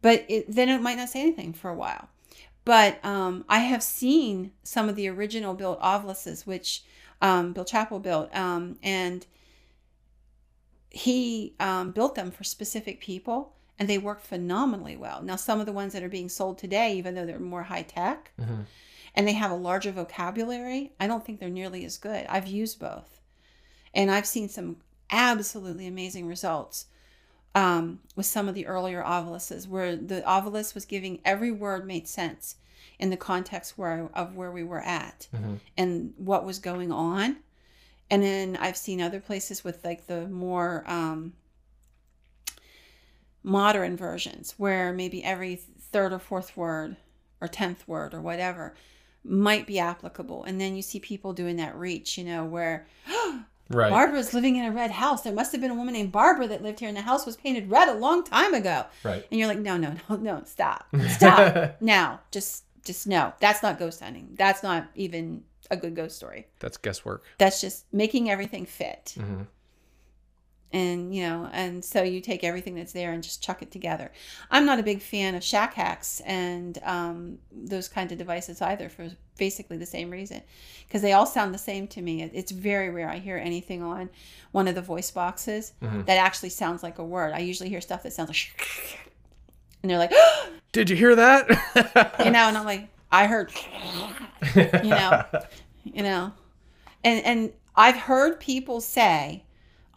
but 0.00 0.24
it, 0.28 0.46
then 0.48 0.70
it 0.70 0.80
might 0.80 0.96
not 0.96 1.10
say 1.10 1.20
anything 1.20 1.52
for 1.52 1.68
a 1.68 1.74
while. 1.74 2.08
But 2.64 3.04
um, 3.04 3.44
I 3.46 3.58
have 3.58 3.82
seen 3.82 4.52
some 4.62 4.88
of 4.88 4.96
the 4.96 5.08
original 5.08 5.52
built 5.52 5.80
oviluses, 5.82 6.46
which 6.46 6.82
um, 7.20 7.52
Bill 7.52 7.64
Chappell 7.64 7.98
built, 8.00 8.34
um, 8.34 8.78
and 8.82 9.26
he 10.90 11.54
um, 11.60 11.90
built 11.90 12.14
them 12.14 12.30
for 12.30 12.44
specific 12.44 13.00
people, 13.00 13.54
and 13.78 13.88
they 13.88 13.98
work 13.98 14.20
phenomenally 14.20 14.96
well. 14.96 15.22
Now, 15.22 15.36
some 15.36 15.60
of 15.60 15.66
the 15.66 15.72
ones 15.72 15.92
that 15.92 16.02
are 16.02 16.08
being 16.08 16.28
sold 16.28 16.58
today, 16.58 16.96
even 16.96 17.14
though 17.14 17.26
they're 17.26 17.38
more 17.38 17.64
high 17.64 17.82
tech 17.82 18.32
Mhm. 18.38 18.64
and 19.14 19.28
they 19.28 19.32
have 19.32 19.50
a 19.50 19.56
larger 19.56 19.92
vocabulary, 19.92 20.92
I 20.98 21.06
don't 21.06 21.24
think 21.24 21.40
they're 21.40 21.48
nearly 21.50 21.84
as 21.84 21.98
good. 21.98 22.26
I've 22.28 22.46
used 22.46 22.78
both, 22.78 23.20
and 23.92 24.10
I've 24.10 24.26
seen 24.26 24.48
some 24.48 24.78
absolutely 25.10 25.86
amazing 25.86 26.26
results 26.26 26.86
um, 27.54 28.00
with 28.14 28.26
some 28.26 28.48
of 28.48 28.54
the 28.54 28.66
earlier 28.66 29.02
oviluses, 29.02 29.66
where 29.66 29.96
the 29.96 30.20
ovilus 30.22 30.74
was 30.74 30.84
giving 30.84 31.20
every 31.24 31.50
word 31.50 31.86
made 31.86 32.06
sense 32.06 32.56
in 32.98 33.10
the 33.10 33.16
context 33.16 33.76
where 33.76 34.08
of 34.14 34.34
where 34.36 34.50
we 34.50 34.64
were 34.64 34.80
at 34.80 35.28
Mhm. 35.34 35.58
and 35.76 36.14
what 36.16 36.44
was 36.44 36.58
going 36.58 36.90
on. 36.92 37.36
And 38.10 38.22
then 38.22 38.56
I've 38.58 38.76
seen 38.76 39.00
other 39.00 39.20
places 39.20 39.64
with 39.64 39.84
like 39.84 40.06
the 40.06 40.26
more 40.28 40.84
um, 40.86 41.34
modern 43.42 43.96
versions 43.96 44.54
where 44.56 44.92
maybe 44.92 45.22
every 45.22 45.56
third 45.56 46.12
or 46.12 46.18
fourth 46.18 46.56
word 46.56 46.96
or 47.40 47.48
tenth 47.48 47.86
word 47.86 48.14
or 48.14 48.20
whatever 48.20 48.74
might 49.24 49.66
be 49.66 49.78
applicable. 49.78 50.44
And 50.44 50.60
then 50.60 50.76
you 50.76 50.82
see 50.82 51.00
people 51.00 51.32
doing 51.32 51.56
that 51.56 51.76
reach, 51.76 52.16
you 52.18 52.24
know, 52.24 52.44
where 52.44 52.86
Right. 53.68 53.90
Barbara's 53.90 54.32
living 54.32 54.54
in 54.54 54.64
a 54.64 54.70
red 54.70 54.92
house. 54.92 55.22
There 55.22 55.32
must 55.32 55.50
have 55.50 55.60
been 55.60 55.72
a 55.72 55.74
woman 55.74 55.92
named 55.94 56.12
Barbara 56.12 56.46
that 56.46 56.62
lived 56.62 56.78
here, 56.78 56.86
and 56.88 56.96
the 56.96 57.00
house 57.02 57.26
was 57.26 57.36
painted 57.36 57.68
red 57.68 57.88
a 57.88 57.94
long 57.94 58.22
time 58.22 58.54
ago. 58.54 58.84
right. 59.02 59.26
And 59.28 59.40
you're 59.40 59.48
like, 59.48 59.58
no, 59.58 59.76
no, 59.76 59.92
no, 60.08 60.14
no, 60.14 60.42
stop, 60.46 60.86
stop 61.08 61.74
now. 61.80 62.20
Just, 62.30 62.62
just 62.86 63.06
no. 63.06 63.32
That's 63.40 63.62
not 63.62 63.78
ghost 63.78 64.00
hunting. 64.00 64.30
That's 64.38 64.62
not 64.62 64.88
even 64.94 65.42
a 65.70 65.76
good 65.76 65.94
ghost 65.96 66.16
story. 66.16 66.46
That's 66.60 66.76
guesswork. 66.76 67.24
That's 67.38 67.60
just 67.60 67.84
making 67.92 68.30
everything 68.30 68.64
fit. 68.66 69.14
hmm 69.18 69.42
And 70.72 71.14
you 71.14 71.22
know, 71.22 71.48
and 71.52 71.84
so 71.84 72.02
you 72.02 72.20
take 72.20 72.42
everything 72.44 72.74
that's 72.74 72.92
there 72.92 73.12
and 73.12 73.22
just 73.22 73.42
chuck 73.42 73.62
it 73.62 73.70
together. 73.70 74.10
I'm 74.50 74.66
not 74.66 74.78
a 74.78 74.82
big 74.82 75.00
fan 75.00 75.34
of 75.34 75.42
shack 75.44 75.74
hacks 75.74 76.20
and 76.26 76.78
um, 76.82 77.38
those 77.52 77.88
kind 77.88 78.10
of 78.12 78.18
devices 78.18 78.60
either 78.60 78.88
for 78.88 79.10
basically 79.38 79.76
the 79.76 79.86
same 79.86 80.10
reason, 80.10 80.42
because 80.86 81.02
they 81.02 81.12
all 81.12 81.26
sound 81.26 81.52
the 81.54 81.58
same 81.58 81.86
to 81.88 82.02
me. 82.02 82.22
It's 82.22 82.50
very 82.52 82.90
rare 82.90 83.08
I 83.08 83.18
hear 83.18 83.36
anything 83.36 83.82
on 83.82 84.08
one 84.52 84.66
of 84.68 84.74
the 84.74 84.82
voice 84.82 85.10
boxes 85.10 85.72
Mhm. 85.82 86.04
that 86.06 86.16
actually 86.16 86.48
sounds 86.50 86.82
like 86.82 86.98
a 86.98 87.04
word. 87.04 87.32
I 87.34 87.38
usually 87.40 87.68
hear 87.68 87.80
stuff 87.80 88.02
that 88.02 88.12
sounds 88.12 88.30
like, 88.30 88.98
and 89.86 89.90
they're 89.90 89.98
like, 89.98 90.12
Did 90.72 90.90
you 90.90 90.96
hear 90.96 91.14
that? 91.14 91.48
you 92.24 92.30
know, 92.32 92.48
and 92.48 92.58
I'm 92.58 92.64
like, 92.66 92.88
I 93.12 93.26
heard, 93.28 93.52
you 94.54 94.90
know, 94.90 95.24
you 95.84 96.02
know, 96.02 96.32
and 97.04 97.24
and 97.24 97.52
I've 97.76 97.94
heard 97.96 98.40
people 98.40 98.80
say, 98.80 99.44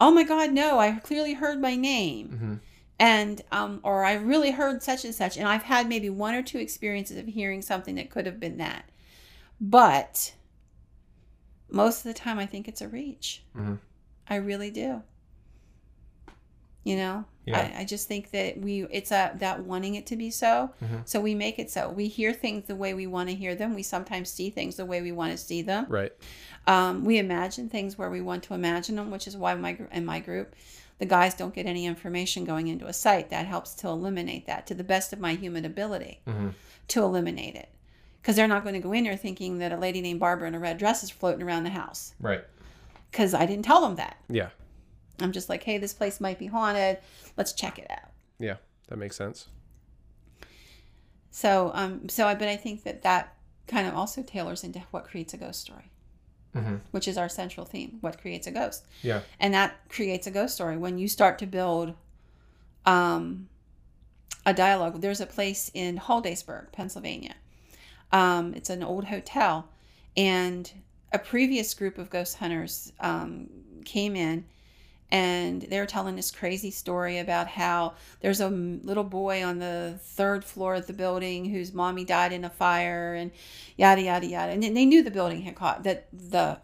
"Oh 0.00 0.10
my 0.10 0.22
God, 0.22 0.52
no! 0.52 0.78
I 0.78 0.92
clearly 0.92 1.34
heard 1.34 1.60
my 1.60 1.74
name." 1.74 2.60
Mhm. 2.60 2.60
and 3.00 3.42
um, 3.52 3.80
or 3.82 4.04
I 4.04 4.14
really 4.14 4.52
heard 4.52 4.82
such 4.82 5.04
and 5.04 5.14
such, 5.14 5.36
and 5.36 5.46
I've 5.48 5.64
had 5.64 5.88
maybe 5.88 6.08
one 6.08 6.34
or 6.34 6.42
two 6.42 6.58
experiences 6.58 7.18
of 7.18 7.26
hearing 7.26 7.60
something 7.62 7.96
that 7.96 8.08
could 8.10 8.24
have 8.26 8.38
been 8.40 8.56
that, 8.58 8.84
but 9.60 10.32
most 11.68 11.98
of 11.98 12.04
the 12.04 12.14
time 12.14 12.38
I 12.38 12.46
think 12.46 12.68
it's 12.68 12.80
a 12.80 12.88
reach. 12.88 13.42
Mhm. 13.56 13.80
I 14.28 14.36
really 14.36 14.70
do. 14.70 15.02
You 16.84 16.96
know, 16.96 17.24
Yeah. 17.46 17.72
I, 17.76 17.80
I 17.80 17.84
just 17.84 18.06
think 18.06 18.30
that 18.32 18.58
we 18.60 18.84
it's 18.90 19.10
a 19.10 19.32
that 19.36 19.64
wanting 19.64 19.94
it 19.94 20.06
to 20.06 20.16
be 20.16 20.30
so, 20.30 20.70
Mhm. 20.84 21.08
so 21.08 21.20
we 21.20 21.34
make 21.34 21.58
it 21.58 21.70
so. 21.70 21.88
We 21.90 22.06
hear 22.08 22.32
things 22.32 22.66
the 22.66 22.76
way 22.76 22.92
we 22.94 23.06
want 23.06 23.28
to 23.30 23.34
hear 23.34 23.54
them. 23.54 23.74
We 23.74 23.82
sometimes 23.82 24.30
see 24.30 24.50
things 24.50 24.76
the 24.76 24.84
way 24.84 25.00
we 25.00 25.10
want 25.12 25.32
to 25.32 25.38
see 25.38 25.62
them. 25.62 25.86
right. 25.88 26.12
Um, 26.66 27.04
we 27.06 27.18
imagine 27.18 27.68
things 27.70 27.96
where 27.96 28.10
we 28.10 28.20
want 28.20 28.42
to 28.44 28.54
imagine 28.54 28.96
them, 28.96 29.10
which 29.10 29.26
is 29.26 29.36
why 29.36 29.54
my 29.54 29.78
in 29.90 30.04
my 30.04 30.20
group, 30.20 30.54
the 30.98 31.06
guys 31.06 31.32
don't 31.34 31.54
get 31.54 31.64
any 31.64 31.86
information 31.86 32.44
going 32.44 32.68
into 32.68 32.86
a 32.86 32.92
site. 32.92 33.30
That 33.30 33.46
helps 33.46 33.74
to 33.76 33.88
eliminate 33.88 34.46
that 34.46 34.66
to 34.66 34.74
the 34.74 34.84
best 34.84 35.12
of 35.14 35.18
my 35.18 35.34
human 35.34 35.64
ability 35.64 36.20
Mhm. 36.28 36.52
to 36.88 37.02
eliminate 37.02 37.54
it, 37.56 37.70
because 38.20 38.36
they're 38.36 38.46
not 38.46 38.62
going 38.64 38.74
to 38.74 38.80
go 38.80 38.92
in 38.92 39.04
there 39.04 39.16
thinking 39.16 39.58
that 39.58 39.72
a 39.72 39.78
lady 39.78 40.02
named 40.02 40.20
Barbara 40.20 40.46
in 40.48 40.54
a 40.54 40.58
red 40.58 40.76
dress 40.76 41.02
is 41.02 41.08
floating 41.10 41.42
around 41.42 41.64
the 41.64 41.70
house. 41.70 42.12
Right. 42.20 42.44
Because 43.10 43.32
I 43.32 43.46
didn't 43.46 43.64
tell 43.64 43.80
them 43.80 43.96
that. 43.96 44.18
Yeah. 44.28 44.50
I'm 45.22 45.32
just 45.32 45.48
like, 45.48 45.62
hey, 45.62 45.78
this 45.78 45.92
place 45.92 46.20
might 46.20 46.38
be 46.38 46.46
haunted. 46.46 46.98
Let's 47.36 47.52
check 47.52 47.78
it 47.78 47.86
out. 47.90 48.10
Yeah. 48.38 48.56
That 48.88 48.96
makes 48.96 49.16
sense. 49.16 49.46
So, 51.30 51.70
um, 51.74 52.08
so 52.08 52.26
I, 52.26 52.34
but 52.34 52.48
I 52.48 52.56
think 52.56 52.82
that 52.84 53.02
that 53.02 53.34
kind 53.68 53.86
of 53.86 53.94
also 53.94 54.22
tailors 54.22 54.64
into 54.64 54.80
what 54.90 55.04
creates 55.04 55.32
a 55.32 55.36
ghost 55.36 55.60
story, 55.60 55.90
hmm 56.52 56.76
which 56.90 57.06
is 57.06 57.16
our 57.16 57.28
central 57.28 57.64
theme. 57.64 57.98
What 58.00 58.20
creates 58.20 58.46
a 58.48 58.50
ghost? 58.50 58.84
Yeah. 59.02 59.20
and 59.38 59.54
that 59.54 59.88
creates 59.88 60.26
a 60.26 60.30
ghost 60.32 60.54
story 60.54 60.76
when 60.76 60.98
you 60.98 61.06
start 61.06 61.38
to 61.38 61.46
build 61.46 61.94
um, 62.84 63.48
a 64.44 64.52
dialogue 64.52 65.00
there's 65.00 65.20
a 65.20 65.26
place 65.26 65.70
in 65.74 65.98
Hollidaysburg 65.98 66.72
pennsylvania 66.72 67.34
um, 68.10 68.54
it's 68.54 68.70
an 68.70 68.82
old 68.82 69.04
hotel 69.04 69.68
and 70.16 70.72
a 71.12 71.18
previous 71.18 71.74
group 71.74 71.98
of 71.98 72.10
ghost 72.10 72.38
hunters 72.38 72.92
um, 73.00 73.48
came 73.84 74.16
in 74.16 74.44
and 75.12 75.62
they 75.62 75.80
were 75.80 75.86
telling 75.86 76.14
this 76.14 76.30
crazy 76.30 76.70
story 76.70 77.18
about 77.18 77.48
how 77.48 77.94
there's 78.20 78.40
a 78.40 78.48
little 78.48 79.04
boy 79.04 79.44
on 79.44 79.58
the 79.58 79.98
third 80.00 80.44
floor 80.44 80.76
of 80.76 80.86
the 80.86 80.92
building 80.92 81.46
whose 81.46 81.72
mommy 81.72 82.04
died 82.04 82.32
in 82.32 82.44
a 82.44 82.50
fire 82.50 83.14
and 83.14 83.32
yada 83.76 84.02
yada 84.02 84.26
yada. 84.26 84.52
And 84.52 84.62
they 84.62 84.84
knew 84.84 85.02
the 85.02 85.10
building 85.10 85.42
had 85.42 85.56
caught 85.56 85.82
that 85.82 86.06
the 86.12 86.58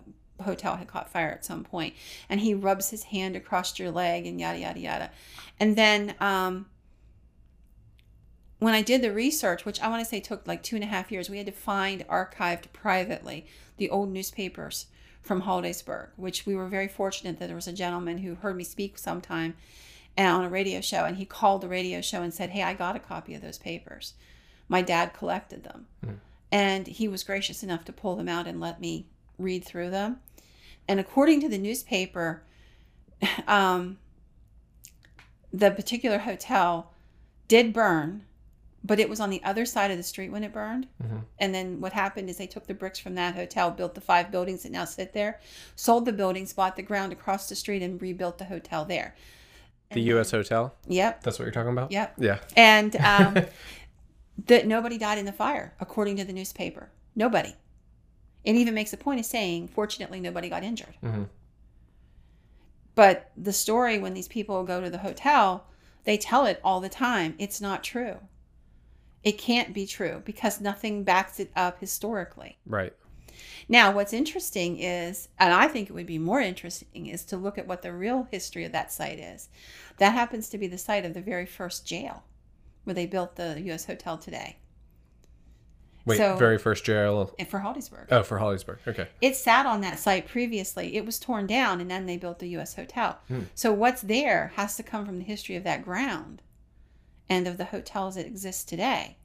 hotel 0.45 0.77
had 0.77 0.87
caught 0.87 1.11
fire 1.11 1.31
at 1.31 1.45
some 1.45 1.65
point. 1.65 1.95
And 2.29 2.41
he 2.41 2.55
rubs 2.55 2.91
his 2.91 3.05
hand 3.05 3.35
across 3.35 3.79
your 3.79 3.91
leg 3.91 4.27
and 4.27 4.41
yada 4.41 4.59
yada 4.59 4.79
yada. 4.79 5.11
And 5.59 5.75
then 5.75 6.15
um 6.21 6.67
when 8.59 8.75
I 8.75 8.81
did 8.81 9.03
the 9.03 9.13
research, 9.13 9.65
which 9.65 9.81
I 9.81 9.89
want 9.89 10.03
to 10.03 10.09
say 10.09 10.21
took 10.21 10.47
like 10.47 10.63
two 10.63 10.77
and 10.77 10.85
a 10.85 10.89
half 10.89 11.13
years, 11.13 11.29
we 11.29 11.37
had 11.37 11.47
to 11.47 11.53
find 11.53 12.07
archived 12.09 12.73
privately 12.73 13.47
the 13.77 13.91
old 13.91 14.11
newspapers 14.11 14.87
from 15.27 15.43
Hollidaysburg, 15.43 16.09
which 16.17 16.47
we 16.47 16.55
were 16.55 16.69
very 16.69 16.89
fortunate 16.89 17.39
that 17.39 17.47
there 17.47 17.57
was 17.57 17.69
a 17.69 17.73
gentleman 17.73 18.19
who 18.19 18.37
heard 18.37 18.57
me 18.57 18.65
speak 18.65 18.97
sometime 18.97 19.55
on 20.17 20.45
a 20.45 20.49
radio 20.49 20.81
show 20.81 21.05
and 21.05 21.17
he 21.17 21.25
called 21.25 21.61
the 21.61 21.69
radio 21.69 22.01
show 22.01 22.23
and 22.23 22.33
said, 22.33 22.51
Hey, 22.51 22.63
I 22.63 22.75
got 22.75 22.97
a 22.97 23.01
copy 23.01 23.35
of 23.35 23.43
those 23.43 23.59
papers. 23.59 24.15
My 24.69 24.83
dad 24.83 25.13
collected 25.13 25.65
them. 25.65 25.87
Mm. 26.05 26.19
And 26.51 26.87
he 26.87 27.09
was 27.09 27.25
gracious 27.25 27.63
enough 27.63 27.85
to 27.85 27.93
pull 27.93 28.17
them 28.17 28.29
out 28.29 28.47
and 28.47 28.61
let 28.61 28.81
me 28.81 29.07
read 29.39 29.65
through 29.65 29.91
them. 29.91 30.21
And 30.89 31.01
according 31.01 31.41
to 31.43 31.49
the 31.49 31.59
newspaper, 31.59 32.43
um, 33.47 33.99
the 35.53 35.71
particular 35.71 36.19
hotel 36.19 36.93
did 37.49 37.73
burn, 37.73 38.25
but 38.85 39.01
it 39.01 39.09
was 39.09 39.21
on 39.21 39.31
the 39.31 39.43
other 39.43 39.67
side 39.67 39.91
of 39.91 39.97
the 39.97 40.03
street 40.03 40.31
when 40.31 40.45
it 40.45 40.53
burned. 40.53 40.87
Mm-hmm. 41.03 41.19
And 41.39 41.55
then 41.55 41.81
what 41.81 41.93
happened 41.93 42.31
is 42.31 42.37
they 42.37 42.47
took 42.47 42.67
the 42.67 42.75
bricks 42.75 42.99
from 42.99 43.15
that 43.17 43.35
hotel, 43.35 43.71
built 43.71 43.95
the 43.95 44.01
five 44.01 44.31
buildings 44.31 44.63
that 44.63 44.73
now 44.73 44.85
sit 44.85 45.13
there, 45.13 45.41
sold 45.75 46.05
the 46.05 46.13
buildings, 46.13 46.53
bought 46.53 46.77
the 46.77 46.83
ground 46.83 47.13
across 47.13 47.49
the 47.49 47.57
street, 47.57 47.83
and 47.83 48.01
rebuilt 48.01 48.39
the 48.39 48.45
hotel 48.45 48.85
there. 48.85 49.15
The 49.91 50.01
U.S. 50.03 50.31
Then, 50.31 50.41
hotel. 50.41 50.75
Yep. 50.89 51.23
That's 51.23 51.39
what 51.39 51.45
you're 51.45 51.53
talking 51.53 51.73
about. 51.73 51.93
Yep. 51.93 52.15
Yeah. 52.19 52.39
And 52.57 52.97
um, 52.97 53.37
that 54.47 54.67
nobody 54.67 54.99
died 54.99 55.19
in 55.19 55.25
the 55.25 55.33
fire, 55.33 55.75
according 55.81 56.17
to 56.17 56.25
the 56.25 56.33
newspaper. 56.33 56.91
Nobody. 57.15 57.55
It 58.45 58.55
even 58.57 58.75
makes 58.75 58.93
a 58.93 58.97
point 58.97 59.21
of 59.21 59.27
saying, 59.27 59.69
fortunately, 59.69 60.21
nobody 60.21 60.49
got 60.49 60.63
injured. 60.63 60.95
Mm-hmm. 61.03 61.25
But 62.95 63.31
the 63.37 63.53
story, 63.53 63.99
when 63.99 64.15
these 64.15 64.29
people 64.29 64.63
go 64.65 64.81
to 64.81 64.91
the 64.91 64.99
hotel, 64.99 65.67
they 66.05 66.17
tell 66.17 66.47
it 66.47 66.61
all 66.63 66.81
the 66.81 66.89
time. 66.89 67.35
It's 67.39 67.61
not 67.61 67.83
true. 67.83 68.19
It 69.23 69.39
can't 69.39 69.75
be 69.75 69.87
true 69.87 70.23
because 70.25 70.61
nothing 70.61 71.03
backs 71.03 71.41
it 71.41 71.51
up 71.57 71.81
historically. 71.81 72.59
Right. 72.67 72.93
Now, 73.69 73.93
what's 73.93 74.13
interesting 74.13 74.79
is, 74.79 75.29
and 75.39 75.53
I 75.53 75.69
think 75.69 75.91
it 75.91 75.93
would 75.93 76.07
be 76.07 76.19
more 76.19 76.41
interesting, 76.41 77.07
is 77.07 77.25
to 77.27 77.37
look 77.37 77.59
at 77.59 77.67
what 77.67 77.83
the 77.83 77.93
real 77.93 78.29
history 78.31 78.65
of 78.65 78.73
that 78.73 78.93
site 78.93 79.19
is. 79.19 79.49
That 79.99 80.13
happens 80.13 80.49
to 80.51 80.59
be 80.59 80.67
the 80.69 80.79
site 80.79 81.05
of 81.05 81.15
the 81.15 81.21
very 81.21 81.47
first 81.47 81.87
jail 81.87 82.25
where 82.85 82.95
they 82.95 83.07
built 83.07 83.37
the 83.37 83.61
U.S. 83.63 83.87
Hotel 83.87 84.17
today. 84.17 84.59
Wait, 86.05 86.19
so, 86.19 86.37
very 86.37 86.57
first 86.57 86.85
jail 86.85 87.35
for 87.49 87.59
Hollidaysburg. 87.59 88.07
Oh, 88.13 88.23
for 88.23 88.39
Hollidaysburg. 88.39 88.79
Okay. 88.87 89.09
It 89.21 89.35
sat 89.35 89.67
on 89.67 89.81
that 89.81 89.99
site 89.99 90.29
previously. 90.29 90.97
It 90.97 91.05
was 91.05 91.19
torn 91.19 91.49
down, 91.49 91.81
and 91.81 91.91
then 91.91 92.07
they 92.07 92.17
built 92.17 92.39
the 92.39 92.51
U.S. 92.51 92.77
Hotel. 92.77 93.19
Hmm. 93.27 93.41
So 93.57 93.73
what's 93.73 94.03
there 94.03 94.53
has 94.55 94.77
to 94.77 94.85
come 94.85 95.05
from 95.05 95.19
the 95.19 95.25
history 95.25 95.57
of 95.57 95.65
that 95.65 95.85
ground, 95.85 96.43
and 97.29 97.47
of 97.47 97.57
the 97.57 97.67
hotels 97.67 98.15
that 98.15 98.27
exist 98.27 98.69
today. 98.69 99.17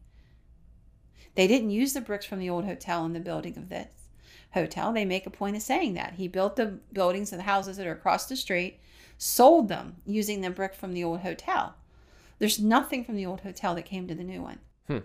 They 1.35 1.47
didn't 1.47 1.71
use 1.71 1.93
the 1.93 2.01
bricks 2.01 2.25
from 2.25 2.39
the 2.39 2.49
old 2.49 2.65
hotel 2.65 3.05
in 3.05 3.13
the 3.13 3.19
building 3.19 3.57
of 3.57 3.69
this 3.69 3.91
hotel. 4.53 4.91
They 4.91 5.05
make 5.05 5.25
a 5.25 5.31
point 5.31 5.55
of 5.55 5.61
saying 5.61 5.93
that 5.93 6.15
he 6.15 6.27
built 6.27 6.55
the 6.55 6.79
buildings 6.91 7.31
and 7.31 7.39
the 7.39 7.45
houses 7.45 7.77
that 7.77 7.87
are 7.87 7.93
across 7.93 8.27
the 8.27 8.35
street, 8.35 8.79
sold 9.17 9.69
them 9.69 9.97
using 10.05 10.41
the 10.41 10.49
brick 10.49 10.73
from 10.73 10.93
the 10.93 11.03
old 11.03 11.21
hotel. 11.21 11.75
There's 12.39 12.59
nothing 12.59 13.03
from 13.05 13.15
the 13.15 13.25
old 13.25 13.41
hotel 13.41 13.75
that 13.75 13.85
came 13.85 14.07
to 14.07 14.15
the 14.15 14.23
new 14.23 14.41
one. 14.41 14.59
Hmm. 14.87 14.99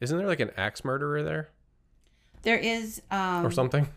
Isn't 0.00 0.18
there 0.18 0.26
like 0.26 0.40
an 0.40 0.50
axe 0.56 0.84
murderer 0.84 1.22
there? 1.22 1.50
There 2.42 2.58
is. 2.58 3.02
Um, 3.10 3.46
or 3.46 3.50
something? 3.50 3.88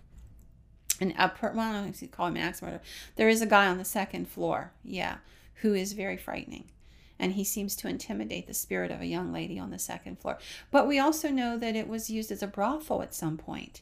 An 1.02 1.14
upper, 1.18 1.52
well, 1.52 1.70
I 1.70 1.74
don't 1.74 2.02
know 2.02 2.08
call 2.10 2.28
him 2.28 2.36
an 2.36 2.44
axe 2.44 2.62
murderer. 2.62 2.82
There 3.16 3.28
is 3.28 3.42
a 3.42 3.46
guy 3.46 3.66
on 3.66 3.78
the 3.78 3.86
second 3.86 4.28
floor, 4.28 4.72
yeah, 4.84 5.18
who 5.62 5.74
is 5.74 5.94
very 5.94 6.18
frightening. 6.18 6.72
And 7.18 7.34
he 7.34 7.46
seems 7.46 7.76
to 7.78 7.88
intimidate 7.88 8.46
the 8.46 8.54
spirit 8.54 8.92
of 8.92 9.00
a 9.00 9.06
young 9.06 9.32
lady 9.32 9.58
on 9.58 9.72
the 9.72 9.80
second 9.80 10.20
floor. 10.20 10.38
But 10.70 10.88
we 10.88 11.00
also 11.00 11.30
know 11.30 11.58
that 11.58 11.76
it 11.76 11.88
was 11.88 12.10
used 12.10 12.30
as 12.32 12.44
a 12.44 12.48
brothel 12.48 13.02
at 13.02 13.14
some 13.14 13.38
point. 13.38 13.82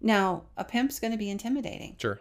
Now, 0.00 0.44
a 0.56 0.64
pimp's 0.64 1.00
going 1.00 1.10
to 1.10 1.18
be 1.18 1.28
intimidating. 1.28 1.96
Sure 1.98 2.20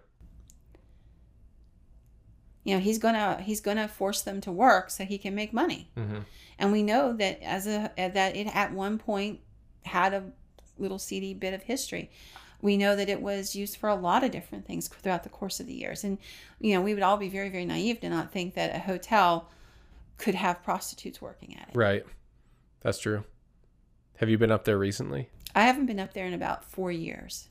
you 2.67 2.73
know 2.73 2.81
he's 2.81 2.97
gonna 2.99 3.41
he's 3.41 3.61
gonna 3.61 3.87
force 3.87 4.21
them 4.23 4.41
to 4.41 4.51
work 4.51 4.89
so 4.89 5.05
he 5.05 5.17
can 5.17 5.33
make 5.33 5.53
money 5.53 5.89
mm-hmm. 5.97 6.19
and 6.59 6.71
we 6.73 6.83
know 6.83 7.13
that 7.13 7.41
as 7.41 7.65
a 7.65 7.89
that 7.95 8.35
it 8.35 8.53
at 8.53 8.73
one 8.73 8.97
point 8.97 9.39
had 9.85 10.13
a 10.13 10.23
little 10.77 10.99
seedy 10.99 11.33
bit 11.33 11.53
of 11.53 11.63
history 11.63 12.11
we 12.62 12.78
know 12.78 12.95
that 12.95 13.10
it 13.10 13.22
was 13.22 13.55
used 13.55 13.78
for 13.78 13.89
a 13.89 13.95
lot 13.95 14.24
of 14.24 14.32
different 14.32 14.66
things 14.66 14.88
throughout 14.88 15.24
the 15.24 15.30
course 15.30 15.60
of 15.60 15.68
the 15.68 15.74
years 15.74 16.03
and 16.03 16.18
you 16.60 16.74
know 16.74 16.82
we 16.82 16.93
would 16.93 17.03
all 17.03 17.18
be 17.18 17.30
very 17.30 17.49
very 17.49 17.66
naive 17.66 17.99
to 17.99 18.10
not 18.10 18.32
think 18.32 18.53
that 18.53 18.76
a 18.76 18.80
hotel 18.80 19.49
could 20.18 20.36
have 20.36 20.64
prostitutes 20.64 21.22
working 21.22 21.55
at 21.55 21.70
it 21.70 21.76
right 21.76 22.05
that's 22.82 22.99
true 22.99 23.24
have 24.18 24.30
you 24.30 24.38
been 24.38 24.51
up 24.51 24.66
there 24.66 24.78
recently 24.78 25.30
i 25.55 25.64
haven't 25.64 25.86
been 25.86 25.99
up 25.99 26.14
there 26.14 26.26
in 26.26 26.34
about 26.34 26.64
four 26.64 26.91
years 26.91 27.49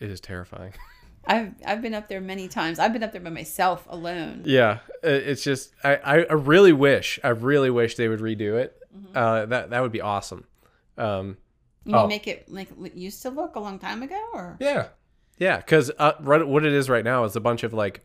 it 0.00 0.10
is 0.10 0.20
terrifying 0.20 0.72
I've 1.26 1.54
I've 1.64 1.82
been 1.82 1.94
up 1.94 2.08
there 2.08 2.20
many 2.20 2.48
times. 2.48 2.78
I've 2.78 2.92
been 2.92 3.02
up 3.02 3.12
there 3.12 3.20
by 3.20 3.30
myself 3.30 3.86
alone. 3.88 4.42
Yeah, 4.44 4.80
it's 5.02 5.42
just 5.42 5.72
I 5.82 5.96
I 5.96 6.34
really 6.34 6.72
wish 6.72 7.18
I 7.24 7.28
really 7.28 7.70
wish 7.70 7.96
they 7.96 8.08
would 8.08 8.20
redo 8.20 8.60
it. 8.60 8.78
Mm-hmm. 8.94 9.16
Uh, 9.16 9.46
that 9.46 9.70
that 9.70 9.80
would 9.80 9.92
be 9.92 10.00
awesome. 10.00 10.44
Um, 10.98 11.38
you 11.84 11.94
oh. 11.94 12.06
make 12.06 12.26
it 12.26 12.50
like 12.50 12.68
it 12.82 12.94
used 12.94 13.22
to 13.22 13.30
look 13.30 13.56
a 13.56 13.60
long 13.60 13.78
time 13.78 14.02
ago, 14.02 14.20
or 14.32 14.56
yeah, 14.60 14.88
yeah. 15.38 15.58
Because 15.58 15.90
uh, 15.98 16.14
what 16.20 16.64
it 16.64 16.72
is 16.72 16.88
right 16.88 17.04
now 17.04 17.24
is 17.24 17.36
a 17.36 17.40
bunch 17.40 17.62
of 17.62 17.72
like 17.72 18.04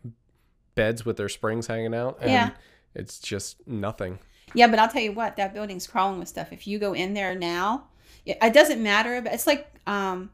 beds 0.75 1.05
with 1.05 1.17
their 1.17 1.29
springs 1.29 1.67
hanging 1.67 1.93
out, 1.93 2.17
and 2.21 2.31
yeah. 2.31 2.49
it's 2.93 3.19
just 3.19 3.65
nothing. 3.67 4.19
Yeah, 4.53 4.67
but 4.67 4.79
I'll 4.79 4.89
tell 4.89 5.01
you 5.01 5.11
what, 5.11 5.35
that 5.37 5.53
building's 5.53 5.87
crawling 5.87 6.19
with 6.19 6.27
stuff. 6.27 6.51
If 6.51 6.67
you 6.67 6.79
go 6.79 6.93
in 6.93 7.13
there 7.13 7.35
now, 7.35 7.87
it, 8.25 8.37
it 8.41 8.53
doesn't 8.53 8.81
matter. 8.81 9.21
But 9.21 9.33
it's 9.33 9.47
like 9.47 9.67
um, 9.87 10.29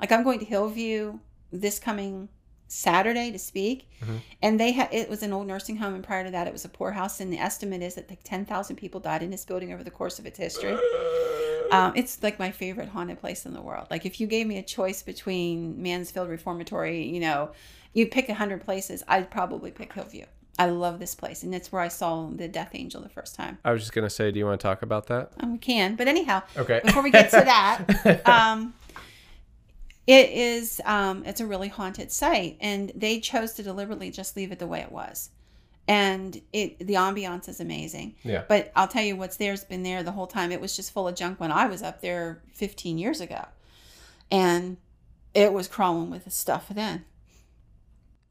like 0.00 0.12
I'm 0.12 0.24
going 0.24 0.38
to 0.38 0.44
Hillview 0.44 1.18
this 1.52 1.78
coming 1.78 2.28
Saturday 2.68 3.32
to 3.32 3.38
speak, 3.38 3.90
mm-hmm. 4.00 4.16
and 4.42 4.60
they 4.60 4.72
had 4.72 4.88
it 4.92 5.08
was 5.08 5.22
an 5.22 5.32
old 5.32 5.46
nursing 5.46 5.76
home, 5.76 5.94
and 5.94 6.04
prior 6.04 6.24
to 6.24 6.30
that, 6.30 6.46
it 6.46 6.52
was 6.52 6.64
a 6.64 6.68
poorhouse. 6.68 7.20
And 7.20 7.32
the 7.32 7.38
estimate 7.38 7.82
is 7.82 7.96
that 7.96 8.08
like 8.08 8.22
ten 8.24 8.44
thousand 8.44 8.76
people 8.76 9.00
died 9.00 9.22
in 9.22 9.30
this 9.30 9.44
building 9.44 9.72
over 9.72 9.84
the 9.84 9.90
course 9.90 10.18
of 10.18 10.26
its 10.26 10.38
history. 10.38 10.76
Um, 11.70 11.92
it's 11.96 12.22
like 12.22 12.38
my 12.38 12.50
favorite 12.50 12.88
haunted 12.88 13.20
place 13.20 13.46
in 13.46 13.52
the 13.54 13.60
world. 13.60 13.86
Like 13.90 14.06
if 14.06 14.20
you 14.20 14.26
gave 14.26 14.46
me 14.46 14.58
a 14.58 14.62
choice 14.62 15.02
between 15.02 15.82
Mansfield 15.82 16.28
Reformatory, 16.28 17.06
you 17.06 17.20
know, 17.20 17.50
you 17.92 18.06
pick 18.06 18.28
a 18.28 18.34
hundred 18.34 18.64
places, 18.64 19.02
I'd 19.08 19.30
probably 19.30 19.70
pick 19.70 19.92
Hillview. 19.92 20.24
I 20.60 20.66
love 20.70 20.98
this 20.98 21.14
place, 21.14 21.44
and 21.44 21.54
it's 21.54 21.70
where 21.70 21.80
I 21.80 21.86
saw 21.86 22.28
the 22.30 22.48
Death 22.48 22.70
Angel 22.74 23.00
the 23.00 23.08
first 23.08 23.36
time. 23.36 23.58
I 23.64 23.70
was 23.70 23.80
just 23.80 23.92
gonna 23.92 24.10
say, 24.10 24.32
do 24.32 24.40
you 24.40 24.44
want 24.44 24.60
to 24.60 24.66
talk 24.66 24.82
about 24.82 25.06
that? 25.06 25.30
Um, 25.38 25.52
we 25.52 25.58
can, 25.58 25.94
but 25.94 26.08
anyhow, 26.08 26.42
okay. 26.56 26.80
Before 26.84 27.02
we 27.02 27.12
get 27.12 27.30
to 27.30 27.36
that, 27.36 28.22
um, 28.26 28.74
it 30.08 30.30
is 30.30 30.80
um, 30.86 31.22
it's 31.26 31.40
a 31.40 31.46
really 31.46 31.68
haunted 31.68 32.10
site 32.10 32.56
and 32.60 32.90
they 32.94 33.20
chose 33.20 33.52
to 33.52 33.62
deliberately 33.62 34.10
just 34.10 34.36
leave 34.36 34.50
it 34.50 34.58
the 34.58 34.66
way 34.66 34.80
it 34.80 34.90
was 34.90 35.28
and 35.88 36.40
it 36.52 36.78
the 36.78 36.94
ambiance 36.94 37.48
is 37.48 37.60
amazing. 37.60 38.14
Yeah. 38.22 38.44
But 38.46 38.70
i'll 38.76 38.86
tell 38.86 39.02
you 39.02 39.16
what's 39.16 39.36
there's 39.36 39.64
been 39.64 39.82
there 39.82 40.02
the 40.02 40.12
whole 40.12 40.26
time. 40.26 40.52
It 40.52 40.60
was 40.60 40.76
just 40.76 40.92
full 40.92 41.08
of 41.08 41.16
junk 41.16 41.40
when 41.40 41.50
i 41.50 41.66
was 41.66 41.82
up 41.82 42.00
there 42.00 42.42
15 42.52 42.98
years 42.98 43.20
ago. 43.20 43.46
And 44.30 44.76
it 45.34 45.52
was 45.52 45.66
crawling 45.66 46.10
with 46.10 46.30
stuff 46.32 46.68
then. 46.68 47.04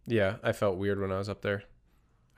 Yeah 0.06 0.36
i 0.44 0.52
felt 0.52 0.78
weird 0.78 1.02
when 1.02 1.12
i 1.12 1.18
was 1.18 1.28
up 1.28 1.42
there. 1.42 1.64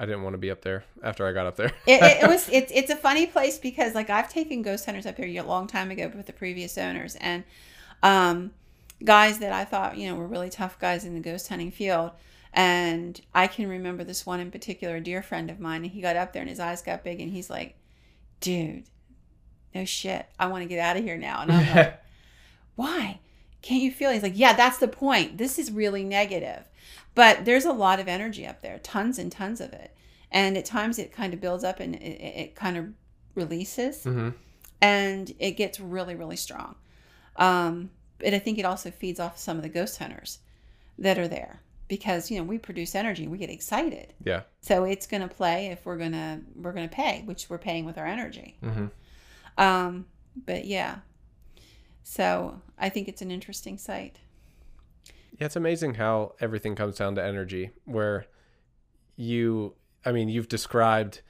I 0.02 0.06
didn't 0.06 0.24
want 0.24 0.34
to 0.34 0.38
be 0.38 0.50
up 0.50 0.62
there 0.62 0.86
after 1.04 1.28
I 1.28 1.34
got 1.34 1.46
up 1.46 1.58
there. 1.58 1.74
it, 1.86 2.02
it, 2.02 2.24
it, 2.24 2.30
was 2.30 2.48
it's 2.52 2.72
it's 2.74 2.90
a 2.90 2.96
funny 2.96 3.26
place 3.26 3.58
because 3.58 3.94
like 3.94 4.10
I've 4.10 4.30
taken 4.30 4.62
ghost 4.62 4.86
hunters 4.86 5.06
up 5.06 5.18
here 5.18 5.44
a 5.44 5.46
long 5.46 5.68
time 5.68 5.92
ago 5.92 6.10
with 6.16 6.26
the 6.26 6.34
previous 6.34 6.78
owners. 6.78 7.18
And 7.20 7.44
um 8.02 8.52
guys 9.04 9.40
that 9.40 9.52
I 9.52 9.66
thought, 9.66 9.98
you 9.98 10.10
know, 10.10 10.16
were 10.16 10.28
really 10.28 10.50
tough 10.50 10.80
guys 10.80 11.04
in 11.04 11.14
the 11.14 11.20
ghost 11.20 11.50
hunting 11.50 11.72
field. 11.72 12.12
And 12.54 13.20
I 13.34 13.48
can 13.48 13.70
remember 13.70 14.04
this 14.04 14.26
one 14.26 14.40
in 14.40 14.52
particular, 14.52 14.96
a 14.96 15.02
dear 15.02 15.22
friend 15.22 15.50
of 15.50 15.60
mine, 15.60 15.84
and 15.84 15.92
he 15.92 16.02
got 16.02 16.16
up 16.16 16.34
there 16.34 16.42
and 16.42 16.50
his 16.50 16.60
eyes 16.60 16.82
got 16.82 17.04
big 17.04 17.20
and 17.20 17.32
he's 17.32 17.50
like, 17.50 17.76
dude, 18.40 18.86
no 19.76 19.86
shit. 19.86 20.26
I 20.40 20.48
want 20.48 20.64
to 20.64 20.68
get 20.68 20.80
out 20.80 20.98
of 20.98 21.04
here 21.04 21.18
now. 21.18 21.42
And 21.42 21.52
I'm 21.52 21.76
like, 21.76 22.02
why? 22.76 23.20
Can't 23.62 23.84
you 23.84 23.92
feel? 23.92 24.10
It? 24.10 24.16
He's 24.16 24.24
like, 24.24 24.38
yeah, 24.38 24.54
that's 24.54 24.78
the 24.78 24.88
point. 24.88 25.38
This 25.38 25.60
is 25.60 25.72
really 25.72 26.04
negative. 26.04 26.68
But 27.14 27.46
there's 27.46 27.66
a 27.66 27.74
lot 27.74 28.00
of 28.00 28.08
energy 28.08 28.48
up 28.48 28.62
there, 28.62 28.80
tons 28.80 29.20
and 29.20 29.32
tons 29.32 29.62
of 29.62 29.74
it. 29.74 29.96
And 30.32 30.58
at 30.58 30.66
times 30.66 31.00
it 31.00 31.12
kind 31.12 31.34
of 31.34 31.42
builds 31.42 31.64
up 31.64 31.80
and 31.80 31.96
it, 31.96 32.00
it 32.00 32.56
kind 32.56 32.78
of 32.78 32.86
releases 33.36 34.04
mm-hmm. 34.04 34.30
and 34.82 35.34
it 35.40 35.52
gets 35.52 35.80
really, 35.80 36.16
really 36.16 36.36
strong. 36.36 36.76
Um, 37.36 37.92
but 38.20 38.34
I 38.34 38.40
think 38.40 38.58
it 38.58 38.66
also 38.66 38.92
feeds 38.92 39.20
off 39.20 39.38
some 39.38 39.58
of 39.58 39.64
the 39.64 39.70
ghost 39.70 39.98
hunters 39.98 40.40
that 40.98 41.18
are 41.18 41.28
there 41.28 41.62
because 41.90 42.32
you 42.32 42.38
know 42.38 42.44
we 42.44 42.58
produce 42.58 42.96
energy 42.96 43.28
we 43.28 43.38
get 43.38 43.50
excited. 43.50 44.14
Yeah. 44.24 44.44
So 44.62 44.86
it's 44.86 45.06
going 45.06 45.22
to 45.22 45.28
play 45.28 45.68
if 45.68 45.86
we're 45.86 45.98
going 45.98 46.14
to 46.14 46.40
we're 46.56 46.72
going 46.72 46.88
to 46.88 46.96
pay 46.96 47.24
which 47.26 47.50
we're 47.50 47.58
paying 47.58 47.84
with 47.84 47.98
our 47.98 48.06
energy. 48.06 48.58
Mm-hmm. 48.64 48.86
um 49.58 50.06
but 50.46 50.64
yeah. 50.64 51.00
So 52.04 52.62
i 52.78 52.88
think 52.88 53.10
it's 53.10 53.22
an 53.22 53.32
interesting 53.32 53.78
site. 53.78 54.20
Yeah 55.38 55.46
it's 55.46 55.58
amazing 55.58 55.96
how 55.96 56.36
everything 56.40 56.76
comes 56.76 56.98
down 56.98 57.16
to 57.16 57.24
energy 57.24 57.72
where 57.84 58.26
you 59.18 59.74
i 60.06 60.14
mean 60.14 60.30
you've 60.30 60.48
described 60.48 61.22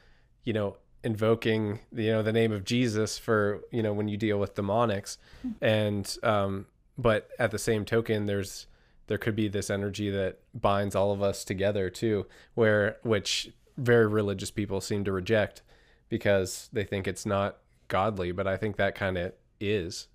you 0.43 0.53
know 0.53 0.78
invoking 1.03 1.80
you 1.93 2.12
know 2.12 2.22
the 2.22 2.34
name 2.34 2.51
of 2.51 2.64
Jesus 2.64 3.18
for 3.18 3.62
you 3.72 3.82
know 3.82 3.93
when 3.93 4.07
you 4.07 4.18
deal 4.18 4.38
with 4.38 4.55
demonics. 4.55 5.18
And 5.62 6.18
um 6.24 6.66
but 6.97 7.30
at 7.39 7.51
the 7.51 7.60
same 7.60 7.86
token 7.86 8.26
there's 8.26 8.68
there 9.10 9.18
could 9.18 9.36
be 9.36 9.47
this 9.49 9.70
energy 9.70 10.10
that 10.10 10.39
binds 10.53 10.95
all 10.95 11.12
of 11.12 11.22
us 11.22 11.43
together 11.43 11.89
too 11.89 12.26
where 12.53 12.97
which 13.03 13.51
very 13.76 14.07
religious 14.07 14.51
people 14.51 14.80
seem 14.80 15.03
to 15.03 15.12
reject 15.12 15.62
because 16.10 16.70
they 16.72 16.84
think 16.84 17.07
it's 17.07 17.26
not 17.26 17.57
godly 17.89 18.32
but 18.32 18.47
I 18.47 18.55
think 18.55 18.78
that 18.78 18.93
kind 18.95 19.18
of 19.18 19.34
is 19.60 20.07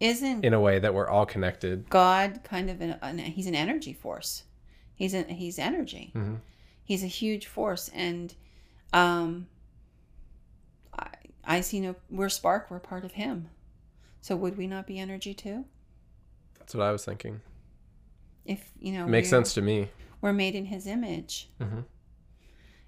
Isn't 0.00 0.44
in 0.44 0.54
a 0.54 0.60
way 0.60 0.78
that 0.78 0.94
we're 0.94 1.08
all 1.08 1.26
connected 1.26 1.88
God 1.90 2.40
kind 2.44 2.70
of 2.70 2.80
an, 2.80 2.96
an 3.02 3.18
he's 3.18 3.46
an 3.46 3.54
energy 3.54 3.92
force. 3.92 4.44
He's 4.94 5.14
an 5.14 5.28
he's 5.28 5.58
energy. 5.58 6.10
Mhm. 6.16 6.38
He's 6.82 7.04
a 7.04 7.06
huge 7.06 7.46
force, 7.46 7.90
and 7.94 8.34
um, 8.94 9.46
I 10.98 11.08
I 11.44 11.60
see 11.60 11.80
no 11.80 11.94
we're 12.10 12.30
spark. 12.30 12.70
We're 12.70 12.80
part 12.80 13.04
of 13.04 13.12
him. 13.12 13.50
So 14.22 14.34
would 14.36 14.56
we 14.56 14.66
not 14.66 14.86
be 14.86 14.98
energy 14.98 15.34
too? 15.34 15.66
that's 16.58 16.74
what 16.74 16.84
I 16.86 16.92
was 16.92 17.04
thinking 17.04 17.40
If 18.48 18.70
you 18.80 18.92
know, 18.92 19.06
makes 19.06 19.28
sense 19.28 19.52
to 19.54 19.62
me 19.62 19.90
We're 20.20 20.32
made 20.32 20.54
in 20.56 20.64
His 20.64 20.86
image, 20.86 21.48
Mhm. 21.60 21.84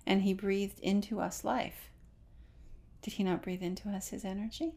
and 0.07 0.23
He 0.23 0.33
breathed 0.35 0.81
into 0.81 1.21
us 1.21 1.45
life. 1.45 1.91
Did 3.03 3.15
He 3.15 3.23
not 3.25 3.43
breathe 3.43 3.63
into 3.63 3.89
us 3.91 4.09
His 4.09 4.25
energy? 4.25 4.73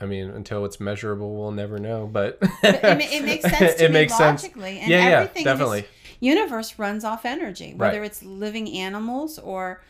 I 0.00 0.04
mean, 0.04 0.28
until 0.28 0.64
it's 0.66 0.78
measurable, 0.78 1.34
we'll 1.36 1.52
never 1.52 1.78
know. 1.78 2.06
But, 2.06 2.38
But 2.40 2.50
it, 2.84 3.00
it 3.12 3.24
makes 3.24 3.42
sense 3.58 3.76
to 3.76 3.84
it 3.84 3.88
me 3.88 3.94
makes 3.94 4.16
sense. 4.16 4.42
logically, 4.42 4.78
and 4.80 4.90
Yeah, 4.90 4.98
yeah, 5.08 5.16
everything 5.20 5.40
in 5.40 5.44
definitely. 5.44 5.84
universe 6.20 6.78
runs 6.78 7.02
off 7.04 7.24
energy, 7.24 7.72
whether 7.72 8.00
Right. 8.00 8.06
it's 8.10 8.22
living 8.22 8.70
animals 8.76 9.38
or, 9.38 9.82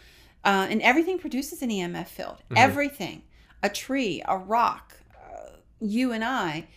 uh, 0.45 0.69
and 0.71 0.81
everything 0.83 1.19
produces 1.19 1.61
an 1.63 1.71
EMF 1.71 2.09
field. 2.09 2.43
Mhm. 2.51 2.57
Everything, 2.59 3.23
a 3.65 3.69
tree, 3.69 4.23
a 4.27 4.37
rock, 4.39 4.95
uh, 5.17 5.57
you 5.81 6.13
and 6.13 6.23
I. 6.25 6.69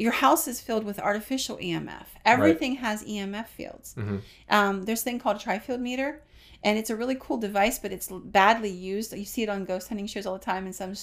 Your 0.00 0.12
house 0.12 0.48
is 0.48 0.62
filled 0.62 0.84
with 0.84 0.98
artificial 0.98 1.58
EMF. 1.58 2.06
Everything 2.24 2.76
has 2.76 3.04
EMF 3.04 3.48
fields. 3.48 3.94
Mhm. 3.98 4.22
Um, 4.48 4.82
there's 4.84 5.02
a 5.02 5.04
thing 5.04 5.18
called 5.18 5.36
a 5.36 5.40
trifield 5.40 5.80
meter, 5.80 6.22
and 6.64 6.78
it's 6.78 6.88
a 6.88 6.96
really 6.96 7.16
cool 7.20 7.36
device, 7.36 7.78
but 7.78 7.92
it's 7.92 8.08
badly 8.10 8.70
used. 8.70 9.12
You 9.12 9.26
see 9.26 9.42
it 9.42 9.50
on 9.50 9.66
ghost 9.66 9.88
hunting 9.88 10.06
shows 10.06 10.24
all 10.24 10.32
the 10.32 10.44
time, 10.52 10.64
and 10.64 10.74
some 10.74 10.94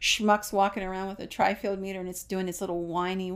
schmucks 0.00 0.52
walking 0.52 0.82
around 0.82 1.08
with 1.08 1.18
a 1.20 1.26
trifield 1.26 1.78
meter, 1.78 2.00
and 2.00 2.08
it's 2.08 2.22
doing 2.24 2.48
its 2.48 2.60
little 2.60 2.82
whiny. 2.84 3.32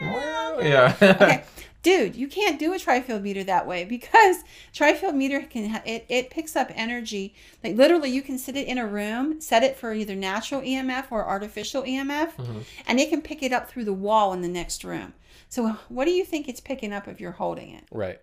yeah. 0.00 0.94
okay, 1.02 1.44
dude, 1.82 2.14
you 2.16 2.28
can't 2.28 2.58
do 2.58 2.72
a 2.72 2.76
trifield 2.76 3.22
meter 3.22 3.44
that 3.44 3.66
way 3.66 3.84
because 3.84 4.36
trifield 4.74 5.14
meter 5.14 5.40
can 5.42 5.70
ha- 5.70 5.82
it 5.86 6.04
it 6.08 6.30
picks 6.30 6.56
up 6.56 6.70
energy. 6.74 7.34
Like 7.64 7.76
literally, 7.76 8.10
you 8.10 8.22
can 8.22 8.38
sit 8.38 8.56
it 8.56 8.66
in 8.66 8.78
a 8.78 8.86
room, 8.86 9.40
set 9.40 9.62
it 9.62 9.76
for 9.76 9.92
either 9.92 10.14
natural 10.14 10.60
EMF 10.60 11.06
or 11.10 11.24
artificial 11.26 11.82
EMF, 11.82 12.36
Mhm. 12.36 12.64
and 12.86 13.00
it 13.00 13.08
can 13.10 13.22
pick 13.22 13.42
it 13.42 13.52
up 13.52 13.68
through 13.68 13.84
the 13.84 13.92
wall 13.92 14.32
in 14.32 14.42
the 14.42 14.48
next 14.48 14.84
room. 14.84 15.14
So, 15.48 15.76
what 15.88 16.06
do 16.06 16.10
you 16.10 16.24
think 16.24 16.48
it's 16.48 16.60
picking 16.60 16.92
up 16.92 17.06
if 17.06 17.20
you're 17.20 17.32
holding 17.32 17.70
it? 17.70 17.84
Right. 17.92 18.20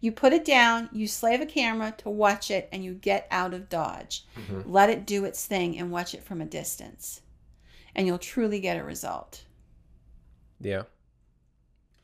You 0.00 0.12
put 0.12 0.32
it 0.32 0.44
down, 0.44 0.88
you 0.92 1.06
slave 1.06 1.40
a 1.40 1.46
camera 1.46 1.94
to 1.98 2.08
watch 2.08 2.50
it, 2.50 2.68
and 2.72 2.82
you 2.82 2.94
get 2.94 3.26
out 3.30 3.52
of 3.52 3.68
Dodge. 3.68 4.24
Mhm. 4.36 4.64
Let 4.66 4.88
it 4.88 5.06
do 5.06 5.24
its 5.24 5.44
thing 5.46 5.78
and 5.78 5.90
watch 5.90 6.14
it 6.14 6.24
from 6.24 6.40
a 6.40 6.46
distance. 6.46 7.20
And 7.94 8.06
you'll 8.06 8.18
truly 8.18 8.60
get 8.60 8.78
a 8.78 8.84
result. 8.84 9.44
Yeah. 10.60 10.82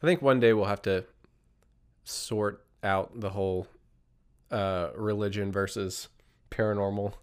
I 0.03 0.07
think 0.07 0.21
one 0.21 0.41
day 0.41 0.53
we'll 0.53 0.67
have 0.67 0.83
to 0.83 1.05
sort 2.05 2.65
out 2.83 3.19
the 3.19 3.31
whole 3.31 3.67
uh, 4.51 4.91
religion 4.95 5.51
versus 5.51 6.09
paranormal 6.51 7.15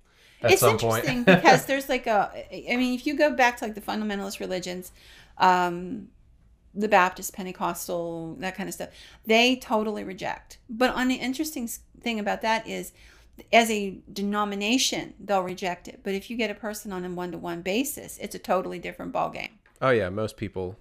at 0.42 0.52
it's 0.52 0.62
some 0.62 0.72
interesting 0.72 1.24
point. 1.24 1.38
because 1.42 1.66
there's 1.68 1.88
like 1.88 2.08
a, 2.08 2.32
I 2.52 2.76
mean, 2.76 2.94
if 2.94 3.08
you 3.08 3.16
go 3.16 3.32
back 3.34 3.58
to 3.58 3.66
like 3.66 3.76
the 3.76 3.82
fundamentalist 3.82 4.40
religions, 4.40 4.92
um, 5.38 6.10
the 6.74 6.88
Baptist, 6.88 7.34
Pentecostal, 7.34 8.36
that 8.40 8.56
kind 8.56 8.68
of 8.68 8.74
stuff, 8.74 8.90
they 9.26 9.56
totally 9.56 10.04
reject. 10.04 10.58
But 10.70 10.90
on 10.92 11.08
the 11.08 11.16
interesting 11.16 11.70
thing 12.02 12.20
about 12.20 12.42
that 12.42 12.68
is, 12.68 12.94
as 13.52 13.70
a 13.72 13.98
denomination, 14.12 15.14
they'll 15.20 15.42
reject 15.42 15.88
it. 15.88 16.02
But 16.04 16.14
if 16.14 16.30
you 16.30 16.38
get 16.38 16.52
a 16.52 16.56
person 16.56 16.92
on 16.92 17.04
a 17.04 17.10
one-to-one 17.10 17.62
basis, 17.62 18.18
it's 18.20 18.36
a 18.36 18.40
totally 18.40 18.80
different 18.80 19.14
ballgame. 19.14 19.52
oh 19.82 19.90
yeah, 19.90 20.10
most 20.10 20.38
people. 20.38 20.78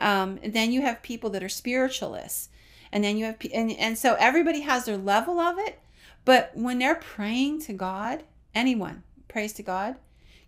Um, 0.00 0.38
and 0.42 0.52
then 0.52 0.72
you 0.72 0.82
have 0.82 1.02
people 1.02 1.30
that 1.30 1.42
are 1.42 1.48
spiritualists, 1.48 2.48
and 2.90 3.04
then 3.04 3.16
you 3.16 3.24
have 3.26 3.36
and 3.54 3.70
and 3.72 3.96
so 3.96 4.16
everybody 4.18 4.60
has 4.60 4.84
their 4.84 4.98
level 4.98 5.38
of 5.38 5.58
it. 5.58 5.78
But 6.24 6.52
when 6.54 6.78
they're 6.78 6.96
praying 6.96 7.60
to 7.62 7.72
God, 7.72 8.24
anyone 8.54 9.02
prays 9.28 9.52
to 9.54 9.62
God, 9.62 9.96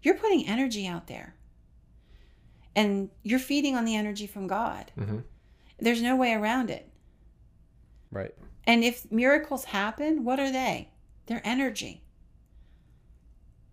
you're 0.02 0.14
putting 0.14 0.46
energy 0.46 0.86
out 0.86 1.06
there, 1.06 1.34
and 2.76 3.10
you're 3.22 3.38
feeding 3.38 3.76
on 3.76 3.84
the 3.84 3.96
energy 3.96 4.26
from 4.26 4.46
God. 4.46 4.92
hmm 4.96 5.18
There's 5.78 6.02
no 6.02 6.16
way 6.16 6.32
around 6.34 6.70
it. 6.70 6.88
Right. 8.10 8.34
And 8.66 8.84
if 8.84 9.10
miracles 9.12 9.66
happen, 9.66 10.24
what 10.24 10.40
are 10.40 10.50
they? 10.52 10.90
They're 11.26 11.42
energy. 11.44 12.02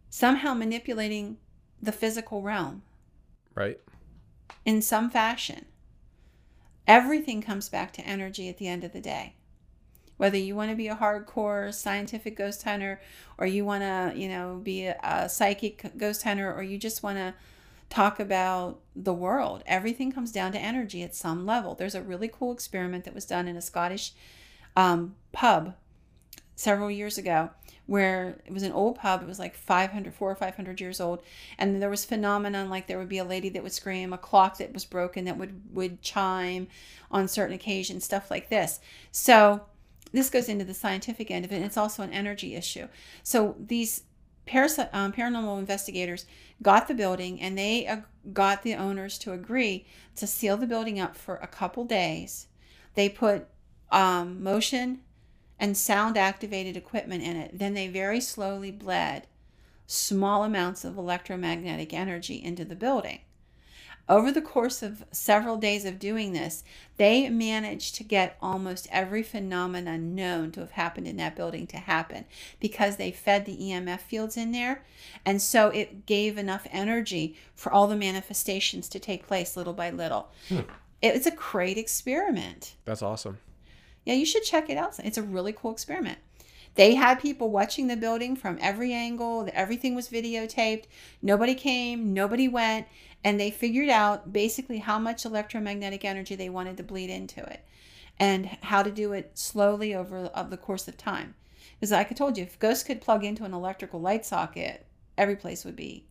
Somehow 0.10 0.54
manipulating 0.54 1.38
the 1.82 1.92
physical 1.92 2.42
realm. 2.42 2.84
Right. 3.56 3.80
in 4.66 4.82
some 4.82 5.10
fashion. 5.10 5.66
Everything 6.88 7.42
comes 7.42 7.70
back 7.70 7.94
to 7.94 8.02
energy 8.02 8.50
at 8.50 8.58
the 8.58 8.68
end 8.68 8.84
of 8.84 8.94
the 8.94 9.02
day. 9.02 9.36
Whether 10.18 10.38
you 10.38 10.56
want 10.56 10.70
to 10.72 10.76
be 10.78 10.88
a 10.88 10.96
hardcore 10.96 11.74
scientific 11.74 12.38
ghost 12.38 12.64
hunter 12.64 13.02
or 13.38 13.46
you 13.48 13.66
want 13.66 13.82
to, 13.84 14.14
you 14.20 14.30
know, 14.30 14.60
be 14.64 14.86
a, 14.86 14.98
a 15.04 15.28
psychic 15.30 15.98
ghost 15.98 16.24
hunter 16.24 16.54
or 16.54 16.64
you 16.64 16.78
just 16.78 17.02
want 17.04 17.18
to 17.18 17.34
talk 17.92 18.20
about 18.20 18.80
the 18.96 19.14
world, 19.14 19.62
everything 19.68 20.12
comes 20.12 20.32
down 20.32 20.54
to 20.54 20.60
energy 20.60 21.04
at 21.04 21.14
some 21.14 21.46
level. 21.46 21.76
There's 21.76 21.94
a 21.94 22.02
really 22.02 22.30
cool 22.30 22.52
experiment 22.52 23.04
that 23.04 23.14
was 23.14 23.26
done 23.26 23.48
in 23.48 23.58
a 23.58 23.62
Scottish 23.62 24.14
um, 24.76 25.16
pub 25.34 25.76
several 26.56 26.90
years 26.90 27.18
ago 27.18 27.50
where 27.88 28.40
it 28.46 28.54
was 28.54 28.64
an 28.64 28.72
old 28.72 28.96
pub. 28.96 29.22
It 29.22 29.28
was 29.28 29.40
like 29.40 29.56
500 29.56 30.14
4 30.14 30.32
or 30.32 30.36
500 30.36 30.80
years 30.80 31.02
old. 31.02 31.22
And 31.58 31.82
there 31.82 31.90
was 31.90 32.06
phenomenon 32.06 32.70
like 32.70 32.88
there 32.88 32.98
would 32.98 33.10
be 33.10 33.18
a 33.18 33.26
lady 33.26 33.50
that 33.50 33.62
would 33.62 33.74
scream 33.74 34.14
a 34.14 34.18
clock 34.18 34.58
that 34.60 34.74
was 34.74 34.86
broken 34.86 35.26
that 35.26 35.38
would 35.38 35.76
would 35.76 36.02
chime 36.02 36.68
on 37.12 37.28
certain 37.28 37.56
occasions 37.56 38.06
stuff 38.06 38.32
like 38.32 38.50
this. 38.50 38.80
So 39.12 39.66
this 40.14 40.30
goes 40.30 40.48
into 40.48 40.64
the 40.64 40.74
scientific 40.74 41.30
end 41.30 41.44
of 41.44 41.52
it 41.52 41.56
and 41.56 41.66
it's 41.66 41.78
also 41.78 42.04
an 42.04 42.14
energy 42.14 42.56
issue. 42.56 42.88
So 43.24 43.56
these 43.60 44.04
paras- 44.46 44.80
um, 44.94 45.12
paranormal 45.12 45.60
investigators 45.60 46.26
got 46.62 46.88
the 46.88 46.94
building 46.94 47.42
and 47.42 47.58
they 47.58 48.02
got 48.34 48.64
the 48.64 48.76
owners 48.76 49.18
to 49.18 49.34
agree 49.34 49.86
to 50.16 50.28
seal 50.28 50.58
the 50.58 50.68
building 50.68 51.00
up 51.00 51.16
for 51.16 51.38
a 51.38 51.48
couple 51.48 51.86
days 51.86 52.48
they 52.96 53.10
put 53.10 53.48
um, 53.92 54.42
motion 54.42 55.02
and 55.60 55.78
sound 55.78 56.18
activated 56.18 56.76
equipment 56.76 57.24
in 57.24 57.36
it. 57.36 57.58
Then 57.58 57.74
they 57.74 57.88
very 57.88 58.20
slowly 58.20 58.72
bled 58.72 59.28
small 59.88 60.44
amounts 60.44 60.84
of 60.84 60.98
electromagnetic 60.98 61.94
energy 61.94 62.42
into 62.42 62.66
the 62.66 62.76
building. 62.76 63.20
Over 64.10 64.32
the 64.32 64.42
course 64.42 64.84
of 64.84 65.06
several 65.12 65.58
days 65.58 65.86
of 65.86 66.00
doing 66.00 66.34
this, 66.34 66.64
they 66.98 67.30
managed 67.30 67.96
to 67.96 68.04
get 68.04 68.38
almost 68.42 68.88
every 68.92 69.24
phenomenon 69.24 70.16
known 70.16 70.52
to 70.52 70.60
have 70.60 70.72
happened 70.72 71.08
in 71.08 71.18
that 71.18 71.36
building 71.36 71.66
to 71.68 71.78
happen 71.78 72.26
because 72.60 72.98
they 72.98 73.12
fed 73.12 73.46
the 73.46 73.58
EMF 73.58 74.02
fields 74.02 74.36
in 74.36 74.52
there. 74.52 74.84
And 75.26 75.42
so 75.42 75.70
it 75.70 76.06
gave 76.06 76.38
enough 76.38 76.68
energy 76.72 77.38
for 77.56 77.72
all 77.72 77.88
the 77.88 77.96
manifestations 77.96 78.90
to 78.90 79.00
take 79.00 79.28
place 79.28 79.56
little 79.56 79.74
by 79.74 79.92
little. 79.92 80.30
Hmm. 80.50 80.62
It's 81.02 81.26
a 81.26 81.32
great 81.32 81.78
experiment. 81.78 82.76
That's 82.86 83.02
awesome. 83.02 83.40
Yeah, 84.06 84.16
you 84.16 84.26
should 84.26 84.44
check 84.44 84.70
it 84.70 84.78
out. 84.78 85.00
It's 85.00 85.18
a 85.18 85.24
really 85.24 85.54
cool 85.54 85.72
experiment. 85.72 86.20
They 86.76 86.96
had 86.96 87.20
people 87.20 87.50
watching 87.50 87.88
the 87.88 87.98
building 87.98 88.36
from 88.36 88.58
every 88.62 88.94
angle. 88.94 89.50
Everything 89.54 89.94
was 89.94 90.08
videotaped. 90.08 90.86
Nobody 91.22 91.54
came, 91.54 92.14
nobody 92.14 92.48
went, 92.48 92.88
and 93.24 93.40
they 93.40 93.52
figured 93.52 93.90
out 93.90 94.34
basically 94.34 94.80
how 94.80 94.98
much 95.00 95.26
electromagnetic 95.26 96.04
energy 96.04 96.36
they 96.36 96.50
wanted 96.50 96.78
to 96.78 96.84
bleed 96.84 97.10
into 97.10 97.44
it 97.44 97.64
and 98.20 98.46
how 98.62 98.84
to 98.84 98.92
do 98.92 99.14
it 99.14 99.32
slowly 99.38 99.94
over 99.94 100.18
of 100.18 100.50
the 100.50 100.58
course 100.58 100.88
of 100.88 100.98
time. 100.98 101.36
Because 101.80 101.92
like 101.92 102.12
I 102.12 102.16
told 102.16 102.38
you, 102.38 102.44
if 102.44 102.60
ghosts 102.60 102.84
could 102.84 103.02
plug 103.02 103.24
into 103.24 103.44
an 103.44 103.54
electrical 103.54 104.00
light 104.00 104.26
socket, 104.26 104.86
every 105.18 105.36
place 105.36 105.66
would 105.66 105.76
be, 105.76 106.06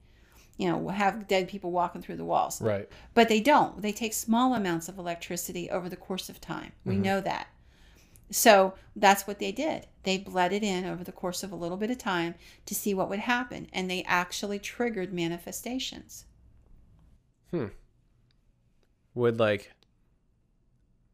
you 0.57 0.69
know, 0.69 0.89
have 0.89 1.29
dead 1.29 1.49
people 1.49 1.71
walking 1.71 2.03
through 2.03 2.17
the 2.17 2.25
walls. 2.25 2.61
Right. 2.61 2.89
But 3.15 3.29
they 3.29 3.41
don't. 3.41 3.81
They 3.81 3.93
take 3.93 4.13
small 4.13 4.55
amounts 4.55 4.89
of 4.89 4.99
electricity 4.99 5.71
over 5.71 5.89
the 5.89 5.97
course 5.97 6.29
of 6.29 6.41
time. 6.41 6.73
We 6.85 6.97
Mhm. 6.97 7.03
know 7.03 7.21
that. 7.21 7.49
So 8.31 8.75
that's 8.95 9.27
what 9.27 9.39
they 9.39 9.53
did. 9.53 9.87
They 10.05 10.19
bled 10.19 10.53
it 10.53 10.63
in 10.63 10.85
over 10.85 11.03
the 11.03 11.13
course 11.13 11.43
of 11.43 11.51
a 11.51 11.57
little 11.57 11.77
bit 11.77 11.91
of 11.91 11.99
time 11.99 12.37
to 12.67 12.75
see 12.75 12.95
what 12.95 13.09
would 13.09 13.21
happen. 13.21 13.69
And 13.73 13.91
they 13.91 14.05
actually 14.05 14.59
triggered 14.59 15.13
manifestations. 15.13 16.27
Hmm. 17.51 17.67
Would 19.15 19.39
like 19.39 19.73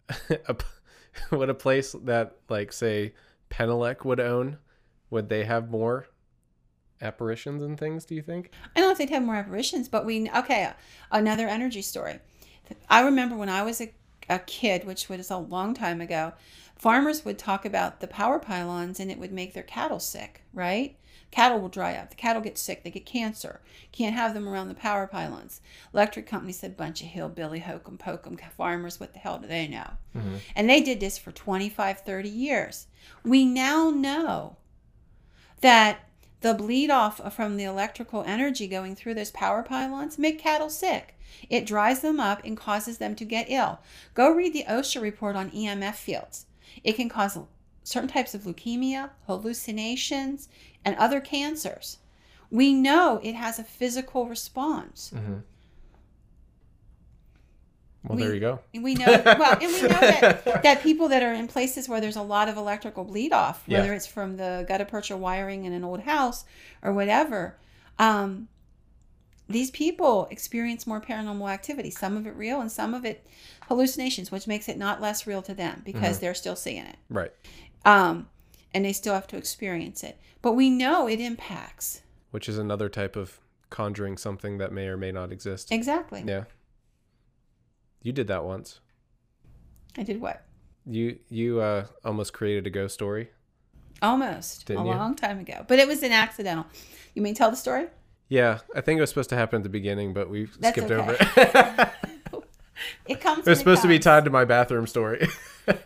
a, 0.30 0.56
would 1.30 1.50
a 1.50 1.54
place 1.54 1.92
that 2.04 2.36
like 2.48 2.72
say 2.72 3.14
Penelec 3.50 4.04
would 4.04 4.20
own 4.20 4.58
would 5.10 5.28
they 5.28 5.44
have 5.44 5.70
more 5.70 6.06
apparitions 7.00 7.62
and 7.62 7.78
things? 7.78 8.04
Do 8.04 8.14
you 8.14 8.22
think? 8.22 8.50
I 8.74 8.80
don't 8.80 8.88
know 8.88 8.92
if 8.92 8.98
they'd 8.98 9.10
have 9.10 9.22
more 9.22 9.36
apparitions, 9.36 9.88
but 9.88 10.04
we 10.04 10.30
okay. 10.30 10.72
Another 11.10 11.48
energy 11.48 11.82
story. 11.82 12.18
I 12.88 13.02
remember 13.02 13.36
when 13.36 13.48
I 13.48 13.62
was 13.62 13.80
a, 13.80 13.92
a 14.28 14.40
kid, 14.40 14.84
which 14.84 15.08
was 15.08 15.30
a 15.30 15.36
long 15.36 15.74
time 15.74 16.00
ago, 16.00 16.32
farmers 16.76 17.24
would 17.24 17.38
talk 17.38 17.64
about 17.64 18.00
the 18.00 18.08
power 18.08 18.38
pylons 18.38 18.98
and 18.98 19.10
it 19.10 19.18
would 19.18 19.32
make 19.32 19.54
their 19.54 19.62
cattle 19.62 20.00
sick, 20.00 20.42
right? 20.52 20.98
Cattle 21.36 21.60
will 21.60 21.68
dry 21.68 21.94
up. 21.96 22.08
The 22.08 22.16
cattle 22.16 22.40
get 22.40 22.56
sick. 22.56 22.82
They 22.82 22.90
get 22.90 23.04
cancer. 23.04 23.60
Can't 23.92 24.14
have 24.14 24.32
them 24.32 24.48
around 24.48 24.68
the 24.68 24.74
power 24.74 25.06
pylons. 25.06 25.60
Electric 25.92 26.26
companies 26.26 26.58
said, 26.58 26.78
bunch 26.78 27.02
of 27.02 27.08
hillbilly 27.08 27.58
hokum 27.58 27.98
pokum 27.98 28.40
farmers, 28.56 28.98
what 28.98 29.12
the 29.12 29.18
hell 29.18 29.38
do 29.38 29.46
they 29.46 29.68
know? 29.68 29.90
Mm-hmm. 30.16 30.36
And 30.54 30.70
they 30.70 30.80
did 30.80 30.98
this 30.98 31.18
for 31.18 31.32
25, 31.32 32.00
30 32.00 32.28
years. 32.30 32.86
We 33.22 33.44
now 33.44 33.90
know 33.90 34.56
that 35.60 36.08
the 36.40 36.54
bleed 36.54 36.88
off 36.88 37.34
from 37.34 37.58
the 37.58 37.64
electrical 37.64 38.24
energy 38.26 38.66
going 38.66 38.96
through 38.96 39.12
those 39.12 39.30
power 39.30 39.62
pylons 39.62 40.18
make 40.18 40.38
cattle 40.38 40.70
sick. 40.70 41.18
It 41.50 41.66
dries 41.66 42.00
them 42.00 42.18
up 42.18 42.40
and 42.46 42.56
causes 42.56 42.96
them 42.96 43.14
to 43.14 43.26
get 43.26 43.50
ill. 43.50 43.80
Go 44.14 44.32
read 44.32 44.54
the 44.54 44.64
OSHA 44.66 45.02
report 45.02 45.36
on 45.36 45.50
EMF 45.50 45.96
fields. 45.96 46.46
It 46.82 46.94
can 46.94 47.10
cause 47.10 47.38
certain 47.86 48.08
types 48.08 48.34
of 48.34 48.42
leukemia, 48.42 49.10
hallucinations, 49.28 50.48
and 50.84 50.96
other 50.96 51.20
cancers. 51.20 51.98
We 52.50 52.74
know 52.74 53.20
it 53.22 53.34
has 53.36 53.58
a 53.60 53.64
physical 53.64 54.26
response. 54.26 55.12
Mm-hmm. 55.14 55.34
Well, 58.04 58.16
We- 58.16 58.22
there 58.22 58.34
you 58.34 58.40
go. 58.40 58.60
We 58.72 58.94
know 58.94 59.04
well, 59.24 59.52
and 59.52 59.60
we 59.72 59.82
know 59.82 59.88
that, 59.88 60.44
that 60.62 60.82
people 60.82 61.08
that 61.08 61.22
are 61.22 61.32
in 61.32 61.48
places 61.48 61.88
where 61.88 62.00
there's 62.00 62.16
a 62.16 62.22
lot 62.22 62.48
of 62.48 62.56
electrical 62.56 63.04
bleed 63.04 63.32
off, 63.32 63.62
Yeah. 63.66 63.80
whether 63.80 63.94
it's 63.94 64.06
from 64.06 64.36
the 64.36 64.64
gutta 64.68 64.84
percha 64.84 65.16
wiring 65.16 65.64
in 65.64 65.72
an 65.72 65.84
old 65.84 66.00
house 66.00 66.44
or 66.82 66.92
whatever, 66.92 67.56
um, 67.98 68.48
these 69.48 69.70
people 69.70 70.26
experience 70.30 70.86
more 70.88 71.00
paranormal 71.00 71.48
activity. 71.50 71.90
Some 71.90 72.16
of 72.16 72.26
it 72.26 72.34
real, 72.34 72.60
and 72.60 72.70
some 72.70 72.94
of 72.94 73.04
it 73.04 73.26
hallucinations, 73.68 74.30
which 74.32 74.46
makes 74.46 74.68
it 74.68 74.76
not 74.76 75.00
less 75.00 75.26
real 75.26 75.42
to 75.42 75.54
them 75.54 75.82
because 75.84 76.18
they're 76.20 76.34
still 76.34 76.56
seeing 76.56 76.84
it, 76.84 76.96
Right. 77.10 77.32
Um, 77.86 78.28
and 78.74 78.84
they 78.84 78.92
still 78.92 79.14
have 79.14 79.26
to 79.28 79.36
experience 79.38 80.04
it. 80.04 80.18
But 80.42 80.52
we 80.52 80.68
know 80.68 81.08
it 81.08 81.20
impacts 81.20 82.02
Which 82.30 82.48
is 82.48 82.58
another 82.58 82.88
type 82.90 83.16
of 83.16 83.40
conjuring 83.70 84.18
something 84.18 84.58
that 84.58 84.72
may 84.72 84.86
or 84.86 84.96
may 84.98 85.10
not 85.12 85.32
exist. 85.32 85.72
exactly. 85.72 86.22
Yeah. 86.26 86.44
You 88.02 88.12
did 88.12 88.26
that 88.28 88.44
once. 88.44 88.80
I 89.96 90.02
did 90.02 90.20
what? 90.20 90.44
You 90.84 91.18
you 91.28 91.60
uh 91.60 91.86
almost 92.04 92.32
created 92.32 92.66
a 92.66 92.70
ghost 92.70 92.94
story. 92.94 93.30
Almost 94.02 94.66
Didn't 94.66 94.82
a 94.82 94.88
you? 94.90 94.94
long 94.94 95.16
time 95.16 95.38
ago, 95.40 95.64
but 95.66 95.78
it 95.78 95.88
was 95.88 96.02
an 96.02 96.12
accidental. 96.12 96.66
You 97.14 97.22
mean 97.22 97.34
tell 97.34 97.50
the 97.50 97.56
story? 97.56 97.86
Yeah, 98.28 98.58
I 98.74 98.82
think 98.82 98.98
it 98.98 99.00
was 99.00 99.08
supposed 99.10 99.30
to 99.30 99.36
happen 99.36 99.56
at 99.58 99.62
the 99.62 99.68
beginning, 99.70 100.12
but 100.12 100.28
we 100.28 100.44
That's 100.60 100.76
skipped 100.76 100.90
okay. 100.90 101.00
over 101.02 101.16
it. 101.18 101.88
It 103.06 103.20
comes. 103.20 103.46
it 103.46 103.50
was 103.50 103.58
when 103.58 103.58
supposed 103.58 103.82
to 103.82 103.88
be 103.88 103.98
tied 103.98 104.24
to 104.24 104.30
my 104.30 104.44
bathroom 104.44 104.86
story. 104.86 105.28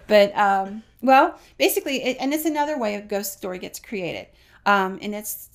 But 0.08 0.36
um, 0.36 0.82
well, 1.00 1.38
basically, 1.56 2.02
it, 2.04 2.18
and 2.20 2.34
it's 2.34 2.44
another 2.44 2.78
way 2.78 2.96
a 2.96 3.00
ghost 3.00 3.32
story 3.32 3.58
gets 3.58 3.80
created. 3.80 4.26
Um, 4.66 4.98
and 5.00 5.14
it's, 5.14 5.48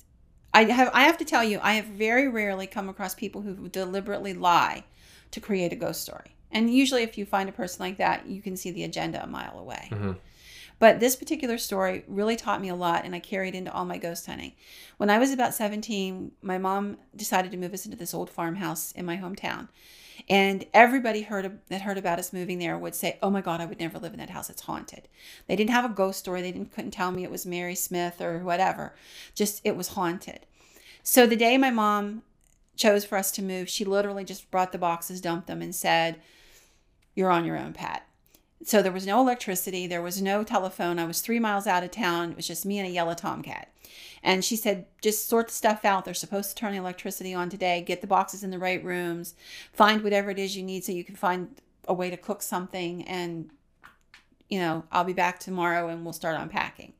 I 0.52 0.64
have, 0.64 0.90
I 0.92 1.04
have 1.04 1.16
to 1.18 1.24
tell 1.24 1.44
you, 1.44 1.60
I 1.62 1.74
have 1.74 1.84
very 1.84 2.26
rarely 2.26 2.66
come 2.66 2.88
across 2.88 3.14
people 3.14 3.42
who 3.42 3.68
deliberately 3.68 4.34
lie 4.34 4.82
to 5.30 5.40
create 5.40 5.72
a 5.72 5.76
ghost 5.76 6.02
story. 6.02 6.34
And 6.50 6.74
usually, 6.74 7.04
if 7.04 7.16
you 7.16 7.24
find 7.24 7.48
a 7.48 7.52
person 7.52 7.84
like 7.84 7.98
that, 7.98 8.26
you 8.26 8.42
can 8.42 8.56
see 8.56 8.72
the 8.72 8.82
agenda 8.82 9.22
a 9.22 9.28
mile 9.28 9.58
away. 9.60 9.88
Mhm. 9.92 10.16
But 10.80 10.98
this 10.98 11.14
particular 11.14 11.56
story 11.56 12.04
really 12.08 12.34
taught 12.36 12.60
me 12.60 12.68
a 12.68 12.74
lot, 12.74 13.04
and 13.04 13.14
I 13.14 13.20
carried 13.20 13.54
into 13.54 13.72
all 13.72 13.84
my 13.84 13.96
ghost 13.98 14.26
hunting. 14.26 14.52
When 14.96 15.08
I 15.08 15.18
was 15.18 15.30
about 15.30 15.54
17, 15.54 16.32
my 16.42 16.58
mom 16.58 16.98
decided 17.14 17.50
to 17.52 17.56
move 17.56 17.72
us 17.72 17.84
into 17.84 17.96
this 17.96 18.12
old 18.12 18.28
farmhouse 18.28 18.90
in 18.92 19.06
my 19.06 19.16
hometown. 19.16 19.68
And 20.28 20.66
everybody 20.74 21.22
heard 21.22 21.60
that 21.68 21.82
heard 21.82 21.98
about 21.98 22.18
us 22.18 22.32
moving 22.32 22.58
there 22.58 22.76
would 22.76 22.94
say, 22.96 23.18
"Oh 23.22 23.30
my 23.30 23.40
God, 23.40 23.60
I 23.60 23.66
would 23.66 23.78
never 23.78 23.98
live 23.98 24.12
in 24.12 24.18
that 24.18 24.30
house. 24.30 24.50
It's 24.50 24.62
haunted." 24.62 25.08
They 25.46 25.54
didn't 25.54 25.70
have 25.70 25.84
a 25.84 25.94
ghost 25.94 26.18
story. 26.18 26.42
They 26.42 26.50
didn't 26.50 26.72
couldn't 26.72 26.90
tell 26.90 27.12
me 27.12 27.22
it 27.22 27.30
was 27.30 27.46
Mary 27.46 27.76
Smith 27.76 28.20
or 28.20 28.40
whatever. 28.40 28.96
Just 29.34 29.60
it 29.64 29.76
was 29.76 29.88
haunted. 29.88 30.40
So 31.02 31.26
the 31.26 31.36
day 31.36 31.56
my 31.56 31.70
mom 31.70 32.22
chose 32.74 33.04
for 33.04 33.16
us 33.16 33.30
to 33.32 33.42
move, 33.42 33.68
she 33.68 33.84
literally 33.84 34.24
just 34.24 34.50
brought 34.50 34.72
the 34.72 34.78
boxes, 34.78 35.20
dumped 35.20 35.46
them, 35.46 35.62
and 35.62 35.74
said, 35.74 36.20
"You're 37.14 37.30
on 37.30 37.44
your 37.44 37.56
own, 37.56 37.72
Pat." 37.72 38.02
So 38.64 38.82
there 38.82 38.92
was 38.92 39.06
no 39.06 39.20
electricity, 39.20 39.86
there 39.86 40.02
was 40.02 40.20
no 40.20 40.42
telephone. 40.42 40.98
I 40.98 41.04
was 41.04 41.20
three 41.20 41.38
miles 41.38 41.66
out 41.66 41.84
of 41.84 41.90
town. 41.90 42.30
It 42.30 42.36
was 42.36 42.46
just 42.46 42.66
me 42.66 42.78
and 42.78 42.88
a 42.88 42.90
yellow 42.90 43.14
tomcat. 43.14 43.72
And 44.22 44.44
she 44.44 44.56
said, 44.56 44.86
just 45.02 45.28
sort 45.28 45.48
the 45.48 45.54
stuff 45.54 45.84
out. 45.84 46.04
They're 46.04 46.14
supposed 46.14 46.50
to 46.50 46.56
turn 46.56 46.72
the 46.72 46.78
electricity 46.78 47.32
on 47.32 47.48
today. 47.48 47.82
Get 47.82 48.00
the 48.00 48.06
boxes 48.06 48.42
in 48.42 48.50
the 48.50 48.58
right 48.58 48.82
rooms. 48.82 49.34
Find 49.72 50.02
whatever 50.02 50.30
it 50.30 50.38
is 50.38 50.56
you 50.56 50.62
need 50.62 50.84
so 50.84 50.92
you 50.92 51.04
can 51.04 51.14
find 51.16 51.60
a 51.86 51.94
way 51.94 52.10
to 52.10 52.16
cook 52.16 52.42
something. 52.42 53.02
And, 53.04 53.50
you 54.48 54.58
know, 54.58 54.84
I'll 54.90 55.04
be 55.04 55.12
back 55.12 55.38
tomorrow 55.38 55.88
and 55.88 56.02
we'll 56.02 56.12
start 56.12 56.40
unpacking. 56.40 56.94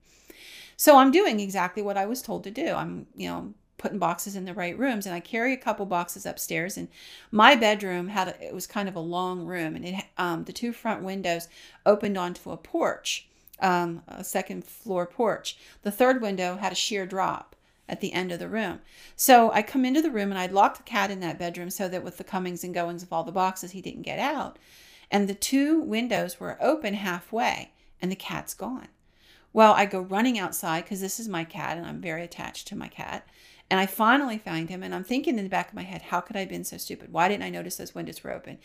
So 0.77 0.99
I'm 0.99 1.11
doing 1.11 1.41
exactly 1.41 1.83
what 1.83 1.97
I 1.97 2.07
was 2.07 2.23
told 2.23 2.45
to 2.45 2.51
do. 2.51 2.75
I'm, 2.75 3.07
you 3.17 3.29
know, 3.29 3.55
putting 3.79 3.99
boxes 3.99 4.37
in 4.37 4.45
the 4.45 4.55
right 4.55 4.79
rooms 4.79 5.07
and 5.07 5.15
I 5.15 5.21
carry 5.21 5.53
a 5.53 5.59
couple 5.59 5.87
boxes 5.87 6.27
upstairs 6.27 6.77
and 6.77 6.89
my 7.31 7.55
bedroom 7.55 8.09
had 8.09 8.29
a, 8.29 8.47
it 8.47 8.55
was 8.55 8.67
kind 8.67 8.89
of 8.89 8.97
a 8.97 9.01
long 9.01 9.45
room 9.45 9.77
and 9.77 9.85
it 9.85 10.05
um, 10.17 10.45
the 10.45 10.53
two 10.53 10.73
front 10.73 11.03
windows 11.03 11.49
opened 11.85 12.17
onto 12.17 12.51
a 12.51 12.57
porch 12.57 13.29
um, 13.61 14.03
a 14.09 14.25
second 14.25 14.65
floor 14.65 15.07
porch. 15.07 15.57
The 15.83 15.91
third 15.91 16.21
window 16.21 16.57
had 16.57 16.73
a 16.73 16.77
sheer 16.77 17.07
drop 17.07 17.57
at 17.89 18.01
the 18.01 18.13
end 18.13 18.33
of 18.33 18.39
the 18.39 18.49
room. 18.49 18.81
So 19.15 19.53
I 19.53 19.63
come 19.63 19.85
into 19.85 20.03
the 20.03 20.11
room 20.11 20.31
and 20.31 20.39
I'd 20.39 20.53
locked 20.53 20.79
the 20.79 20.83
cat 20.83 21.11
in 21.11 21.21
that 21.21 21.39
bedroom 21.39 21.71
so 21.71 21.89
that 21.89 22.03
with 22.03 22.19
the 22.19 22.25
comings 22.25 22.65
and 22.65 22.75
goings 22.75 23.03
of 23.03 23.13
all 23.13 23.25
the 23.25 23.33
boxes 23.33 23.71
he 23.71 23.81
didn't 23.81 24.03
get 24.03 24.19
out. 24.19 24.59
And 25.11 25.29
the 25.29 25.35
two 25.35 25.81
windows 25.81 26.41
were 26.41 26.59
open 26.61 26.95
halfway 26.95 27.73
and 28.03 28.11
the 28.11 28.17
cat's 28.17 28.55
gone. 28.55 28.89
Well, 29.53 29.73
I 29.73 29.87
go 29.87 30.01
running 30.01 30.39
outside 30.39 30.85
because 30.85 31.01
this 31.01 31.21
is 31.21 31.29
my 31.29 31.45
cat 31.45 31.79
and 31.79 31.87
I'm 31.87 32.01
very 32.01 32.25
attached 32.25 32.69
to 32.69 32.77
my 32.77 32.89
cat. 32.89 33.27
And 33.69 33.81
I 33.81 33.87
finally 33.87 34.39
find 34.39 34.69
him 34.69 34.85
and 34.85 34.95
I'm 34.95 35.03
thinking 35.03 35.39
in 35.39 35.45
the 35.45 35.51
back 35.51 35.69
of 35.69 35.75
my 35.75 35.83
head, 35.83 36.03
how 36.03 36.21
could 36.21 36.37
I 36.37 36.41
have 36.41 36.49
been 36.49 36.63
so 36.63 36.77
stupid? 36.77 37.13
Why 37.13 37.27
didn't 37.27 37.43
I 37.43 37.51
notice 37.51 37.77
those 37.77 37.97
windows 37.97 38.23
were 38.23 38.33
open? 38.33 38.59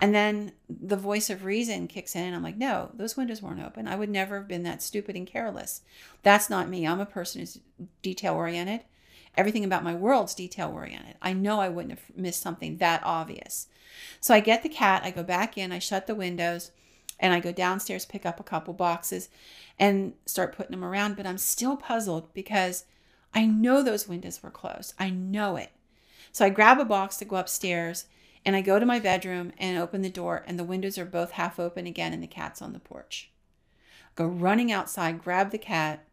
And 0.00 0.14
then 0.14 0.52
the 0.68 0.96
voice 0.96 1.28
of 1.28 1.44
reason 1.44 1.88
kicks 1.88 2.16
in 2.16 2.24
and 2.24 2.34
I'm 2.34 2.42
like, 2.42 2.56
no, 2.56 2.90
those 2.94 3.18
windows 3.18 3.42
weren't 3.42 3.62
open. 3.62 3.86
I 3.86 3.96
would 3.96 4.08
never 4.08 4.38
have 4.38 4.48
been 4.48 4.62
that 4.62 4.82
stupid 4.82 5.14
and 5.14 5.26
careless. 5.26 5.82
That's 6.22 6.48
not 6.48 6.70
me. 6.70 6.86
I'm 6.86 7.00
a 7.00 7.06
person 7.06 7.40
who's 7.40 7.58
detail 8.00 8.34
oriented. 8.34 8.80
Everything 9.36 9.64
about 9.64 9.84
my 9.84 9.94
world's 9.94 10.34
detail 10.34 10.70
oriented. 10.74 11.16
I 11.20 11.34
know 11.34 11.60
I 11.60 11.68
wouldn't 11.68 11.98
have 11.98 12.16
missed 12.16 12.40
something 12.40 12.78
that 12.78 13.02
obvious. 13.04 13.66
So 14.20 14.32
I 14.32 14.40
get 14.40 14.62
the 14.62 14.70
cat, 14.70 15.02
I 15.04 15.10
go 15.10 15.22
back 15.22 15.58
in, 15.58 15.72
I 15.72 15.78
shut 15.78 16.06
the 16.06 16.14
windows, 16.14 16.70
and 17.20 17.34
I 17.34 17.40
go 17.40 17.52
downstairs, 17.52 18.06
pick 18.06 18.24
up 18.24 18.40
a 18.40 18.44
couple 18.44 18.72
boxes, 18.72 19.28
and 19.78 20.14
start 20.24 20.56
putting 20.56 20.70
them 20.70 20.84
around. 20.84 21.16
But 21.16 21.26
I'm 21.26 21.38
still 21.38 21.76
puzzled 21.76 22.32
because 22.32 22.86
I 23.36 23.44
know 23.44 23.82
those 23.82 24.08
windows 24.08 24.42
were 24.42 24.50
closed. 24.50 24.94
I 24.98 25.10
know 25.10 25.56
it. 25.56 25.70
So 26.32 26.44
I 26.44 26.48
grab 26.48 26.80
a 26.80 26.86
box 26.86 27.18
to 27.18 27.26
go 27.26 27.36
upstairs 27.36 28.06
and 28.46 28.56
I 28.56 28.62
go 28.62 28.78
to 28.78 28.86
my 28.86 28.98
bedroom 28.98 29.52
and 29.58 29.76
open 29.76 30.02
the 30.02 30.08
door, 30.08 30.44
and 30.46 30.56
the 30.56 30.64
windows 30.64 30.96
are 30.98 31.04
both 31.04 31.32
half 31.32 31.58
open 31.58 31.84
again, 31.84 32.12
and 32.12 32.22
the 32.22 32.28
cat's 32.28 32.62
on 32.62 32.72
the 32.72 32.78
porch. 32.78 33.30
Go 34.14 34.24
running 34.24 34.70
outside, 34.70 35.22
grab 35.22 35.50
the 35.50 35.58
cat, 35.58 36.04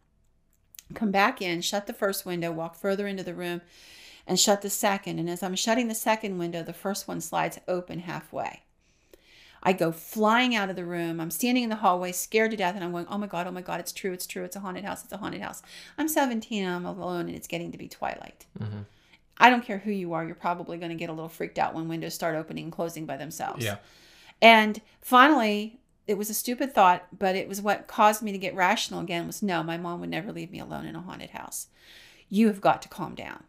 come 0.96 1.12
back 1.12 1.44
in, 1.44 1.62
shut 1.62 1.86
the 1.86 1.94
first 1.94 2.26
window, 2.26 2.52
walk 2.52 2.76
further 2.76 3.06
into 3.06 3.22
the 3.22 3.36
room, 3.36 3.62
and 4.26 4.40
shut 4.40 4.64
the 4.64 4.70
second. 4.72 5.20
And 5.20 5.30
as 5.30 5.44
I'm 5.44 5.56
shutting 5.56 5.90
the 5.90 5.96
second 5.96 6.40
window, 6.40 6.64
the 6.64 6.74
first 6.74 7.08
one 7.08 7.22
slides 7.22 7.60
open 7.68 8.00
halfway. 8.00 8.64
I 9.66 9.72
go 9.74 9.94
flying 9.94 10.54
out 10.56 10.70
of 10.70 10.76
the 10.76 10.86
room. 10.86 11.22
I'm 11.22 11.32
standing 11.32 11.64
in 11.64 11.70
the 11.70 11.78
hallway, 11.78 12.12
scared 12.12 12.52
to 12.52 12.58
death, 12.58 12.76
and 12.76 12.84
I'm 12.84 12.92
going, 12.92 13.08
"Oh 13.10 13.18
my 13.18 13.28
god, 13.28 13.48
oh 13.48 13.52
my 13.52 13.62
god, 13.62 13.80
it's 13.80 13.94
true, 13.94 14.12
it's 14.12 14.28
true, 14.28 14.44
it's 14.44 14.58
a 14.58 14.60
haunted 14.60 14.84
house, 14.84 15.04
it's 15.04 15.14
a 15.14 15.18
haunted 15.18 15.42
house." 15.42 15.64
I'm 15.98 16.10
17, 16.10 16.68
I'm 16.68 16.86
alone, 16.86 17.28
and 17.28 17.36
it's 17.36 17.48
getting 17.48 17.72
to 17.72 17.78
be 17.78 17.88
twilight. 17.88 18.46
Mhm. 18.60 18.86
I 19.38 19.50
don't 19.50 19.64
care 19.64 19.80
who 19.80 19.92
you 19.92 20.14
are, 20.14 20.26
you're 20.26 20.36
probably 20.36 20.78
going 20.78 20.92
to 20.92 20.96
get 20.96 21.10
a 21.10 21.14
little 21.14 21.30
freaked 21.30 21.58
out 21.58 21.74
when 21.74 21.88
windows 21.88 22.14
start 22.14 22.36
opening 22.36 22.66
and 22.66 22.74
closing 22.74 23.06
by 23.06 23.18
themselves. 23.18 23.64
Yeah. 23.64 23.78
And 24.42 24.82
finally, 25.02 25.80
it 26.06 26.18
was 26.18 26.30
a 26.30 26.34
stupid 26.34 26.76
thought, 26.76 27.08
but 27.18 27.36
it 27.36 27.48
was 27.48 27.62
what 27.62 27.88
caused 27.88 28.22
me 28.22 28.32
to 28.34 28.38
get 28.38 28.56
rational 28.56 29.00
again. 29.00 29.26
Was 29.26 29.42
no, 29.42 29.64
my 29.64 29.78
mom 29.78 30.02
would 30.02 30.10
never 30.10 30.32
leave 30.32 30.52
me 30.52 30.60
alone 30.60 30.86
in 30.86 30.96
a 30.96 31.02
haunted 31.02 31.32
house. 31.32 31.68
You 32.30 32.48
have 32.48 32.62
got 32.62 32.82
to 32.82 32.90
calm 32.90 33.16
down. 33.16 33.44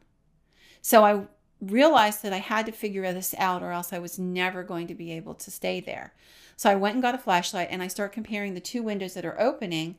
So 0.81 1.05
I 1.05 1.27
realized 1.71 2.23
that 2.23 2.33
I 2.33 2.39
had 2.39 2.67
to 2.67 2.73
figure 2.73 3.13
this 3.13 3.35
out 3.39 3.63
or 3.63 3.73
else 3.73 3.93
I 3.93 3.99
was 3.99 4.19
never 4.19 4.63
going 4.63 4.87
to 4.87 4.95
be 4.95 5.13
able 5.13 5.35
to 5.35 5.51
stay 5.51 5.81
there. 5.81 6.13
So 6.57 6.71
I 6.71 6.75
went 6.75 6.95
and 6.95 7.03
got 7.03 7.15
a 7.15 7.19
flashlight 7.19 7.69
and 7.71 7.83
I 7.83 7.89
start 7.89 8.13
comparing 8.13 8.55
the 8.55 8.61
two 8.61 8.83
windows 8.83 9.15
that 9.15 9.25
are 9.25 9.41
opening, 9.41 9.97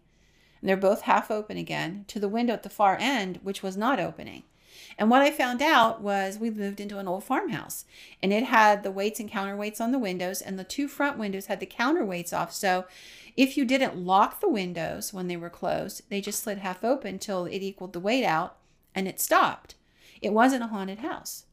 and 0.61 0.69
they're 0.69 0.77
both 0.77 1.01
half 1.01 1.29
open 1.29 1.57
again, 1.57 2.05
to 2.07 2.19
the 2.19 2.29
window 2.29 2.53
at 2.53 2.63
the 2.63 2.69
far 2.69 2.97
end, 2.99 3.39
which 3.43 3.61
was 3.61 3.75
not 3.75 3.99
opening. 3.99 4.43
And 4.97 5.09
what 5.09 5.21
I 5.21 5.31
found 5.31 5.61
out 5.61 6.01
was 6.01 6.37
we 6.37 6.49
moved 6.49 6.79
into 6.79 6.99
an 6.99 7.07
old 7.07 7.23
farmhouse 7.23 7.85
and 8.21 8.31
it 8.31 8.43
had 8.43 8.83
the 8.83 8.91
weights 8.91 9.19
and 9.19 9.31
counterweights 9.31 9.81
on 9.81 9.91
the 9.91 9.99
windows, 9.99 10.41
and 10.41 10.57
the 10.57 10.63
two 10.63 10.87
front 10.87 11.17
windows 11.17 11.47
had 11.47 11.59
the 11.59 11.65
counterweights 11.65 12.33
off. 12.33 12.53
So 12.53 12.85
if 13.35 13.57
you 13.57 13.65
didn't 13.65 13.97
lock 13.97 14.39
the 14.39 14.49
windows 14.49 15.13
when 15.13 15.27
they 15.27 15.37
were 15.37 15.49
closed, 15.49 16.03
they 16.09 16.21
just 16.21 16.41
slid 16.41 16.59
half 16.59 16.83
open 16.83 17.19
till 17.19 17.45
it 17.45 17.59
equaled 17.59 17.93
the 17.93 17.99
weight 17.99 18.23
out 18.23 18.57
and 18.93 19.07
it 19.07 19.19
stopped. 19.19 19.75
It 20.21 20.33
wasn't 20.33 20.63
a 20.63 20.67
haunted 20.67 20.99
house. 20.99 21.45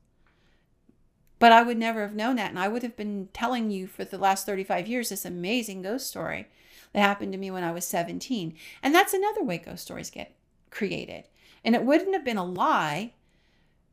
But 1.43 1.51
I 1.51 1.65
would 1.65 1.77
never 1.77 2.03
have 2.03 2.15
known 2.15 2.37
that. 2.37 2.51
And 2.51 2.59
I 2.61 2.69
would 2.69 2.85
have 2.85 2.97
been 2.97 3.29
telling 3.33 3.73
you 3.73 3.89
for 3.89 4.05
the 4.05 4.17
last 4.17 4.47
35 4.47 4.87
years 4.87 5.09
this 5.09 5.25
amazing 5.25 5.83
ghost 5.83 6.07
story 6.07 6.47
that 6.93 7.01
happened 7.01 7.33
to 7.33 7.39
me 7.39 7.51
when 7.51 7.65
I 7.65 7.73
was 7.73 7.85
17. 7.85 8.55
And 8.81 8.95
that's 8.95 9.13
another 9.13 9.43
way 9.43 9.59
ghost 9.59 9.83
stories 9.83 10.09
get 10.09 10.37
created. 10.71 11.25
And 11.65 11.75
it 11.75 11.85
wouldn't 11.85 12.13
have 12.15 12.25
been 12.25 12.37
a 12.37 12.45
lie 12.45 13.15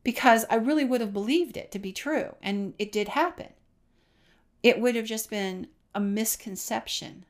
because 0.04 0.44
I 0.48 0.54
really 0.54 0.84
would 0.84 1.00
have 1.00 1.12
believed 1.12 1.56
it 1.56 1.72
to 1.72 1.80
be 1.80 1.92
true. 1.92 2.36
And 2.40 2.74
it 2.78 2.92
did 2.92 3.08
happen. 3.08 3.48
It 4.62 4.78
would 4.80 4.94
have 4.94 5.06
just 5.06 5.28
been 5.28 5.66
a 5.92 5.98
misconception 5.98 7.24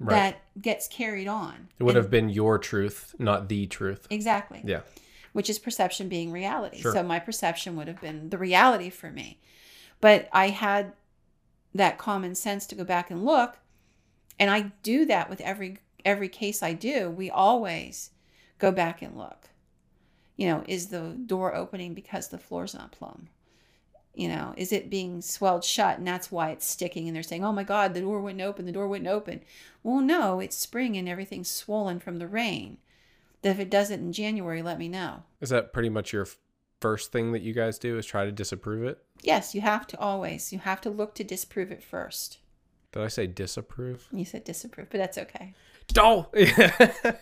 Right. 0.00 0.16
that 0.16 0.60
gets 0.60 0.88
carried 0.88 1.28
on. 1.28 1.68
it 1.78 1.84
would 1.84 1.94
And- 1.94 2.02
have 2.02 2.10
been 2.10 2.30
your 2.30 2.58
truth, 2.58 3.14
not 3.20 3.48
the 3.48 3.68
truth. 3.68 4.08
Exactly. 4.10 4.60
Yeah. 4.64 4.80
Which 5.32 5.48
is 5.48 5.58
perception 5.58 6.08
being 6.08 6.32
reality. 6.32 6.80
Sure. 6.80 6.92
So 6.92 7.02
my 7.02 7.18
perception 7.18 7.76
would 7.76 7.88
have 7.88 8.00
been 8.00 8.30
the 8.30 8.38
reality 8.38 8.90
for 8.90 9.10
me. 9.10 9.38
But 10.00 10.28
I 10.32 10.48
had 10.48 10.92
that 11.74 11.98
common 11.98 12.34
sense 12.34 12.66
to 12.66 12.74
go 12.74 12.84
back 12.84 13.10
and 13.10 13.24
look. 13.24 13.58
And 14.38 14.50
I 14.50 14.72
do 14.82 15.04
that 15.06 15.28
with 15.28 15.40
every 15.40 15.78
every 16.04 16.28
case 16.28 16.62
I 16.62 16.72
do. 16.72 17.10
We 17.10 17.30
always 17.30 18.10
go 18.58 18.72
back 18.72 19.02
and 19.02 19.16
look. 19.16 19.50
You 20.36 20.46
know, 20.46 20.64
is 20.66 20.86
the 20.86 21.16
door 21.26 21.54
opening 21.54 21.92
because 21.92 22.28
the 22.28 22.38
floor's 22.38 22.74
not 22.74 22.92
plumb? 22.92 23.28
You 24.14 24.28
know, 24.28 24.54
is 24.56 24.72
it 24.72 24.90
being 24.90 25.20
swelled 25.20 25.62
shut 25.62 25.98
and 25.98 26.06
that's 26.06 26.32
why 26.32 26.50
it's 26.50 26.66
sticking 26.66 27.06
and 27.06 27.14
they're 27.14 27.22
saying, 27.22 27.44
"Oh 27.44 27.52
my 27.52 27.62
god, 27.62 27.94
the 27.94 28.00
door 28.00 28.20
wouldn't 28.20 28.40
open, 28.40 28.64
the 28.64 28.72
door 28.72 28.88
wouldn't 28.88 29.08
open." 29.08 29.42
Well, 29.82 30.00
no, 30.00 30.40
it's 30.40 30.56
spring 30.56 30.96
and 30.96 31.08
everything's 31.08 31.50
swollen 31.50 32.00
from 32.00 32.18
the 32.18 32.26
rain. 32.26 32.78
That 33.42 33.50
if 33.50 33.60
it 33.60 33.70
does 33.70 33.90
it 33.90 34.00
in 34.00 34.12
January, 34.12 34.62
let 34.62 34.78
me 34.78 34.88
know. 34.88 35.22
Is 35.40 35.50
that 35.50 35.72
pretty 35.72 35.88
much 35.88 36.12
your 36.12 36.26
first 36.80 37.12
thing 37.12 37.32
that 37.32 37.42
you 37.42 37.52
guys 37.52 37.78
do 37.78 37.98
is 37.98 38.06
try 38.06 38.24
to 38.24 38.32
disapprove 38.32 38.84
it? 38.84 38.98
Yes, 39.22 39.54
you 39.54 39.60
have 39.60 39.86
to 39.88 39.98
always. 39.98 40.52
You 40.52 40.58
have 40.60 40.80
to 40.82 40.90
look 40.90 41.14
to 41.16 41.24
disprove 41.24 41.70
it 41.70 41.82
first. 41.82 42.38
Did 42.92 43.02
I 43.02 43.08
say 43.08 43.26
disapprove? 43.26 44.08
You 44.12 44.24
said 44.24 44.44
disapprove, 44.44 44.88
but 44.90 44.98
that's 44.98 45.18
okay. 45.18 45.54
Oh, 45.98 46.26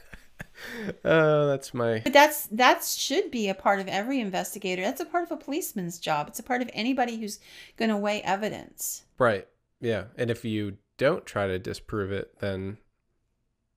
oh, 1.04 1.46
that's 1.46 1.74
my 1.74 2.00
But 2.00 2.12
that's 2.12 2.46
that 2.46 2.84
should 2.84 3.30
be 3.30 3.48
a 3.48 3.54
part 3.54 3.80
of 3.80 3.88
every 3.88 4.20
investigator. 4.20 4.82
That's 4.82 5.00
a 5.00 5.06
part 5.06 5.24
of 5.24 5.32
a 5.32 5.36
policeman's 5.36 5.98
job. 5.98 6.28
It's 6.28 6.38
a 6.38 6.42
part 6.44 6.62
of 6.62 6.70
anybody 6.72 7.18
who's 7.18 7.38
going 7.76 7.90
to 7.90 7.96
weigh 7.96 8.22
evidence. 8.22 9.04
right. 9.18 9.46
Yeah, 9.80 10.04
and 10.16 10.28
if 10.28 10.44
you 10.44 10.76
don't 10.96 11.24
try 11.24 11.46
to 11.46 11.56
disprove 11.56 12.10
it, 12.10 12.40
then 12.40 12.78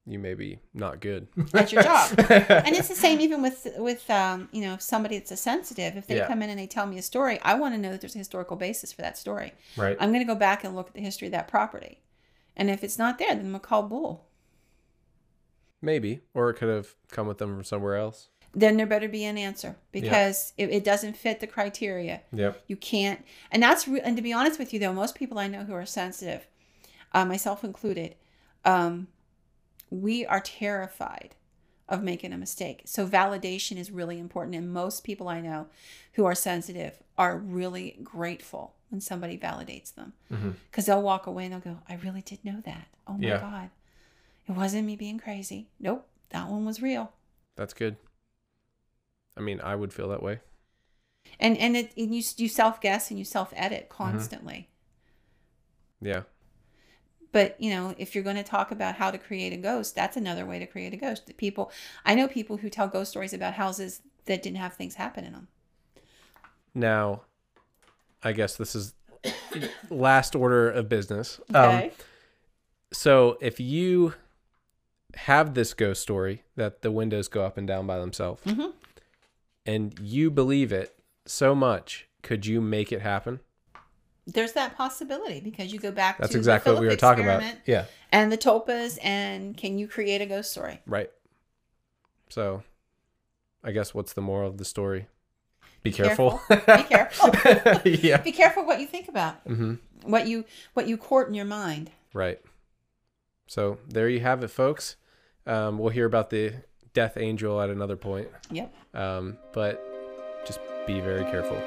you 0.07 0.17
may 0.19 0.33
be 0.33 0.59
not 0.73 0.99
good 0.99 1.27
at 1.53 1.71
your 1.71 1.83
job. 1.83 2.09
And 2.19 2.75
it's 2.75 2.87
the 2.87 2.95
same 2.95 3.21
even 3.21 3.41
with 3.41 3.67
with 3.77 4.09
um, 4.09 4.49
you 4.51 4.61
know 4.61 4.77
somebody 4.79 5.17
that's 5.17 5.31
a 5.31 5.37
sensitive. 5.37 5.95
If 5.95 6.07
they 6.07 6.17
Yeah. 6.17 6.27
come 6.27 6.41
in 6.41 6.49
and 6.49 6.59
they 6.59 6.67
tell 6.67 6.85
me 6.87 6.97
a 6.97 7.01
story, 7.03 7.39
I 7.41 7.53
want 7.55 7.75
to 7.75 7.79
know 7.79 7.91
that 7.91 8.01
there's 8.01 8.15
a 8.15 8.19
historical 8.19 8.57
basis 8.57 8.91
for 8.93 9.01
that 9.03 9.17
story. 9.17 9.53
right. 9.77 9.95
I'm 9.99 10.09
going 10.09 10.25
to 10.25 10.33
go 10.33 10.35
back 10.39 10.63
and 10.63 10.75
look 10.75 10.87
at 10.87 10.93
the 10.93 11.01
history 11.01 11.27
of 11.27 11.31
that 11.33 11.47
property, 11.47 11.99
and 12.57 12.69
if 12.69 12.83
it's 12.83 12.97
not 12.97 13.17
there, 13.19 13.29
then 13.35 13.39
I'm 13.45 13.51
gonna 13.51 13.59
call 13.59 13.83
bull. 13.83 14.25
Maybe, 15.81 16.21
or 16.33 16.49
it 16.51 16.55
could 16.55 16.69
have 16.69 16.93
come 17.09 17.27
with 17.27 17.39
them 17.39 17.55
from 17.55 17.63
somewhere 17.63 17.95
else. 17.95 18.29
Then 18.53 18.77
there 18.77 18.85
better 18.85 19.07
be 19.07 19.23
an 19.23 19.37
answer 19.37 19.77
because 19.91 20.53
it, 20.57 20.69
it 20.69 20.83
doesn't 20.83 21.15
fit 21.15 21.39
the 21.39 21.47
criteria. 21.47 22.21
Yep. 22.33 22.63
You 22.67 22.75
can't, 22.75 23.23
and 23.51 23.63
that's 23.63 23.87
re- 23.87 24.01
and 24.01 24.15
to 24.17 24.21
be 24.21 24.33
honest 24.33 24.59
with 24.59 24.73
you 24.73 24.79
though, 24.79 24.93
most 24.93 25.15
people 25.15 25.39
I 25.39 25.47
know 25.47 25.63
who 25.63 25.73
are 25.73 25.85
sensitive, 25.85 26.45
uh, 27.13 27.23
myself 27.25 27.63
included, 27.63 28.15
um, 28.65 29.07
we 29.91 30.25
are 30.25 30.39
terrified 30.39 31.35
of 31.87 32.01
making 32.01 32.31
a 32.31 32.37
mistake. 32.37 32.83
So 32.85 33.05
validation 33.05 33.77
is 33.77 33.91
really 33.91 34.17
important, 34.17 34.55
and 34.55 34.73
most 34.73 35.03
people 35.03 35.27
I 35.27 35.41
know 35.41 35.67
who 36.13 36.25
are 36.25 36.33
sensitive 36.33 37.03
are 37.17 37.37
really 37.37 37.99
grateful 38.03 38.73
when 38.89 39.01
somebody 39.01 39.37
validates 39.37 39.93
them 39.93 40.13
mm-hmm. 40.31 40.51
because 40.69 40.85
they'll 40.85 41.01
walk 41.01 41.27
away 41.27 41.45
and 41.45 41.53
they'll 41.53 41.59
go, 41.73 41.79
"I 41.87 41.95
really 41.95 42.21
did 42.21 42.43
know 42.43 42.61
that. 42.65 42.87
Oh 43.05 43.13
my 43.13 43.27
Yeah. 43.27 43.39
god, 43.39 43.69
it 44.47 44.53
wasn't 44.53 44.87
me 44.87 44.95
being 44.95 45.19
crazy. 45.19 45.67
Nope, 45.79 46.07
that 46.29 46.47
one 46.47 46.65
was 46.65 46.81
real." 46.81 47.11
That's 47.57 47.73
good. 47.73 47.97
I 49.37 49.41
mean, 49.41 49.59
I 49.61 49.75
would 49.75 49.93
feel 49.93 50.07
that 50.09 50.23
way. 50.23 50.39
And 51.39 51.57
and 51.57 51.75
it 51.75 51.91
and 51.97 52.15
you 52.15 52.23
you 52.37 52.47
self 52.47 52.79
guess 52.79 53.09
and 53.09 53.19
you 53.19 53.25
self 53.25 53.53
edit 53.55 53.89
mm-hmm. 53.89 54.03
constantly. 54.03 54.69
Yeah. 56.01 56.23
But 57.31 57.55
you 57.61 57.69
know, 57.69 57.95
if 57.97 58.13
you're 58.13 58.23
going 58.23 58.35
to 58.35 58.43
talk 58.43 58.71
about 58.71 58.95
how 58.95 59.11
to 59.11 59.17
create 59.17 59.53
a 59.53 59.57
ghost, 59.57 59.95
that's 59.95 60.17
another 60.17 60.45
way 60.45 60.59
to 60.59 60.65
create 60.65 60.93
a 60.93 60.97
ghost. 60.97 61.27
The 61.27 61.33
People, 61.33 61.71
I 62.05 62.15
know 62.15 62.27
people 62.27 62.57
who 62.57 62.69
tell 62.69 62.87
ghost 62.87 63.11
stories 63.11 63.33
about 63.33 63.53
houses 63.53 64.01
that 64.25 64.43
didn't 64.43 64.57
have 64.57 64.73
things 64.73 64.95
happen 64.95 65.23
in 65.23 65.33
them. 65.33 65.47
Now, 66.73 67.21
I 68.23 68.31
guess 68.33 68.55
this 68.55 68.75
is 68.75 68.93
last 69.89 70.35
order 70.35 70.69
of 70.69 70.89
business. 70.89 71.39
Um, 71.53 71.89
so 72.93 73.37
if 73.41 73.59
you 73.59 74.13
have 75.15 75.53
this 75.53 75.73
ghost 75.73 76.01
story 76.01 76.43
that 76.55 76.81
the 76.81 76.91
windows 76.91 77.27
go 77.27 77.43
up 77.45 77.57
and 77.57 77.67
down 77.67 77.85
by 77.87 77.97
themselves, 77.99 78.41
Mhm. 78.45 78.73
and 79.65 79.97
you 79.99 80.31
believe 80.31 80.71
it 80.71 80.95
so 81.25 81.53
much, 81.55 82.07
could 82.23 82.45
you 82.45 82.61
make 82.61 82.91
it 82.91 83.01
happen? 83.01 83.39
There's 84.33 84.53
that 84.53 84.77
possibility 84.77 85.39
because 85.39 85.71
you 85.73 85.79
go 85.79 85.91
back 85.91 86.17
That's 86.17 86.31
to 86.31 86.37
exactly 86.37 86.73
what 86.73 86.81
we 86.81 86.87
were 86.87 86.95
talking 86.95 87.23
about. 87.23 87.43
Yeah. 87.65 87.85
and 88.11 88.31
the 88.31 88.37
tulpas 88.37 88.97
and 89.03 89.55
can 89.57 89.77
you 89.77 89.87
create 89.87 90.21
a 90.21 90.25
ghost 90.25 90.51
story? 90.51 90.79
Right. 90.85 91.09
So, 92.29 92.63
I 93.63 93.71
guess 93.71 93.93
what's 93.93 94.13
the 94.13 94.21
moral 94.21 94.49
of 94.49 94.57
the 94.57 94.65
story? 94.65 95.07
Be 95.83 95.91
careful. 95.91 96.39
Be 96.49 96.55
careful. 96.83 97.29
yeah. 97.85 98.17
Be 98.17 98.31
careful 98.31 98.65
what 98.65 98.79
you 98.79 98.87
think 98.87 99.07
about. 99.07 99.45
mm-hmm. 99.47 99.75
What 100.03 100.27
you 100.27 100.45
what 100.73 100.87
you 100.87 100.97
court 100.97 101.27
in 101.27 101.33
your 101.33 101.45
mind. 101.45 101.91
Right. 102.13 102.39
So 103.47 103.79
there 103.87 104.07
you 104.09 104.19
have 104.21 104.43
it, 104.43 104.47
folks. 104.49 104.95
Um, 105.45 105.77
we'll 105.77 105.89
hear 105.89 106.05
about 106.05 106.29
the 106.29 106.53
death 106.93 107.17
angel 107.17 107.59
at 107.61 107.69
another 107.69 107.97
point. 107.97 108.29
Yep. 108.51 108.73
Um, 108.93 109.37
but 109.53 109.83
just 110.45 110.59
be 110.87 111.01
very 111.01 111.23
careful. 111.25 111.57